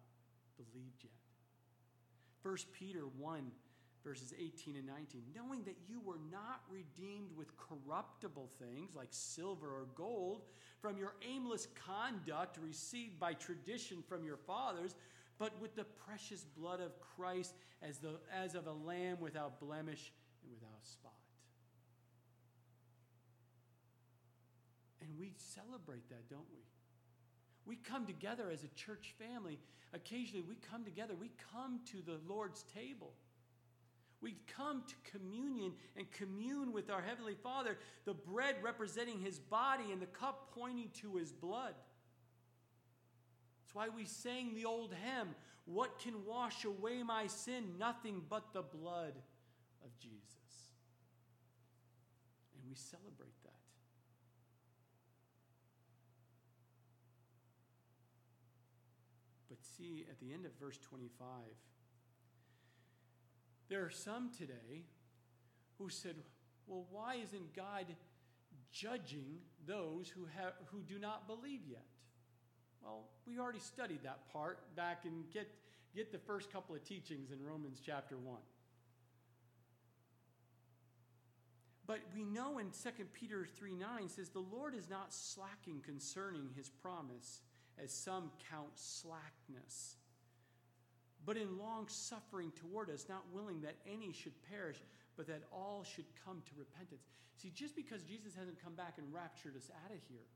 believed 0.57 1.03
yet. 1.03 1.13
1 2.43 2.57
Peter 2.73 3.05
1 3.19 3.51
verses 4.05 4.35
18 4.39 4.77
and 4.77 4.87
19. 4.87 5.23
Knowing 5.35 5.65
that 5.65 5.77
you 5.89 6.01
were 6.05 6.21
not 6.31 6.61
redeemed 6.71 7.31
with 7.35 7.49
corruptible 7.57 8.51
things 8.59 8.95
like 8.95 9.09
silver 9.11 9.69
or 9.69 9.87
gold 9.95 10.43
from 10.81 10.99
your 10.99 11.15
aimless 11.27 11.69
conduct 11.87 12.59
received 12.63 13.19
by 13.19 13.33
tradition 13.33 14.05
from 14.07 14.23
your 14.23 14.37
fathers, 14.37 14.95
but 15.39 15.61
with 15.61 15.75
the 15.75 15.85
precious 15.85 16.45
blood 16.57 16.81
of 16.81 16.93
Christ 17.01 17.55
as, 17.83 17.99
the, 17.99 18.13
as 18.33 18.55
of 18.55 18.67
a 18.67 18.73
lamb 18.73 19.19
without 19.21 19.61
blemish 19.61 20.13
and 20.43 20.53
without 20.53 20.85
spot. 20.85 21.13
And 25.01 25.11
we 25.19 25.33
celebrate 25.37 26.09
that, 26.09 26.29
don't 26.31 26.47
we? 26.53 26.63
We 27.67 27.77
come 27.77 28.07
together 28.07 28.51
as 28.53 28.65
a 28.65 28.69
church 28.69 29.15
family. 29.19 29.59
Occasionally, 29.93 30.45
we 30.47 30.57
come 30.57 30.85
together. 30.85 31.15
We 31.19 31.31
come 31.53 31.81
to 31.93 32.03
the 32.03 32.19
Lord's 32.27 32.65
table. 32.75 33.13
We 34.21 34.37
come 34.57 34.83
to 34.89 35.11
communion 35.11 35.73
and 35.97 36.11
commune 36.13 36.73
with 36.73 36.91
our 36.91 37.03
Heavenly 37.03 37.37
Father, 37.43 37.77
the 38.07 38.15
bread 38.15 38.57
representing 38.63 39.21
His 39.21 39.39
body 39.39 39.93
and 39.93 40.01
the 40.01 40.07
cup 40.07 40.53
pointing 40.55 40.91
to 41.03 41.17
His 41.17 41.33
blood. 41.33 41.75
Why 43.75 43.89
we 43.89 44.05
sang 44.07 44.55
the 44.55 44.65
old 44.65 44.95
hymn 44.95 45.35
What 45.67 45.99
can 45.99 46.25
wash 46.25 46.65
away 46.65 47.03
my 47.03 47.27
sin? 47.27 47.77
Nothing 47.79 48.23
but 48.29 48.53
the 48.53 48.63
blood 48.63 49.15
of 49.85 49.99
Jesus. 49.99 50.71
And 52.55 52.63
we 52.69 52.75
celebrate 52.75 53.43
that. 53.43 53.51
But 59.49 59.59
see, 59.63 60.07
at 60.11 60.21
the 60.21 60.33
end 60.33 60.47
of 60.47 60.53
verse 60.61 60.79
25, 60.79 61.29
there 63.69 63.85
are 63.85 63.91
some 63.91 64.31
today 64.37 64.85
who 65.79 65.89
said, 65.89 66.17
well, 66.67 66.87
why 66.91 67.17
isn't 67.17 67.55
God 67.57 67.87
judging 68.71 69.39
those 69.67 70.09
who, 70.09 70.27
have, 70.37 70.53
who 70.67 70.83
do 70.83 70.99
not 70.99 71.27
believe 71.27 71.61
yet? 71.67 71.87
Well, 72.85 73.05
we 73.27 73.39
already 73.39 73.61
studied 73.61 74.03
that 74.05 74.31
part 74.33 74.59
back 74.77 75.05
and 75.05 75.25
get, 75.33 75.49
get 75.95 76.13
the 76.13 76.19
first 76.19 76.53
couple 76.53 76.75
of 76.75 76.85
teachings 76.85 77.31
in 77.31 77.43
Romans 77.43 77.81
chapter 77.85 78.17
1. 78.17 78.37
But 81.87 82.01
we 82.15 82.25
know 82.25 82.59
in 82.59 82.67
2 82.67 83.05
Peter 83.13 83.47
3 83.59 83.75
9 83.75 84.09
says, 84.09 84.29
The 84.31 84.39
Lord 84.39 84.75
is 84.75 84.89
not 84.89 85.13
slacking 85.13 85.81
concerning 85.85 86.51
his 86.57 86.69
promise, 86.69 87.43
as 87.83 87.93
some 87.93 88.31
count 88.51 88.73
slackness 88.77 89.97
but 91.25 91.37
in 91.37 91.59
long 91.59 91.89
suffering 91.89 92.53
toward 92.53 92.91
us, 92.91 93.07
not 93.09 93.25
willing 93.33 93.61
that 93.63 93.77
any 93.91 94.13
should 94.13 94.35
perish, 94.49 94.77
but 95.17 95.27
that 95.27 95.43
all 95.53 95.85
should 95.85 96.05
come 96.25 96.43
to 96.45 96.53
repentance. 96.59 97.03
See, 97.37 97.51
just 97.55 97.75
because 97.75 98.03
Jesus 98.03 98.35
hasn't 98.35 98.63
come 98.63 98.75
back 98.75 98.95
and 98.99 99.13
raptured 99.13 99.57
us 99.57 99.71
out 99.85 99.91
of 99.91 99.99
here, 100.09 100.27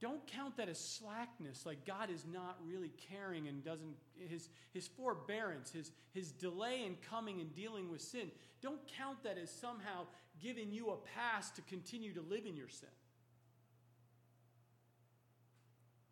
don't 0.00 0.26
count 0.26 0.56
that 0.56 0.68
as 0.68 0.78
slackness, 0.78 1.66
like 1.66 1.84
God 1.84 2.10
is 2.10 2.24
not 2.32 2.58
really 2.66 2.90
caring 3.10 3.48
and 3.48 3.62
doesn't, 3.62 3.94
his, 4.18 4.48
his 4.72 4.88
forbearance, 4.88 5.70
his, 5.70 5.92
his 6.12 6.32
delay 6.32 6.84
in 6.86 6.96
coming 7.08 7.40
and 7.40 7.54
dealing 7.54 7.90
with 7.90 8.00
sin. 8.00 8.30
Don't 8.62 8.80
count 8.96 9.22
that 9.24 9.36
as 9.36 9.50
somehow 9.50 10.06
giving 10.42 10.72
you 10.72 10.90
a 10.90 10.96
pass 10.96 11.50
to 11.50 11.62
continue 11.62 12.14
to 12.14 12.22
live 12.22 12.46
in 12.46 12.56
your 12.56 12.68
sin. 12.68 12.88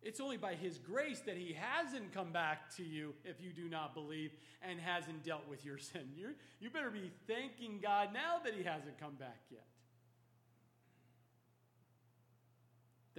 It's 0.01 0.21
only 0.21 0.37
by 0.37 0.53
His 0.53 0.77
grace 0.77 1.19
that 1.21 1.35
He 1.35 1.53
hasn't 1.53 2.13
come 2.13 2.31
back 2.31 2.73
to 2.77 2.83
you 2.83 3.13
if 3.25 3.41
you 3.41 3.51
do 3.51 3.67
not 3.67 3.93
believe 3.93 4.31
and 4.61 4.79
hasn't 4.79 5.23
dealt 5.23 5.47
with 5.49 5.65
your 5.65 5.77
sin. 5.89 6.09
You, 6.15 6.29
you 6.59 6.69
better 6.69 6.91
be 6.91 7.11
thanking 7.27 7.79
God 7.81 8.09
now 8.13 8.37
that 8.43 8.53
He 8.53 8.63
hasn't 8.63 8.99
come 8.99 9.15
back 9.15 9.41
yet. 9.51 9.65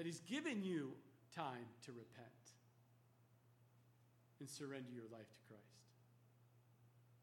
That 0.00 0.06
He's 0.06 0.20
given 0.20 0.62
you 0.62 0.92
time 1.36 1.66
to 1.84 1.92
repent 1.92 2.26
and 4.40 4.48
surrender 4.48 4.88
your 4.90 5.04
life 5.12 5.30
to 5.30 5.38
Christ. 5.46 5.62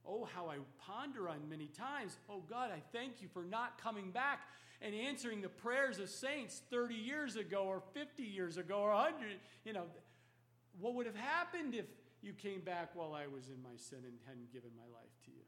Oh, 0.06 0.30
how 0.36 0.52
I 0.52 0.58
ponder 0.86 1.28
on 1.28 1.50
many 1.50 1.70
times. 1.70 2.20
Oh, 2.30 2.44
God, 2.48 2.70
I 2.70 2.84
thank 2.92 3.20
you 3.20 3.30
for 3.34 3.44
not 3.44 3.82
coming 3.82 4.12
back 4.12 4.42
and 4.80 4.94
answering 4.94 5.42
the 5.42 5.50
prayers 5.50 5.98
of 5.98 6.08
saints 6.08 6.62
30 6.70 6.94
years 6.94 7.36
ago 7.36 7.64
or 7.64 7.82
50 7.96 8.22
years 8.22 8.58
ago 8.58 8.78
or 8.78 8.92
100. 8.92 9.40
You 9.66 9.74
know, 9.74 9.86
what 10.80 10.94
would 10.94 11.08
have 11.08 11.16
happened 11.16 11.74
if 11.74 11.88
you 12.22 12.34
came 12.34 12.62
back 12.62 12.92
while 12.94 13.16
I 13.16 13.26
was 13.26 13.48
in 13.48 13.60
my 13.64 13.76
sin 13.76 14.02
and 14.04 14.14
hadn't 14.28 14.54
given 14.54 14.70
my 14.78 14.86
life 14.96 15.18
to 15.26 15.32
you? 15.32 15.47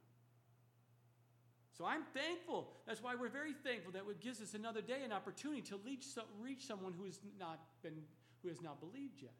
So 1.79 1.85
I'm 1.85 2.03
thankful. 2.13 2.67
That's 2.85 3.01
why 3.01 3.15
we're 3.15 3.29
very 3.29 3.53
thankful 3.53 3.93
that 3.93 4.03
it 4.03 4.19
gives 4.19 4.41
us 4.41 4.53
another 4.53 4.81
day 4.81 5.01
an 5.05 5.13
opportunity 5.13 5.61
to 5.71 5.77
reach, 5.77 6.03
reach 6.41 6.67
someone 6.67 6.91
who 6.91 7.05
has 7.05 7.17
not 7.39 7.57
been 7.81 8.03
who 8.43 8.49
has 8.49 8.61
not 8.61 8.81
believed 8.81 9.21
yet. 9.21 9.31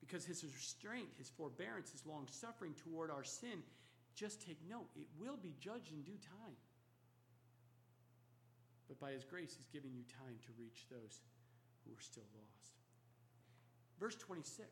Because 0.00 0.24
his 0.24 0.42
restraint, 0.42 1.08
his 1.18 1.28
forbearance, 1.28 1.92
his 1.92 2.06
long 2.06 2.26
suffering 2.30 2.72
toward 2.82 3.10
our 3.10 3.24
sin 3.24 3.60
just 4.14 4.40
take 4.40 4.56
note, 4.68 4.88
it 4.96 5.06
will 5.20 5.36
be 5.36 5.52
judged 5.60 5.92
in 5.92 6.00
due 6.00 6.16
time. 6.16 6.56
But 8.88 8.98
by 8.98 9.12
His 9.12 9.22
grace, 9.22 9.54
He's 9.56 9.68
giving 9.68 9.92
you 9.94 10.02
time 10.08 10.40
to 10.46 10.48
reach 10.58 10.86
those 10.90 11.20
who 11.84 11.92
are 11.92 12.00
still 12.00 12.26
lost. 12.34 12.72
Verse 14.00 14.16
26, 14.16 14.66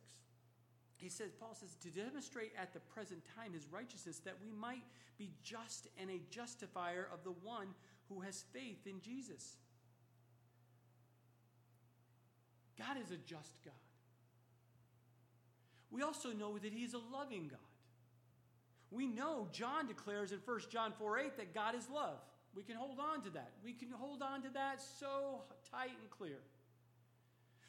he 0.98 1.08
says, 1.08 1.30
Paul 1.38 1.54
says, 1.54 1.76
to 1.82 1.88
demonstrate 1.88 2.52
at 2.60 2.72
the 2.72 2.80
present 2.80 3.20
time 3.36 3.52
His 3.52 3.68
righteousness, 3.70 4.20
that 4.24 4.36
we 4.42 4.50
might 4.50 4.82
be 5.18 5.30
just 5.42 5.88
and 6.00 6.10
a 6.10 6.20
justifier 6.30 7.08
of 7.12 7.22
the 7.24 7.34
one 7.42 7.68
who 8.08 8.20
has 8.20 8.44
faith 8.52 8.86
in 8.86 9.00
Jesus. 9.00 9.56
God 12.78 12.96
is 13.02 13.10
a 13.10 13.16
just 13.16 13.62
God. 13.64 13.74
We 15.90 16.02
also 16.02 16.32
know 16.32 16.58
that 16.58 16.72
He 16.72 16.84
is 16.84 16.94
a 16.94 17.00
loving 17.12 17.48
God. 17.48 17.60
We 18.90 19.06
know 19.06 19.48
John 19.52 19.86
declares 19.86 20.32
in 20.32 20.38
1 20.44 20.60
John 20.70 20.92
4 20.98 21.18
8 21.18 21.36
that 21.36 21.54
God 21.54 21.74
is 21.74 21.88
love. 21.92 22.18
We 22.54 22.62
can 22.62 22.76
hold 22.76 22.98
on 22.98 23.22
to 23.22 23.30
that. 23.30 23.52
We 23.62 23.72
can 23.72 23.90
hold 23.90 24.22
on 24.22 24.42
to 24.42 24.48
that 24.54 24.80
so 24.80 25.42
tight 25.70 25.90
and 26.00 26.10
clear. 26.10 26.38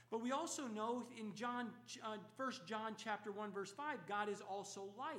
But 0.10 0.22
we 0.22 0.32
also 0.32 0.68
know 0.68 1.04
in 1.20 1.34
John, 1.36 1.70
uh, 2.04 2.18
1 2.38 2.52
John 2.66 2.96
chapter 2.98 3.32
1, 3.32 3.52
verse 3.52 3.72
5, 3.72 4.08
God 4.08 4.30
is 4.30 4.42
also 4.42 4.84
light. 4.98 5.18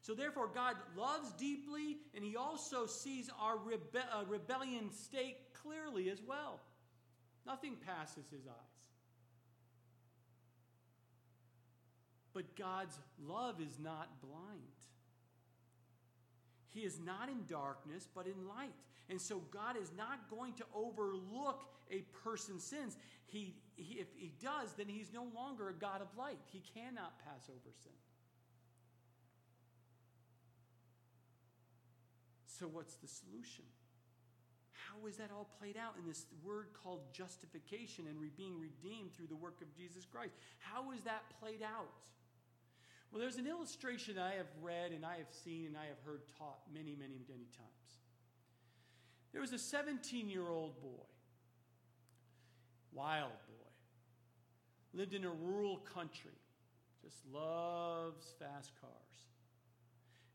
So 0.00 0.14
therefore, 0.14 0.48
God 0.52 0.76
loves 0.96 1.32
deeply, 1.32 1.98
and 2.14 2.24
he 2.24 2.36
also 2.36 2.86
sees 2.86 3.30
our 3.40 3.56
rebe- 3.56 4.04
uh, 4.12 4.24
rebellion 4.26 4.90
state 4.90 5.36
clearly 5.54 6.10
as 6.10 6.20
well. 6.22 6.60
Nothing 7.46 7.76
passes 7.86 8.26
his 8.30 8.46
eyes. 8.46 8.54
But 12.32 12.56
God's 12.56 12.98
love 13.20 13.60
is 13.60 13.78
not 13.78 14.20
blind. 14.20 14.77
He 16.78 16.84
is 16.84 17.00
not 17.04 17.28
in 17.28 17.44
darkness, 17.48 18.06
but 18.14 18.26
in 18.26 18.46
light. 18.46 18.74
And 19.10 19.20
so 19.20 19.42
God 19.50 19.76
is 19.76 19.90
not 19.96 20.30
going 20.30 20.52
to 20.54 20.64
overlook 20.72 21.64
a 21.90 22.04
person's 22.22 22.62
sins. 22.62 22.96
He, 23.26 23.56
he, 23.74 23.94
if 23.94 24.06
he 24.16 24.32
does, 24.40 24.74
then 24.76 24.86
he's 24.86 25.12
no 25.12 25.26
longer 25.34 25.70
a 25.70 25.72
God 25.72 26.02
of 26.02 26.06
light. 26.16 26.38
He 26.52 26.62
cannot 26.74 27.18
pass 27.24 27.48
over 27.50 27.72
sin. 27.82 27.92
So, 32.46 32.66
what's 32.66 32.94
the 32.94 33.08
solution? 33.08 33.64
How 34.70 35.06
is 35.08 35.16
that 35.16 35.30
all 35.34 35.48
played 35.58 35.76
out 35.76 35.94
in 35.98 36.06
this 36.06 36.26
word 36.44 36.68
called 36.80 37.12
justification 37.12 38.06
and 38.06 38.18
being 38.36 38.58
redeemed 38.60 39.14
through 39.14 39.26
the 39.26 39.36
work 39.36 39.60
of 39.62 39.74
Jesus 39.76 40.04
Christ? 40.04 40.34
How 40.58 40.92
is 40.92 41.02
that 41.02 41.22
played 41.40 41.62
out? 41.62 41.90
Well, 43.10 43.20
there's 43.20 43.36
an 43.36 43.46
illustration 43.46 44.18
I 44.18 44.34
have 44.34 44.48
read 44.60 44.92
and 44.92 45.04
I 45.04 45.16
have 45.16 45.32
seen 45.44 45.66
and 45.66 45.76
I 45.76 45.86
have 45.86 45.98
heard 46.04 46.22
taught 46.38 46.60
many, 46.72 46.94
many, 46.94 47.20
many 47.28 47.46
times. 47.56 47.98
There 49.32 49.40
was 49.40 49.52
a 49.52 49.58
17 49.58 50.28
year 50.28 50.48
old 50.48 50.80
boy, 50.82 51.06
wild 52.92 53.32
boy, 53.46 53.70
lived 54.92 55.14
in 55.14 55.24
a 55.24 55.30
rural 55.30 55.78
country, 55.78 56.38
just 57.02 57.16
loves 57.32 58.34
fast 58.38 58.72
cars. 58.80 58.92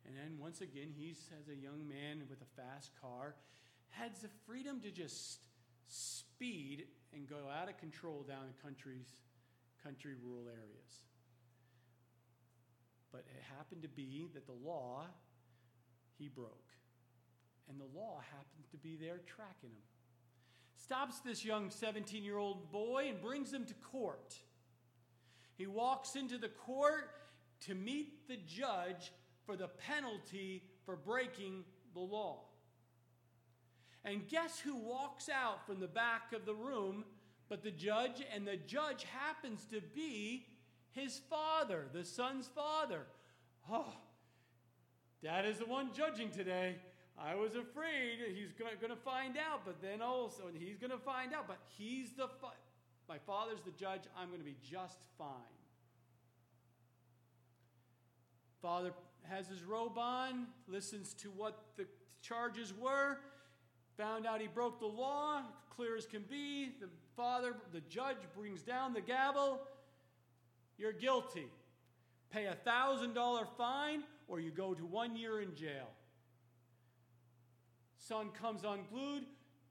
And 0.06 0.16
then 0.16 0.38
once 0.40 0.62
again, 0.62 0.90
he's 0.96 1.30
as 1.40 1.48
a 1.50 1.56
young 1.56 1.88
man 1.88 2.24
with 2.30 2.40
a 2.42 2.62
fast 2.62 2.92
car, 3.00 3.36
had 3.90 4.16
the 4.22 4.30
freedom 4.46 4.82
to 4.82 4.92
just 4.92 5.40
speed 5.88 6.86
and 7.14 7.28
go 7.30 7.50
out 7.50 7.70
of 7.70 7.78
control 7.78 8.24
down 8.28 8.46
the 8.48 8.64
country's 8.64 9.16
country 9.84 10.14
rural 10.24 10.48
areas. 10.48 11.04
But 13.14 13.26
it 13.34 13.44
happened 13.56 13.84
to 13.84 13.88
be 13.88 14.28
that 14.34 14.48
the 14.48 14.68
law 14.68 15.06
he 16.18 16.28
broke. 16.28 16.72
And 17.70 17.80
the 17.80 17.98
law 17.98 18.20
happened 18.20 18.66
to 18.72 18.78
be 18.78 18.98
there 18.98 19.20
tracking 19.26 19.70
him. 19.70 19.84
Stops 20.76 21.20
this 21.22 21.46
young 21.46 21.70
17 21.70 22.24
year 22.24 22.38
old 22.38 22.72
boy 22.72 23.06
and 23.08 23.22
brings 23.22 23.54
him 23.54 23.66
to 23.66 23.74
court. 23.76 24.36
He 25.56 25.68
walks 25.68 26.16
into 26.16 26.38
the 26.38 26.50
court 26.50 27.12
to 27.62 27.76
meet 27.76 28.28
the 28.28 28.38
judge 28.48 29.14
for 29.46 29.56
the 29.56 29.68
penalty 29.68 30.64
for 30.86 30.96
breaking 30.96 31.64
the 31.94 32.02
law. 32.02 32.42
And 34.04 34.28
guess 34.28 34.60
who 34.60 34.76
walks 34.76 35.30
out 35.30 35.66
from 35.66 35.80
the 35.80 35.88
back 35.88 36.34
of 36.34 36.46
the 36.46 36.56
room 36.56 37.06
but 37.48 37.64
the 37.64 37.72
judge? 37.72 38.24
And 38.34 38.48
the 38.48 38.58
judge 38.58 39.06
happens 39.06 39.66
to 39.72 39.80
be 39.94 40.48
his 40.94 41.22
father, 41.30 41.86
the 41.94 42.04
son's 42.04 42.48
father. 42.48 43.02
Oh, 43.72 43.94
dad 45.24 45.46
is 45.46 45.60
the 45.60 45.66
one 45.66 45.90
judging 45.94 46.30
today. 46.30 46.76
I 47.18 47.36
was 47.36 47.56
afraid 47.56 48.20
he's 48.36 48.52
going 48.54 48.90
to 48.90 48.96
find 48.96 49.36
out, 49.38 49.62
but 49.66 49.82
then 49.82 50.02
also 50.02 50.48
and 50.48 50.58
he's 50.58 50.78
going 50.78 50.92
to 50.92 50.98
find 50.98 51.34
out. 51.34 51.48
But 51.48 51.60
he's 51.78 52.14
the 52.14 52.28
fa- 52.28 52.58
my 53.08 53.18
father's 53.20 53.62
the 53.66 53.72
judge. 53.72 54.02
I'm 54.18 54.30
going 54.30 54.40
to 54.40 54.46
be 54.46 54.56
just 54.64 54.98
fine. 55.18 55.28
Father 58.62 58.94
has 59.30 59.48
his 59.48 59.64
robe 59.64 59.98
on, 59.98 60.48
listens 60.68 61.14
to 61.16 61.30
what 61.30 61.60
the 61.78 61.86
charges 62.22 62.74
were, 62.74 63.18
found 63.98 64.26
out 64.26 64.42
he 64.42 64.48
broke 64.48 64.80
the 64.80 64.86
law, 64.86 65.42
clear 65.76 65.98
as 65.98 66.06
can 66.06 66.24
be. 66.30 66.72
The 66.80 66.88
father, 67.16 67.56
the 67.74 67.82
judge, 67.82 68.18
brings 68.36 68.62
down 68.62 68.94
the 68.94 69.02
gavel. 69.02 69.62
You're 70.84 70.92
guilty. 70.92 71.48
Pay 72.30 72.44
a 72.44 72.58
$1,000 72.68 73.48
fine 73.58 74.04
or 74.28 74.42
you 74.42 74.52
go 74.52 74.74
to 74.74 74.86
one 74.86 75.16
year 75.16 75.40
in 75.40 75.56
jail. 75.56 75.88
Son 77.98 78.28
comes 78.42 78.66
unglued. 78.66 79.24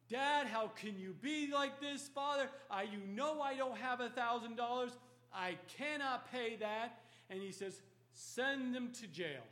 Dad, 0.09 0.47
how 0.47 0.69
can 0.69 0.99
you 0.99 1.15
be 1.21 1.51
like 1.53 1.83
this, 1.83 2.09
Father? 2.15 2.49
I, 2.71 2.85
you 2.85 2.99
know 3.15 3.43
I 3.43 3.55
don't 3.55 3.77
have 3.77 4.01
a 4.01 4.09
$1,000. 4.09 4.91
I 5.35 5.59
cannot 5.77 6.33
pay 6.33 6.57
that. 6.57 7.01
And 7.29 7.43
he 7.43 7.53
says, 7.53 7.83
Send 8.15 8.75
them 8.75 8.91
to 8.99 9.07
jail. 9.07 9.45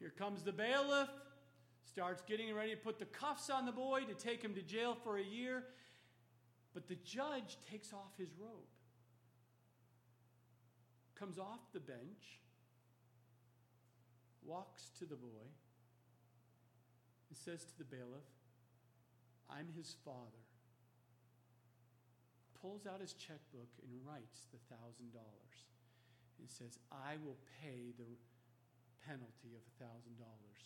Here 0.00 0.12
comes 0.18 0.42
the 0.42 0.52
bailiff, 0.52 1.08
starts 1.84 2.20
getting 2.22 2.52
ready 2.52 2.72
to 2.72 2.76
put 2.76 2.98
the 2.98 3.04
cuffs 3.04 3.48
on 3.48 3.64
the 3.64 3.70
boy 3.70 4.00
to 4.08 4.14
take 4.14 4.42
him 4.42 4.54
to 4.54 4.62
jail 4.62 4.96
for 5.04 5.18
a 5.18 5.22
year. 5.22 5.62
But 6.74 6.88
the 6.88 6.96
judge 6.96 7.58
takes 7.70 7.92
off 7.92 8.10
his 8.18 8.30
robe 8.36 8.66
comes 11.20 11.38
off 11.38 11.60
the 11.74 11.80
bench, 11.84 12.40
walks 14.42 14.88
to 14.98 15.04
the 15.04 15.16
boy, 15.16 15.44
and 17.28 17.36
says 17.36 17.62
to 17.62 17.76
the 17.76 17.84
bailiff, 17.84 18.24
I'm 19.50 19.68
his 19.76 19.94
father. 20.02 20.48
Pulls 22.56 22.86
out 22.86 23.00
his 23.00 23.12
checkbook 23.12 23.68
and 23.84 23.92
writes 24.00 24.48
the 24.48 24.60
thousand 24.72 25.12
dollars 25.12 25.68
and 26.40 26.48
says, 26.48 26.80
I 26.88 27.20
will 27.20 27.36
pay 27.60 27.92
the 28.00 28.16
penalty 29.04 29.52
of 29.52 29.60
a 29.60 29.74
thousand 29.76 30.16
dollars 30.16 30.60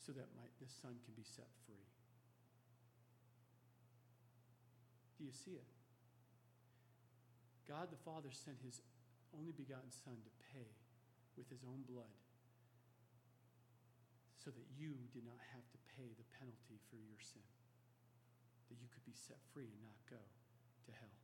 so 0.00 0.12
that 0.12 0.32
my, 0.36 0.48
this 0.60 0.72
son 0.80 0.96
can 1.04 1.14
be 1.14 1.24
set 1.24 1.48
free. 1.66 1.86
Do 5.18 5.24
you 5.24 5.32
see 5.32 5.52
it? 5.52 5.81
God 7.68 7.90
the 7.90 8.00
Father 8.04 8.30
sent 8.30 8.58
his 8.64 8.82
only 9.32 9.52
begotten 9.52 9.90
Son 9.90 10.18
to 10.18 10.32
pay 10.52 10.68
with 11.36 11.48
his 11.48 11.64
own 11.64 11.86
blood 11.88 12.12
so 14.36 14.50
that 14.50 14.66
you 14.74 14.98
did 15.14 15.22
not 15.22 15.38
have 15.54 15.64
to 15.70 15.78
pay 15.94 16.10
the 16.18 16.26
penalty 16.34 16.82
for 16.90 16.98
your 16.98 17.20
sin, 17.22 17.46
that 18.68 18.78
you 18.82 18.90
could 18.90 19.06
be 19.06 19.14
set 19.14 19.38
free 19.54 19.70
and 19.70 19.80
not 19.86 19.96
go 20.10 20.18
to 20.18 20.90
hell. 20.90 21.18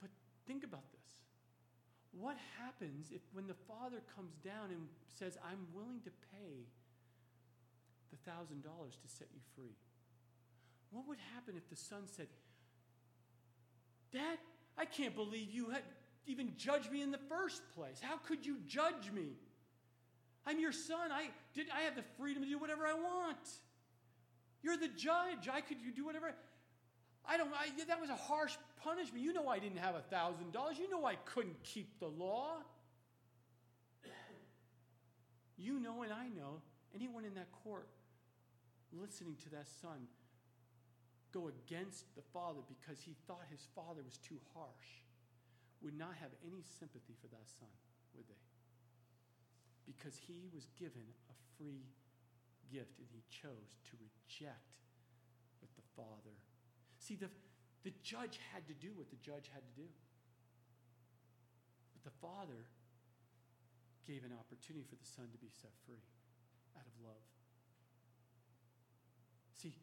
But 0.00 0.10
think 0.48 0.64
about 0.64 0.88
this. 0.96 1.20
What 2.16 2.40
happens 2.56 3.12
if 3.12 3.20
when 3.36 3.44
the 3.44 3.60
Father 3.68 4.00
comes 4.16 4.40
down 4.40 4.72
and 4.72 4.88
says, 5.12 5.36
I'm 5.44 5.68
willing 5.76 6.00
to 6.08 6.12
pay 6.32 6.64
the 8.08 8.18
$1,000 8.24 8.64
to 8.64 9.08
set 9.08 9.28
you 9.36 9.44
free? 9.52 9.76
What 10.90 11.04
would 11.08 11.20
happen 11.36 11.60
if 11.60 11.68
the 11.68 11.76
Son 11.76 12.08
said, 12.08 12.28
Dad, 14.12 14.38
I 14.78 14.84
can't 14.84 15.14
believe 15.14 15.50
you 15.50 15.70
had 15.70 15.82
even 16.26 16.52
judged 16.56 16.90
me 16.90 17.02
in 17.02 17.10
the 17.10 17.20
first 17.28 17.62
place. 17.74 18.00
How 18.00 18.16
could 18.16 18.44
you 18.44 18.58
judge 18.66 19.10
me? 19.12 19.28
I'm 20.46 20.60
your 20.60 20.72
son. 20.72 21.10
I, 21.12 21.30
did, 21.54 21.66
I 21.74 21.82
have 21.82 21.96
the 21.96 22.04
freedom 22.18 22.42
to 22.42 22.48
do 22.48 22.58
whatever 22.58 22.86
I 22.86 22.94
want. 22.94 23.38
You're 24.62 24.76
the 24.76 24.88
judge. 24.88 25.48
I 25.52 25.60
could 25.60 25.78
do 25.94 26.04
whatever. 26.04 26.32
I 27.28 27.36
don't. 27.36 27.50
I, 27.54 27.68
that 27.88 28.00
was 28.00 28.10
a 28.10 28.16
harsh 28.16 28.56
punishment. 28.82 29.24
You 29.24 29.32
know 29.32 29.48
I 29.48 29.58
didn't 29.58 29.78
have 29.78 29.94
a 29.96 30.00
thousand 30.00 30.52
dollars. 30.52 30.78
You 30.78 30.88
know 30.88 31.04
I 31.04 31.16
couldn't 31.24 31.62
keep 31.62 31.98
the 31.98 32.06
law. 32.06 32.58
You 35.58 35.80
know, 35.80 36.02
and 36.02 36.12
I 36.12 36.28
know. 36.28 36.60
Anyone 36.94 37.24
in 37.24 37.34
that 37.34 37.50
court 37.64 37.88
listening 38.92 39.36
to 39.44 39.50
that 39.50 39.66
son 39.82 40.06
go 41.36 41.52
against 41.52 42.08
the 42.16 42.24
father 42.32 42.64
because 42.64 43.04
he 43.04 43.12
thought 43.28 43.44
his 43.52 43.68
father 43.76 44.00
was 44.00 44.16
too 44.24 44.40
harsh 44.56 45.04
would 45.84 45.92
not 45.92 46.16
have 46.16 46.32
any 46.40 46.64
sympathy 46.64 47.12
for 47.20 47.28
that 47.28 47.44
son, 47.44 47.68
would 48.16 48.24
they? 48.24 48.44
Because 49.84 50.16
he 50.16 50.48
was 50.56 50.72
given 50.80 51.04
a 51.28 51.36
free 51.60 51.84
gift 52.72 52.96
and 52.96 53.06
he 53.12 53.20
chose 53.28 53.76
to 53.84 54.00
reject 54.00 54.80
what 55.60 55.68
the 55.76 55.84
father. 55.92 56.40
See, 56.98 57.14
the, 57.14 57.28
the 57.84 57.92
judge 58.00 58.40
had 58.56 58.64
to 58.72 58.74
do 58.74 58.96
what 58.96 59.12
the 59.12 59.20
judge 59.20 59.52
had 59.52 59.60
to 59.60 59.74
do. 59.76 59.86
But 61.92 62.02
the 62.08 62.16
father 62.24 62.64
gave 64.08 64.24
an 64.24 64.32
opportunity 64.32 64.88
for 64.88 64.96
the 64.96 65.04
son 65.04 65.28
to 65.30 65.38
be 65.38 65.52
set 65.52 65.76
free 65.84 66.00
out 66.72 66.88
of 66.88 66.96
love. 67.04 67.26
See, 69.52 69.76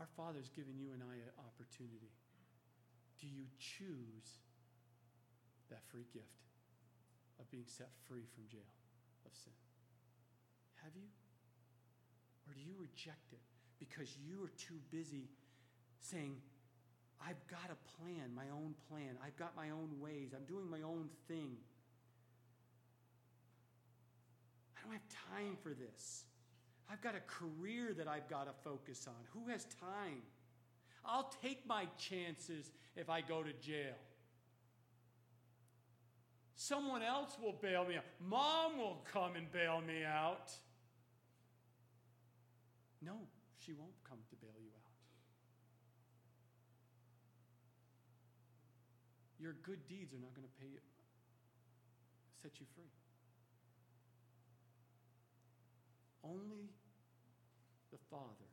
our 0.00 0.08
Father's 0.16 0.48
given 0.48 0.80
you 0.80 0.96
and 0.96 1.04
I 1.04 1.20
an 1.20 1.28
opportunity. 1.44 2.08
Do 3.20 3.28
you 3.28 3.44
choose 3.60 4.40
that 5.68 5.84
free 5.92 6.08
gift 6.08 6.48
of 7.38 7.44
being 7.52 7.68
set 7.68 7.92
free 8.08 8.24
from 8.32 8.48
jail 8.48 8.72
of 9.28 9.32
sin? 9.36 9.52
Have 10.80 10.96
you? 10.96 11.04
Or 12.48 12.56
do 12.56 12.64
you 12.64 12.72
reject 12.80 13.36
it 13.36 13.44
because 13.78 14.08
you 14.16 14.40
are 14.42 14.52
too 14.56 14.80
busy 14.90 15.28
saying, 16.00 16.40
I've 17.20 17.44
got 17.52 17.68
a 17.68 17.76
plan, 18.00 18.32
my 18.34 18.48
own 18.48 18.72
plan. 18.88 19.20
I've 19.20 19.36
got 19.36 19.54
my 19.54 19.68
own 19.68 20.00
ways. 20.00 20.32
I'm 20.34 20.48
doing 20.48 20.64
my 20.70 20.80
own 20.80 21.10
thing. 21.28 21.60
I 24.72 24.80
don't 24.80 24.92
have 24.96 25.08
time 25.28 25.60
for 25.62 25.76
this. 25.76 26.24
I've 26.90 27.00
got 27.02 27.14
a 27.14 27.20
career 27.20 27.94
that 27.96 28.08
I've 28.08 28.28
got 28.28 28.44
to 28.46 28.52
focus 28.64 29.06
on. 29.06 29.14
Who 29.32 29.50
has 29.50 29.64
time? 29.80 30.22
I'll 31.04 31.32
take 31.42 31.66
my 31.66 31.86
chances 31.96 32.72
if 32.96 33.08
I 33.08 33.20
go 33.20 33.42
to 33.42 33.52
jail. 33.52 33.94
Someone 36.56 37.02
else 37.02 37.36
will 37.40 37.54
bail 37.62 37.84
me 37.86 37.96
out. 37.96 38.04
Mom 38.20 38.76
will 38.76 39.02
come 39.10 39.36
and 39.36 39.50
bail 39.52 39.80
me 39.80 40.04
out. 40.04 40.52
No, 43.00 43.14
she 43.58 43.72
won't 43.72 43.94
come 44.06 44.18
to 44.28 44.36
bail 44.36 44.50
you 44.60 44.70
out. 44.74 44.80
Your 49.38 49.54
good 49.62 49.86
deeds 49.88 50.12
are 50.12 50.18
not 50.18 50.34
going 50.34 50.46
to 50.46 50.60
pay 50.60 50.68
you, 50.70 50.80
set 52.42 52.60
you 52.60 52.66
free. 52.74 52.84
Only 56.22 56.68
Father 58.10 58.50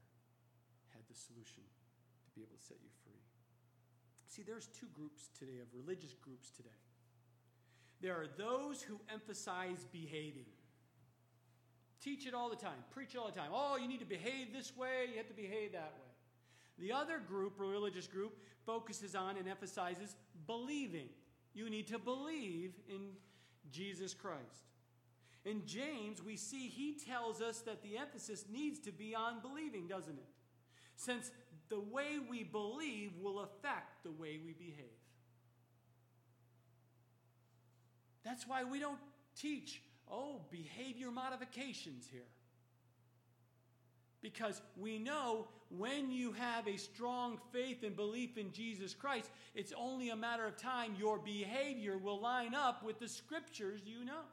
had 0.93 1.01
the 1.09 1.15
solution 1.15 1.63
to 1.65 2.29
be 2.35 2.41
able 2.41 2.55
to 2.55 2.63
set 2.63 2.77
you 2.81 2.89
free. 3.03 3.19
See, 4.27 4.43
there's 4.43 4.67
two 4.67 4.87
groups 4.93 5.29
today 5.37 5.59
of 5.61 5.67
religious 5.73 6.13
groups 6.13 6.51
today. 6.51 6.69
There 8.01 8.13
are 8.13 8.27
those 8.37 8.83
who 8.83 8.99
emphasize 9.11 9.85
behaving. 9.91 10.45
Teach 11.99 12.27
it 12.27 12.35
all 12.35 12.49
the 12.49 12.55
time, 12.55 12.83
preach 12.91 13.15
it 13.15 13.17
all 13.17 13.25
the 13.25 13.37
time. 13.37 13.49
Oh, 13.51 13.77
you 13.77 13.87
need 13.87 13.99
to 13.99 14.05
behave 14.05 14.53
this 14.53 14.77
way, 14.77 15.07
you 15.11 15.17
have 15.17 15.27
to 15.27 15.33
behave 15.33 15.71
that 15.71 15.93
way. 15.97 16.07
The 16.77 16.91
other 16.91 17.17
group, 17.17 17.53
religious 17.57 18.07
group, 18.07 18.37
focuses 18.65 19.15
on 19.15 19.37
and 19.37 19.47
emphasizes 19.47 20.15
believing. 20.45 21.09
You 21.55 21.69
need 21.71 21.87
to 21.87 21.97
believe 21.97 22.73
in 22.87 23.09
Jesus 23.71 24.13
Christ. 24.13 24.67
In 25.47 25.65
James, 25.65 26.21
we 26.21 26.35
see 26.35 26.67
he 26.67 26.93
tells 26.93 27.41
us 27.41 27.59
that 27.59 27.81
the 27.81 27.97
emphasis 27.97 28.43
needs 28.51 28.79
to 28.79 28.91
be 28.91 29.15
on 29.15 29.39
believing, 29.41 29.87
doesn't 29.87 30.17
it? 30.17 30.27
Since 30.97 31.31
the 31.69 31.79
way 31.79 32.17
we 32.29 32.43
believe 32.43 33.13
will 33.21 33.39
affect 33.39 34.03
the 34.03 34.11
way 34.11 34.39
we 34.43 34.51
behave. 34.51 34.99
That's 38.25 38.45
why 38.45 38.65
we 38.65 38.77
don't 38.77 38.99
teach, 39.39 39.81
oh, 40.11 40.41
behavior 40.51 41.11
modifications 41.11 42.09
here. 42.11 42.27
Because 44.21 44.61
we 44.75 44.99
know 44.99 45.47
when 45.69 46.11
you 46.11 46.33
have 46.33 46.67
a 46.67 46.75
strong 46.75 47.39
faith 47.53 47.83
and 47.83 47.95
belief 47.95 48.37
in 48.37 48.51
Jesus 48.51 48.93
Christ, 48.93 49.29
it's 49.55 49.71
only 49.77 50.09
a 50.09 50.15
matter 50.17 50.45
of 50.45 50.57
time 50.57 50.97
your 50.99 51.17
behavior 51.17 51.97
will 51.97 52.19
line 52.19 52.53
up 52.53 52.83
with 52.83 52.99
the 52.99 53.07
scriptures 53.07 53.79
you 53.85 54.03
know. 54.03 54.23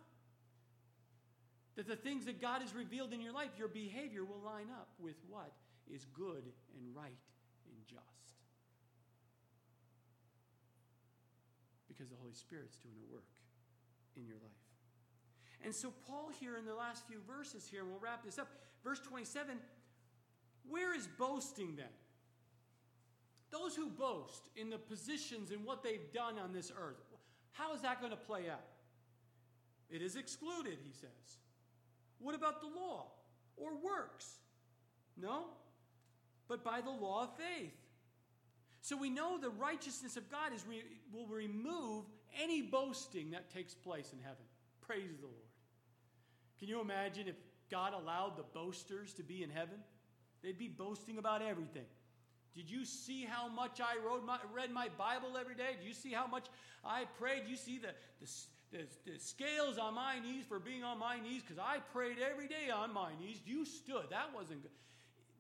That 1.77 1.89
the 1.89 1.97
things 1.97 2.27
that 2.27 2.41
God 2.41 2.63
has 2.63 2.75
revealed 2.75 3.13
in 3.13 3.21
your 3.21 3.33
life, 3.33 3.51
your 3.59 3.69
behavior 3.69 4.25
will 4.25 4.41
line 4.45 4.69
up 4.71 4.89
with 4.99 5.17
what 5.29 5.53
is 5.93 6.07
good 6.15 6.45
and 6.79 6.95
right 6.95 7.19
and 7.67 7.87
just. 7.87 8.37
Because 11.89 12.09
the 12.09 12.17
Holy 12.17 12.35
Spirit's 12.35 12.77
doing 12.77 12.95
a 13.09 13.13
work 13.13 13.25
in 14.17 14.27
your 14.27 14.37
life. 14.37 14.53
And 15.65 15.75
so, 15.75 15.93
Paul, 16.07 16.31
here 16.39 16.57
in 16.57 16.67
the 16.67 16.75
last 16.75 17.07
few 17.07 17.19
verses, 17.27 17.67
here, 17.67 17.81
and 17.81 17.91
we'll 17.91 18.01
wrap 18.01 18.25
this 18.25 18.39
up, 18.39 18.49
verse 18.85 19.01
27, 19.01 19.57
where 20.69 20.95
is 20.95 21.09
boasting 21.19 21.75
then? 21.77 21.87
Those 23.51 23.75
who 23.75 23.89
boast 23.89 24.43
in 24.57 24.69
the 24.69 24.79
positions 24.79 25.51
and 25.51 25.65
what 25.65 25.83
they've 25.83 26.13
done 26.13 26.39
on 26.39 26.53
this 26.53 26.73
earth, 26.77 27.03
how 27.53 27.73
is 27.75 27.83
that 27.83 28.01
going 28.01 28.11
to 28.11 28.17
play 28.17 28.51
out? 28.51 28.65
It 29.89 30.03
is 30.03 30.17
excluded, 30.17 30.79
he 30.85 30.93
says. 30.93 31.39
What 32.19 32.35
about 32.35 32.61
the 32.61 32.69
law 32.69 33.07
or 33.57 33.73
works? 33.77 34.39
No, 35.17 35.45
but 36.49 36.65
by 36.65 36.81
the 36.81 36.91
law 36.91 37.25
of 37.25 37.37
faith. 37.37 37.75
So 38.81 38.97
we 38.97 39.09
know 39.09 39.39
the 39.39 39.51
righteousness 39.51 40.17
of 40.17 40.31
God 40.31 40.53
is 40.55 40.65
re- 40.69 40.83
will 41.13 41.27
remove 41.27 42.05
any 42.43 42.63
boasting 42.63 43.31
that 43.31 43.51
takes 43.51 43.75
place 43.75 44.13
in 44.13 44.19
heaven. 44.19 44.45
Praise 44.81 45.17
the 45.21 45.27
Lord. 45.27 45.39
Can 46.59 46.69
you 46.69 46.81
imagine 46.81 47.29
if 47.29 47.37
God 47.71 47.95
allowed 47.95 48.37
the 48.37 48.43
boasters 48.43 49.15
to 49.15 49.23
be 49.23 49.43
in 49.43 49.51
heaven? 49.51 49.79
They'd 50.43 50.59
be 50.59 50.69
boasting 50.69 51.19
about 51.19 51.41
everything. 51.41 51.87
Did 52.55 52.71
you 52.71 52.85
see 52.85 53.25
how 53.25 53.49
much 53.49 53.81
I 53.81 53.97
my, 54.25 54.39
read 54.53 54.71
my 54.71 54.89
Bible 54.97 55.37
every 55.39 55.55
day? 55.55 55.77
Do 55.81 55.89
you 55.89 55.95
see 55.95 56.13
how 56.13 56.27
much 56.27 56.47
I 56.85 57.05
prayed? 57.19 57.45
Do 57.47 57.51
you 57.51 57.57
see 57.57 57.79
the, 57.79 57.89
the, 58.21 58.31
the, 58.75 59.11
the 59.11 59.19
scales 59.21 59.79
on 59.79 59.95
my 59.95 60.19
knees 60.19 60.45
for 60.49 60.59
being 60.59 60.83
on 60.83 60.99
my 60.99 61.21
knees? 61.21 61.43
Because 61.43 61.59
I 61.59 61.79
prayed 61.93 62.17
every 62.19 62.49
day 62.49 62.71
on 62.75 62.93
my 62.93 63.11
knees. 63.21 63.39
You 63.47 63.65
stood. 63.65 64.11
That 64.11 64.35
wasn't 64.35 64.63
good. 64.63 64.73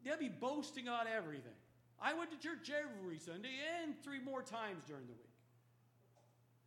They'll 0.04 0.18
be 0.18 0.28
boasting 0.28 0.88
on 0.88 1.06
everything. 1.08 1.58
I 2.00 2.14
went 2.14 2.30
to 2.30 2.38
church 2.38 2.70
every 2.70 3.18
Sunday 3.18 3.54
and 3.82 3.94
three 4.04 4.20
more 4.20 4.42
times 4.42 4.84
during 4.86 5.06
the 5.06 5.12
week. 5.12 5.34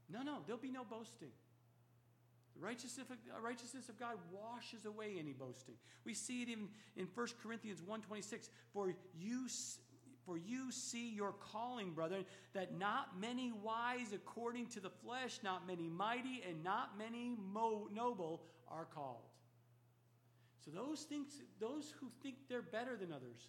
No, 0.09 0.21
no, 0.23 0.39
there'll 0.45 0.61
be 0.61 0.71
no 0.71 0.83
boasting. 0.83 1.29
The 2.59 2.65
righteousness 2.65 3.07
of, 3.09 3.17
the 3.23 3.41
righteousness 3.41 3.87
of 3.87 3.99
God 3.99 4.15
washes 4.31 4.85
away 4.85 5.15
any 5.19 5.33
boasting. 5.33 5.75
We 6.05 6.13
see 6.13 6.41
it 6.41 6.49
even 6.49 6.67
in 6.95 7.07
1 7.13 7.27
Corinthians 7.43 7.81
1.26. 7.81 8.49
For 8.73 8.93
you, 9.17 9.47
for 10.27 10.37
you 10.37 10.71
see 10.71 11.09
your 11.09 11.31
calling, 11.31 11.91
brethren, 11.91 12.25
that 12.53 12.77
not 12.77 13.19
many 13.19 13.53
wise 13.63 14.11
according 14.13 14.67
to 14.67 14.81
the 14.81 14.89
flesh, 14.89 15.39
not 15.41 15.65
many 15.65 15.87
mighty, 15.87 16.43
and 16.47 16.61
not 16.63 16.97
many 16.97 17.37
mo- 17.53 17.87
noble 17.95 18.43
are 18.67 18.85
called. 18.85 19.23
So 20.65 20.71
those, 20.71 21.03
things, 21.03 21.41
those 21.61 21.93
who 22.01 22.09
think 22.21 22.35
they're 22.49 22.61
better 22.61 22.97
than 22.97 23.13
others, 23.13 23.47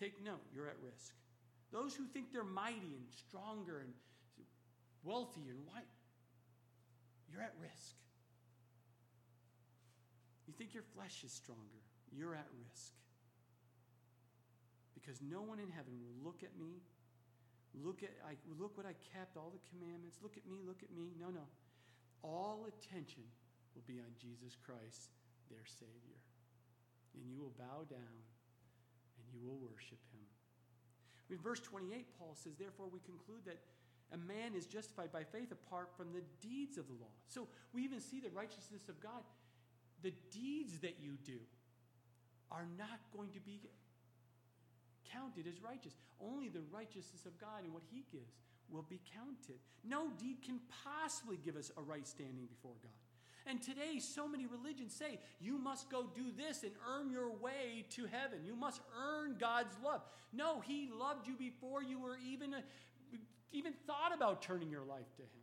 take 0.00 0.24
note, 0.24 0.40
you're 0.54 0.66
at 0.66 0.78
risk. 0.82 1.12
Those 1.70 1.94
who 1.94 2.06
think 2.06 2.32
they're 2.32 2.42
mighty 2.42 2.96
and 2.96 3.04
stronger 3.28 3.80
and 3.80 3.92
wealthy 5.04 5.42
and 5.50 5.58
white, 5.66 5.84
you're 7.30 7.42
at 7.42 7.52
risk. 7.60 7.96
You 10.46 10.54
think 10.54 10.72
your 10.72 10.84
flesh 10.94 11.22
is 11.22 11.32
stronger, 11.32 11.82
you're 12.10 12.34
at 12.34 12.48
risk. 12.66 12.92
Because 15.02 15.18
no 15.18 15.42
one 15.42 15.58
in 15.58 15.66
heaven 15.66 15.98
will 15.98 16.14
look 16.22 16.46
at 16.46 16.54
me, 16.54 16.78
look 17.74 18.06
at 18.06 18.14
I 18.22 18.38
look 18.54 18.78
what 18.78 18.86
I 18.86 18.94
kept, 19.10 19.36
all 19.36 19.50
the 19.50 19.62
commandments, 19.74 20.22
look 20.22 20.38
at 20.38 20.46
me, 20.46 20.62
look 20.62 20.86
at 20.86 20.94
me. 20.94 21.10
No, 21.18 21.34
no. 21.34 21.50
All 22.22 22.70
attention 22.70 23.26
will 23.74 23.82
be 23.90 23.98
on 23.98 24.14
Jesus 24.14 24.54
Christ, 24.54 25.10
their 25.50 25.66
Savior. 25.66 26.22
And 27.18 27.26
you 27.26 27.34
will 27.42 27.52
bow 27.58 27.82
down 27.90 28.16
and 29.18 29.24
you 29.34 29.42
will 29.42 29.58
worship 29.58 29.98
him. 30.14 30.24
In 31.30 31.38
verse 31.38 31.60
28, 31.60 32.06
Paul 32.18 32.36
says, 32.38 32.54
Therefore, 32.54 32.86
we 32.86 33.00
conclude 33.00 33.42
that 33.46 33.58
a 34.12 34.18
man 34.18 34.54
is 34.54 34.66
justified 34.66 35.10
by 35.10 35.24
faith 35.24 35.50
apart 35.50 35.88
from 35.96 36.12
the 36.12 36.22
deeds 36.46 36.78
of 36.78 36.86
the 36.86 36.94
law. 36.94 37.12
So 37.26 37.48
we 37.72 37.82
even 37.82 38.00
see 38.00 38.20
the 38.20 38.30
righteousness 38.30 38.88
of 38.88 39.00
God. 39.00 39.24
The 40.02 40.12
deeds 40.30 40.78
that 40.80 40.96
you 41.00 41.16
do 41.24 41.40
are 42.50 42.66
not 42.78 43.00
going 43.16 43.30
to 43.30 43.40
be 43.40 43.60
counted 45.12 45.46
as 45.46 45.60
righteous. 45.60 45.96
Only 46.20 46.48
the 46.48 46.62
righteousness 46.72 47.26
of 47.26 47.38
God 47.38 47.64
and 47.64 47.72
what 47.72 47.82
He 47.90 48.04
gives 48.10 48.32
will 48.70 48.86
be 48.88 49.00
counted. 49.14 49.60
No 49.84 50.10
deed 50.18 50.42
can 50.42 50.60
possibly 50.84 51.36
give 51.36 51.56
us 51.56 51.70
a 51.76 51.82
right 51.82 52.06
standing 52.06 52.46
before 52.46 52.74
God. 52.82 52.92
And 53.44 53.60
today, 53.60 53.98
so 53.98 54.28
many 54.28 54.46
religions 54.46 54.94
say 54.94 55.18
you 55.40 55.58
must 55.58 55.90
go 55.90 56.06
do 56.14 56.26
this 56.36 56.62
and 56.62 56.72
earn 56.88 57.10
your 57.10 57.30
way 57.30 57.84
to 57.90 58.06
heaven. 58.06 58.44
You 58.44 58.54
must 58.54 58.80
earn 58.96 59.36
God's 59.38 59.74
love. 59.84 60.02
No, 60.32 60.60
He 60.60 60.88
loved 60.92 61.26
you 61.26 61.34
before 61.36 61.82
you 61.82 61.98
were 61.98 62.16
even 62.24 62.54
even 63.52 63.74
thought 63.86 64.14
about 64.14 64.40
turning 64.40 64.70
your 64.70 64.84
life 64.84 65.14
to 65.16 65.22
Him. 65.22 65.41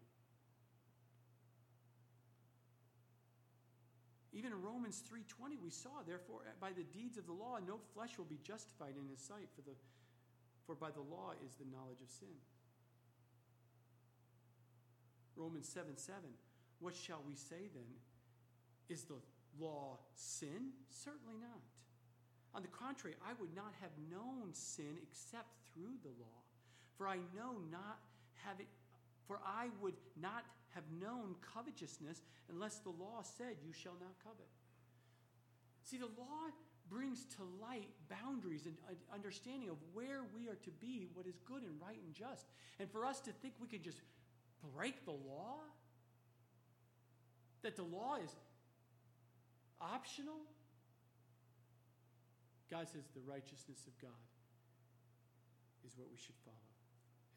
Even 4.31 4.51
in 4.51 4.61
Romans 4.61 5.01
3:20 5.01 5.57
we 5.61 5.69
saw 5.69 6.03
therefore 6.05 6.41
by 6.59 6.71
the 6.71 6.83
deeds 6.83 7.17
of 7.17 7.25
the 7.25 7.33
law 7.33 7.57
no 7.65 7.79
flesh 7.93 8.17
will 8.17 8.25
be 8.25 8.39
justified 8.43 8.95
in 8.95 9.07
his 9.07 9.19
sight 9.19 9.49
for 9.55 9.61
the 9.61 9.75
for 10.65 10.75
by 10.75 10.91
the 10.91 11.01
law 11.01 11.33
is 11.43 11.55
the 11.55 11.65
knowledge 11.65 12.01
of 12.01 12.09
sin. 12.09 12.37
Romans 15.35 15.67
7 15.67 15.97
7. 15.97 16.21
What 16.79 16.95
shall 16.95 17.23
we 17.25 17.33
say 17.33 17.69
then? 17.73 17.89
Is 18.87 19.03
the 19.03 19.19
law 19.59 19.97
sin? 20.13 20.73
Certainly 20.89 21.37
not. 21.41 21.63
On 22.53 22.61
the 22.61 22.67
contrary, 22.67 23.15
I 23.25 23.33
would 23.39 23.55
not 23.55 23.73
have 23.81 23.91
known 24.11 24.53
sin 24.53 24.97
except 25.01 25.47
through 25.73 25.97
the 26.03 26.13
law. 26.19 26.39
For 26.97 27.07
I 27.07 27.17
know 27.35 27.57
not 27.71 27.99
having 28.45 28.67
for 29.27 29.39
I 29.45 29.69
would 29.81 29.93
not 30.19 30.43
have 30.79 30.87
known 31.01 31.35
covetousness 31.53 32.21
unless 32.49 32.79
the 32.79 32.89
law 32.89 33.21
said, 33.37 33.59
You 33.65 33.73
shall 33.73 33.95
not 33.99 34.15
covet. 34.23 34.47
See, 35.83 35.97
the 35.97 36.05
law 36.05 36.47
brings 36.89 37.25
to 37.37 37.43
light 37.61 37.89
boundaries 38.09 38.65
and 38.65 38.75
understanding 39.13 39.69
of 39.69 39.77
where 39.93 40.21
we 40.35 40.47
are 40.47 40.57
to 40.63 40.71
be, 40.71 41.07
what 41.13 41.27
is 41.27 41.39
good 41.45 41.61
and 41.63 41.75
right 41.81 41.99
and 42.03 42.13
just. 42.13 42.47
And 42.79 42.89
for 42.89 43.05
us 43.05 43.19
to 43.21 43.31
think 43.31 43.53
we 43.61 43.67
can 43.67 43.83
just 43.83 44.01
break 44.75 45.05
the 45.05 45.11
law, 45.11 45.59
that 47.61 47.75
the 47.75 47.83
law 47.83 48.15
is 48.23 48.31
optional, 49.81 50.39
God 52.71 52.87
says 52.87 53.03
the 53.13 53.21
righteousness 53.27 53.85
of 53.87 53.99
God 54.01 54.23
is 55.85 55.97
what 55.97 56.07
we 56.11 56.17
should 56.17 56.35
follow. 56.45 56.55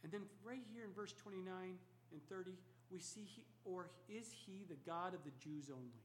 And 0.03 0.13
then 0.13 0.23
right 0.45 0.63
here 0.73 0.85
in 0.85 0.93
verse 0.93 1.13
29 1.23 1.47
and 2.13 2.29
30, 2.29 2.53
we 2.93 3.01
see, 3.01 3.25
he, 3.25 3.43
or 3.65 3.91
is 4.09 4.29
he 4.47 4.65
the 4.69 4.77
God 4.87 5.15
of 5.15 5.25
the 5.25 5.33
Jews 5.43 5.71
only? 5.71 6.05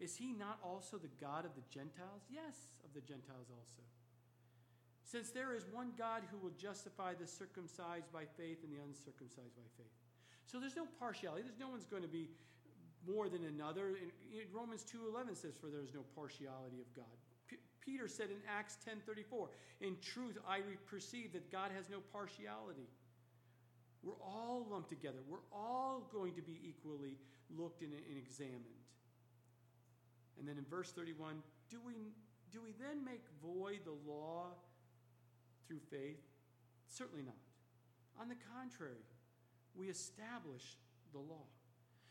Is 0.00 0.16
he 0.16 0.32
not 0.32 0.58
also 0.62 0.98
the 0.98 1.10
God 1.20 1.44
of 1.44 1.54
the 1.54 1.64
Gentiles? 1.70 2.28
Yes, 2.28 2.68
of 2.84 2.92
the 2.92 3.00
Gentiles 3.00 3.48
also. 3.48 3.82
Since 5.04 5.30
there 5.30 5.54
is 5.54 5.64
one 5.72 5.92
God 5.96 6.22
who 6.30 6.38
will 6.38 6.54
justify 6.58 7.14
the 7.14 7.26
circumcised 7.26 8.10
by 8.12 8.24
faith 8.36 8.64
and 8.64 8.72
the 8.72 8.82
uncircumcised 8.82 9.54
by 9.56 9.68
faith. 9.76 9.92
So 10.46 10.60
there's 10.60 10.76
no 10.76 10.86
partiality. 10.98 11.42
There's 11.42 11.60
no 11.60 11.68
one's 11.68 11.86
going 11.86 12.02
to 12.02 12.08
be 12.08 12.28
more 13.06 13.28
than 13.28 13.44
another. 13.44 13.96
In, 13.96 14.10
Romans 14.52 14.84
2:11 14.84 15.36
says 15.36 15.56
for 15.56 15.68
there 15.68 15.82
is 15.82 15.94
no 15.94 16.02
partiality 16.14 16.80
of 16.80 16.92
God. 16.94 17.16
P- 17.46 17.58
Peter 17.80 18.08
said 18.08 18.30
in 18.30 18.40
Acts 18.48 18.76
10:34, 18.84 19.50
"In 19.80 19.98
truth 20.00 20.38
I 20.46 20.60
perceive 20.86 21.32
that 21.32 21.50
God 21.50 21.70
has 21.70 21.88
no 21.88 22.00
partiality." 22.00 22.88
We're 24.04 24.20
all 24.22 24.66
lumped 24.70 24.90
together. 24.90 25.18
We're 25.28 25.46
all 25.52 26.08
going 26.12 26.34
to 26.34 26.42
be 26.42 26.60
equally 26.68 27.16
looked 27.56 27.82
and, 27.82 27.92
and 27.92 28.18
examined. 28.18 28.64
And 30.38 30.46
then 30.46 30.58
in 30.58 30.64
verse 30.64 30.92
31, 30.92 31.36
do 31.70 31.78
we, 31.84 32.12
do 32.52 32.60
we 32.62 32.72
then 32.78 33.04
make 33.04 33.22
void 33.42 33.80
the 33.84 34.10
law 34.10 34.48
through 35.66 35.80
faith? 35.90 36.20
Certainly 36.88 37.22
not. 37.22 37.34
On 38.20 38.28
the 38.28 38.36
contrary, 38.54 39.04
we 39.74 39.88
establish 39.88 40.76
the 41.12 41.18
law. 41.18 41.46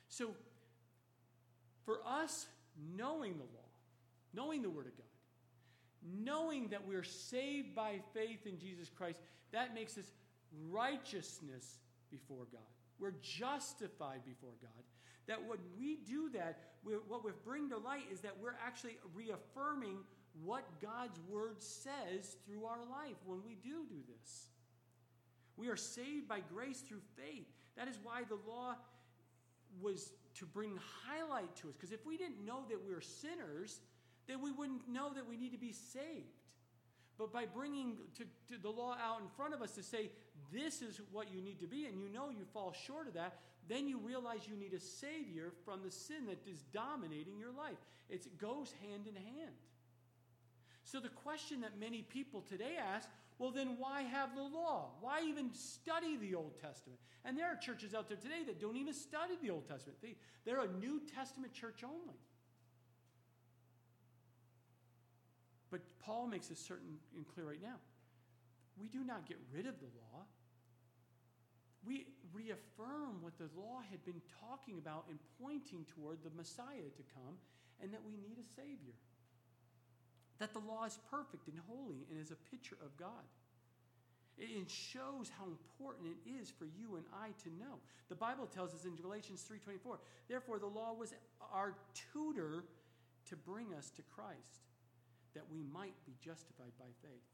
So, 0.10 0.32
for 1.86 2.00
us, 2.06 2.48
knowing 2.98 3.34
the 3.34 3.44
law, 3.44 3.70
knowing 4.34 4.62
the 4.62 4.70
Word 4.70 4.88
of 4.88 4.98
God, 4.98 5.06
knowing 6.24 6.70
that 6.70 6.86
we're 6.88 7.04
saved 7.04 7.76
by 7.76 8.00
faith 8.14 8.46
in 8.46 8.60
Jesus 8.60 8.90
Christ, 8.90 9.20
that 9.52 9.74
makes 9.74 9.98
us 9.98 10.12
righteousness 10.70 11.78
before 12.14 12.46
God. 12.52 12.62
We're 13.00 13.16
justified 13.22 14.22
before 14.26 14.54
God. 14.62 14.84
That 15.28 15.42
when 15.48 15.60
we 15.78 15.98
do 16.06 16.30
that, 16.32 16.60
what 16.84 17.26
we 17.26 17.32
bring 17.44 17.70
to 17.70 17.78
light 17.78 18.06
is 18.12 18.22
that 18.22 18.34
we're 18.42 18.56
actually 18.66 18.98
reaffirming 19.16 19.98
what 20.44 20.64
God's 20.82 21.20
word 21.30 21.62
says 21.62 22.36
through 22.46 22.66
our 22.66 22.80
life 22.80 23.16
when 23.26 23.40
we 23.46 23.56
do 23.56 23.86
do 23.90 24.00
this. 24.08 24.48
We 25.58 25.70
are 25.70 25.78
saved 25.78 26.28
by 26.28 26.40
grace 26.54 26.82
through 26.82 27.02
faith. 27.16 27.48
That 27.78 27.88
is 27.88 27.98
why 28.04 28.24
the 28.28 28.38
law 28.48 28.76
was 29.82 30.12
to 30.36 30.46
bring 30.46 30.78
highlight 31.08 31.56
to 31.58 31.70
us. 31.70 31.76
Because 31.76 31.92
if 31.92 32.06
we 32.06 32.18
didn't 32.18 32.44
know 32.46 32.64
that 32.70 32.84
we 32.84 32.94
we're 32.94 33.02
sinners, 33.02 33.80
then 34.28 34.42
we 34.42 34.52
wouldn't 34.52 34.88
know 34.90 35.14
that 35.14 35.28
we 35.28 35.38
need 35.38 35.52
to 35.52 35.58
be 35.58 35.72
saved. 35.72 36.43
But 37.18 37.32
by 37.32 37.46
bringing 37.46 37.98
to, 38.18 38.24
to 38.54 38.62
the 38.62 38.70
law 38.70 38.96
out 39.02 39.22
in 39.22 39.28
front 39.36 39.54
of 39.54 39.62
us 39.62 39.72
to 39.74 39.84
say, 39.84 40.10
this 40.52 40.82
is 40.82 41.00
what 41.12 41.32
you 41.32 41.42
need 41.42 41.60
to 41.60 41.68
be, 41.68 41.86
and 41.86 42.00
you 42.00 42.10
know 42.10 42.30
you 42.30 42.46
fall 42.54 42.74
short 42.86 43.08
of 43.08 43.14
that, 43.14 43.40
then 43.68 43.88
you 43.88 43.98
realize 44.00 44.42
you 44.50 44.56
need 44.56 44.74
a 44.74 44.80
Savior 44.80 45.52
from 45.64 45.82
the 45.84 45.92
sin 45.92 46.26
that 46.28 46.40
is 46.48 46.64
dominating 46.74 47.40
your 47.40 47.52
life. 47.52 47.78
It's, 48.10 48.26
it 48.26 48.38
goes 48.38 48.74
hand 48.82 49.08
in 49.08 49.16
hand. 49.16 49.56
So, 50.84 51.00
the 51.00 51.10
question 51.10 51.62
that 51.62 51.80
many 51.80 52.02
people 52.02 52.42
today 52.42 52.76
ask 52.78 53.08
well, 53.40 53.52
then 53.52 53.76
why 53.80 54.04
have 54.04 54.36
the 54.36 54.44
law? 54.44 54.92
Why 55.02 55.22
even 55.28 55.54
study 55.54 56.18
the 56.18 56.36
Old 56.36 56.60
Testament? 56.62 57.00
And 57.26 57.38
there 57.38 57.48
are 57.48 57.56
churches 57.56 57.94
out 57.94 58.08
there 58.08 58.18
today 58.18 58.44
that 58.46 58.60
don't 58.60 58.78
even 58.78 58.94
study 58.94 59.34
the 59.42 59.50
Old 59.50 59.68
Testament, 59.68 59.98
they, 60.02 60.16
they're 60.46 60.62
a 60.62 60.72
New 60.80 61.02
Testament 61.16 61.54
church 61.54 61.84
only. 61.84 62.16
But 65.74 65.82
Paul 66.06 66.28
makes 66.28 66.50
this 66.50 66.60
certain 66.60 67.02
and 67.18 67.26
clear 67.26 67.50
right 67.50 67.62
now. 67.62 67.82
We 68.78 68.88
do 68.88 69.04
not 69.04 69.26
get 69.28 69.38
rid 69.52 69.66
of 69.66 69.74
the 69.80 69.90
law. 69.98 70.22
We 71.84 72.06
reaffirm 72.32 73.26
what 73.26 73.40
the 73.40 73.50
law 73.58 73.82
had 73.90 74.06
been 74.06 74.22
talking 74.40 74.78
about 74.78 75.06
and 75.10 75.18
pointing 75.42 75.84
toward 75.90 76.20
the 76.24 76.30
Messiah 76.38 76.94
to 76.94 77.04
come 77.18 77.42
and 77.82 77.92
that 77.92 78.06
we 78.06 78.14
need 78.14 78.38
a 78.38 78.46
Savior. 78.54 78.94
That 80.38 80.54
the 80.54 80.60
law 80.60 80.86
is 80.86 81.00
perfect 81.10 81.48
and 81.48 81.58
holy 81.68 82.06
and 82.12 82.22
is 82.22 82.30
a 82.30 82.38
picture 82.54 82.78
of 82.86 82.96
God. 82.96 83.26
It 84.38 84.70
shows 84.70 85.32
how 85.40 85.46
important 85.46 86.14
it 86.14 86.30
is 86.30 86.52
for 86.52 86.66
you 86.66 86.98
and 86.98 87.06
I 87.18 87.34
to 87.44 87.50
know. 87.50 87.82
The 88.10 88.16
Bible 88.16 88.46
tells 88.46 88.76
us 88.76 88.86
in 88.86 88.96
Galatians 88.96 89.42
3:24, 89.42 89.98
therefore 90.28 90.60
the 90.60 90.70
law 90.70 90.94
was 90.94 91.16
our 91.52 91.74
tutor 92.14 92.64
to 93.26 93.36
bring 93.36 93.74
us 93.74 93.90
to 93.92 94.04
Christ 94.04 94.62
that 95.34 95.44
we 95.52 95.64
might 95.64 95.96
be 96.06 96.14
justified 96.24 96.72
by 96.80 96.92
faith. 97.02 97.30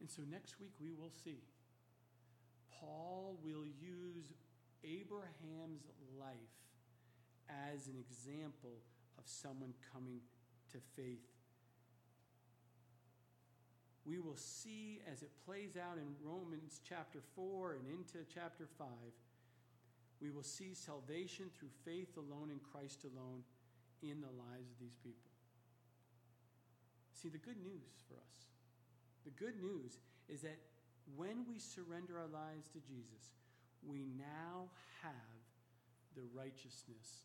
And 0.00 0.10
so 0.10 0.22
next 0.30 0.60
week 0.60 0.72
we 0.80 0.92
will 0.92 1.12
see. 1.24 1.40
Paul 2.78 3.38
will 3.42 3.64
use 3.64 4.32
Abraham's 4.84 5.88
life 6.20 6.36
as 7.48 7.86
an 7.86 7.96
example 7.98 8.82
of 9.16 9.24
someone 9.24 9.72
coming 9.92 10.20
to 10.72 10.78
faith. 10.94 11.24
We 14.04 14.18
will 14.18 14.36
see 14.36 15.00
as 15.10 15.22
it 15.22 15.30
plays 15.46 15.78
out 15.78 15.96
in 15.96 16.14
Romans 16.22 16.80
chapter 16.86 17.20
4 17.34 17.76
and 17.80 17.86
into 17.88 18.26
chapter 18.34 18.68
5 18.78 18.86
we 20.20 20.30
will 20.30 20.42
see 20.42 20.74
salvation 20.74 21.46
through 21.58 21.70
faith 21.84 22.16
alone 22.16 22.50
in 22.50 22.60
Christ 22.72 23.04
alone 23.04 23.42
in 24.02 24.20
the 24.20 24.30
lives 24.30 24.70
of 24.70 24.78
these 24.80 24.96
people. 25.02 25.30
See, 27.12 27.28
the 27.28 27.38
good 27.38 27.62
news 27.62 28.04
for 28.08 28.14
us, 28.14 28.40
the 29.24 29.30
good 29.30 29.60
news 29.60 29.98
is 30.28 30.42
that 30.42 30.58
when 31.16 31.44
we 31.48 31.58
surrender 31.58 32.18
our 32.18 32.28
lives 32.28 32.68
to 32.68 32.80
Jesus, 32.80 33.36
we 33.86 34.04
now 34.16 34.68
have 35.02 35.12
the 36.16 36.22
righteousness. 36.34 37.24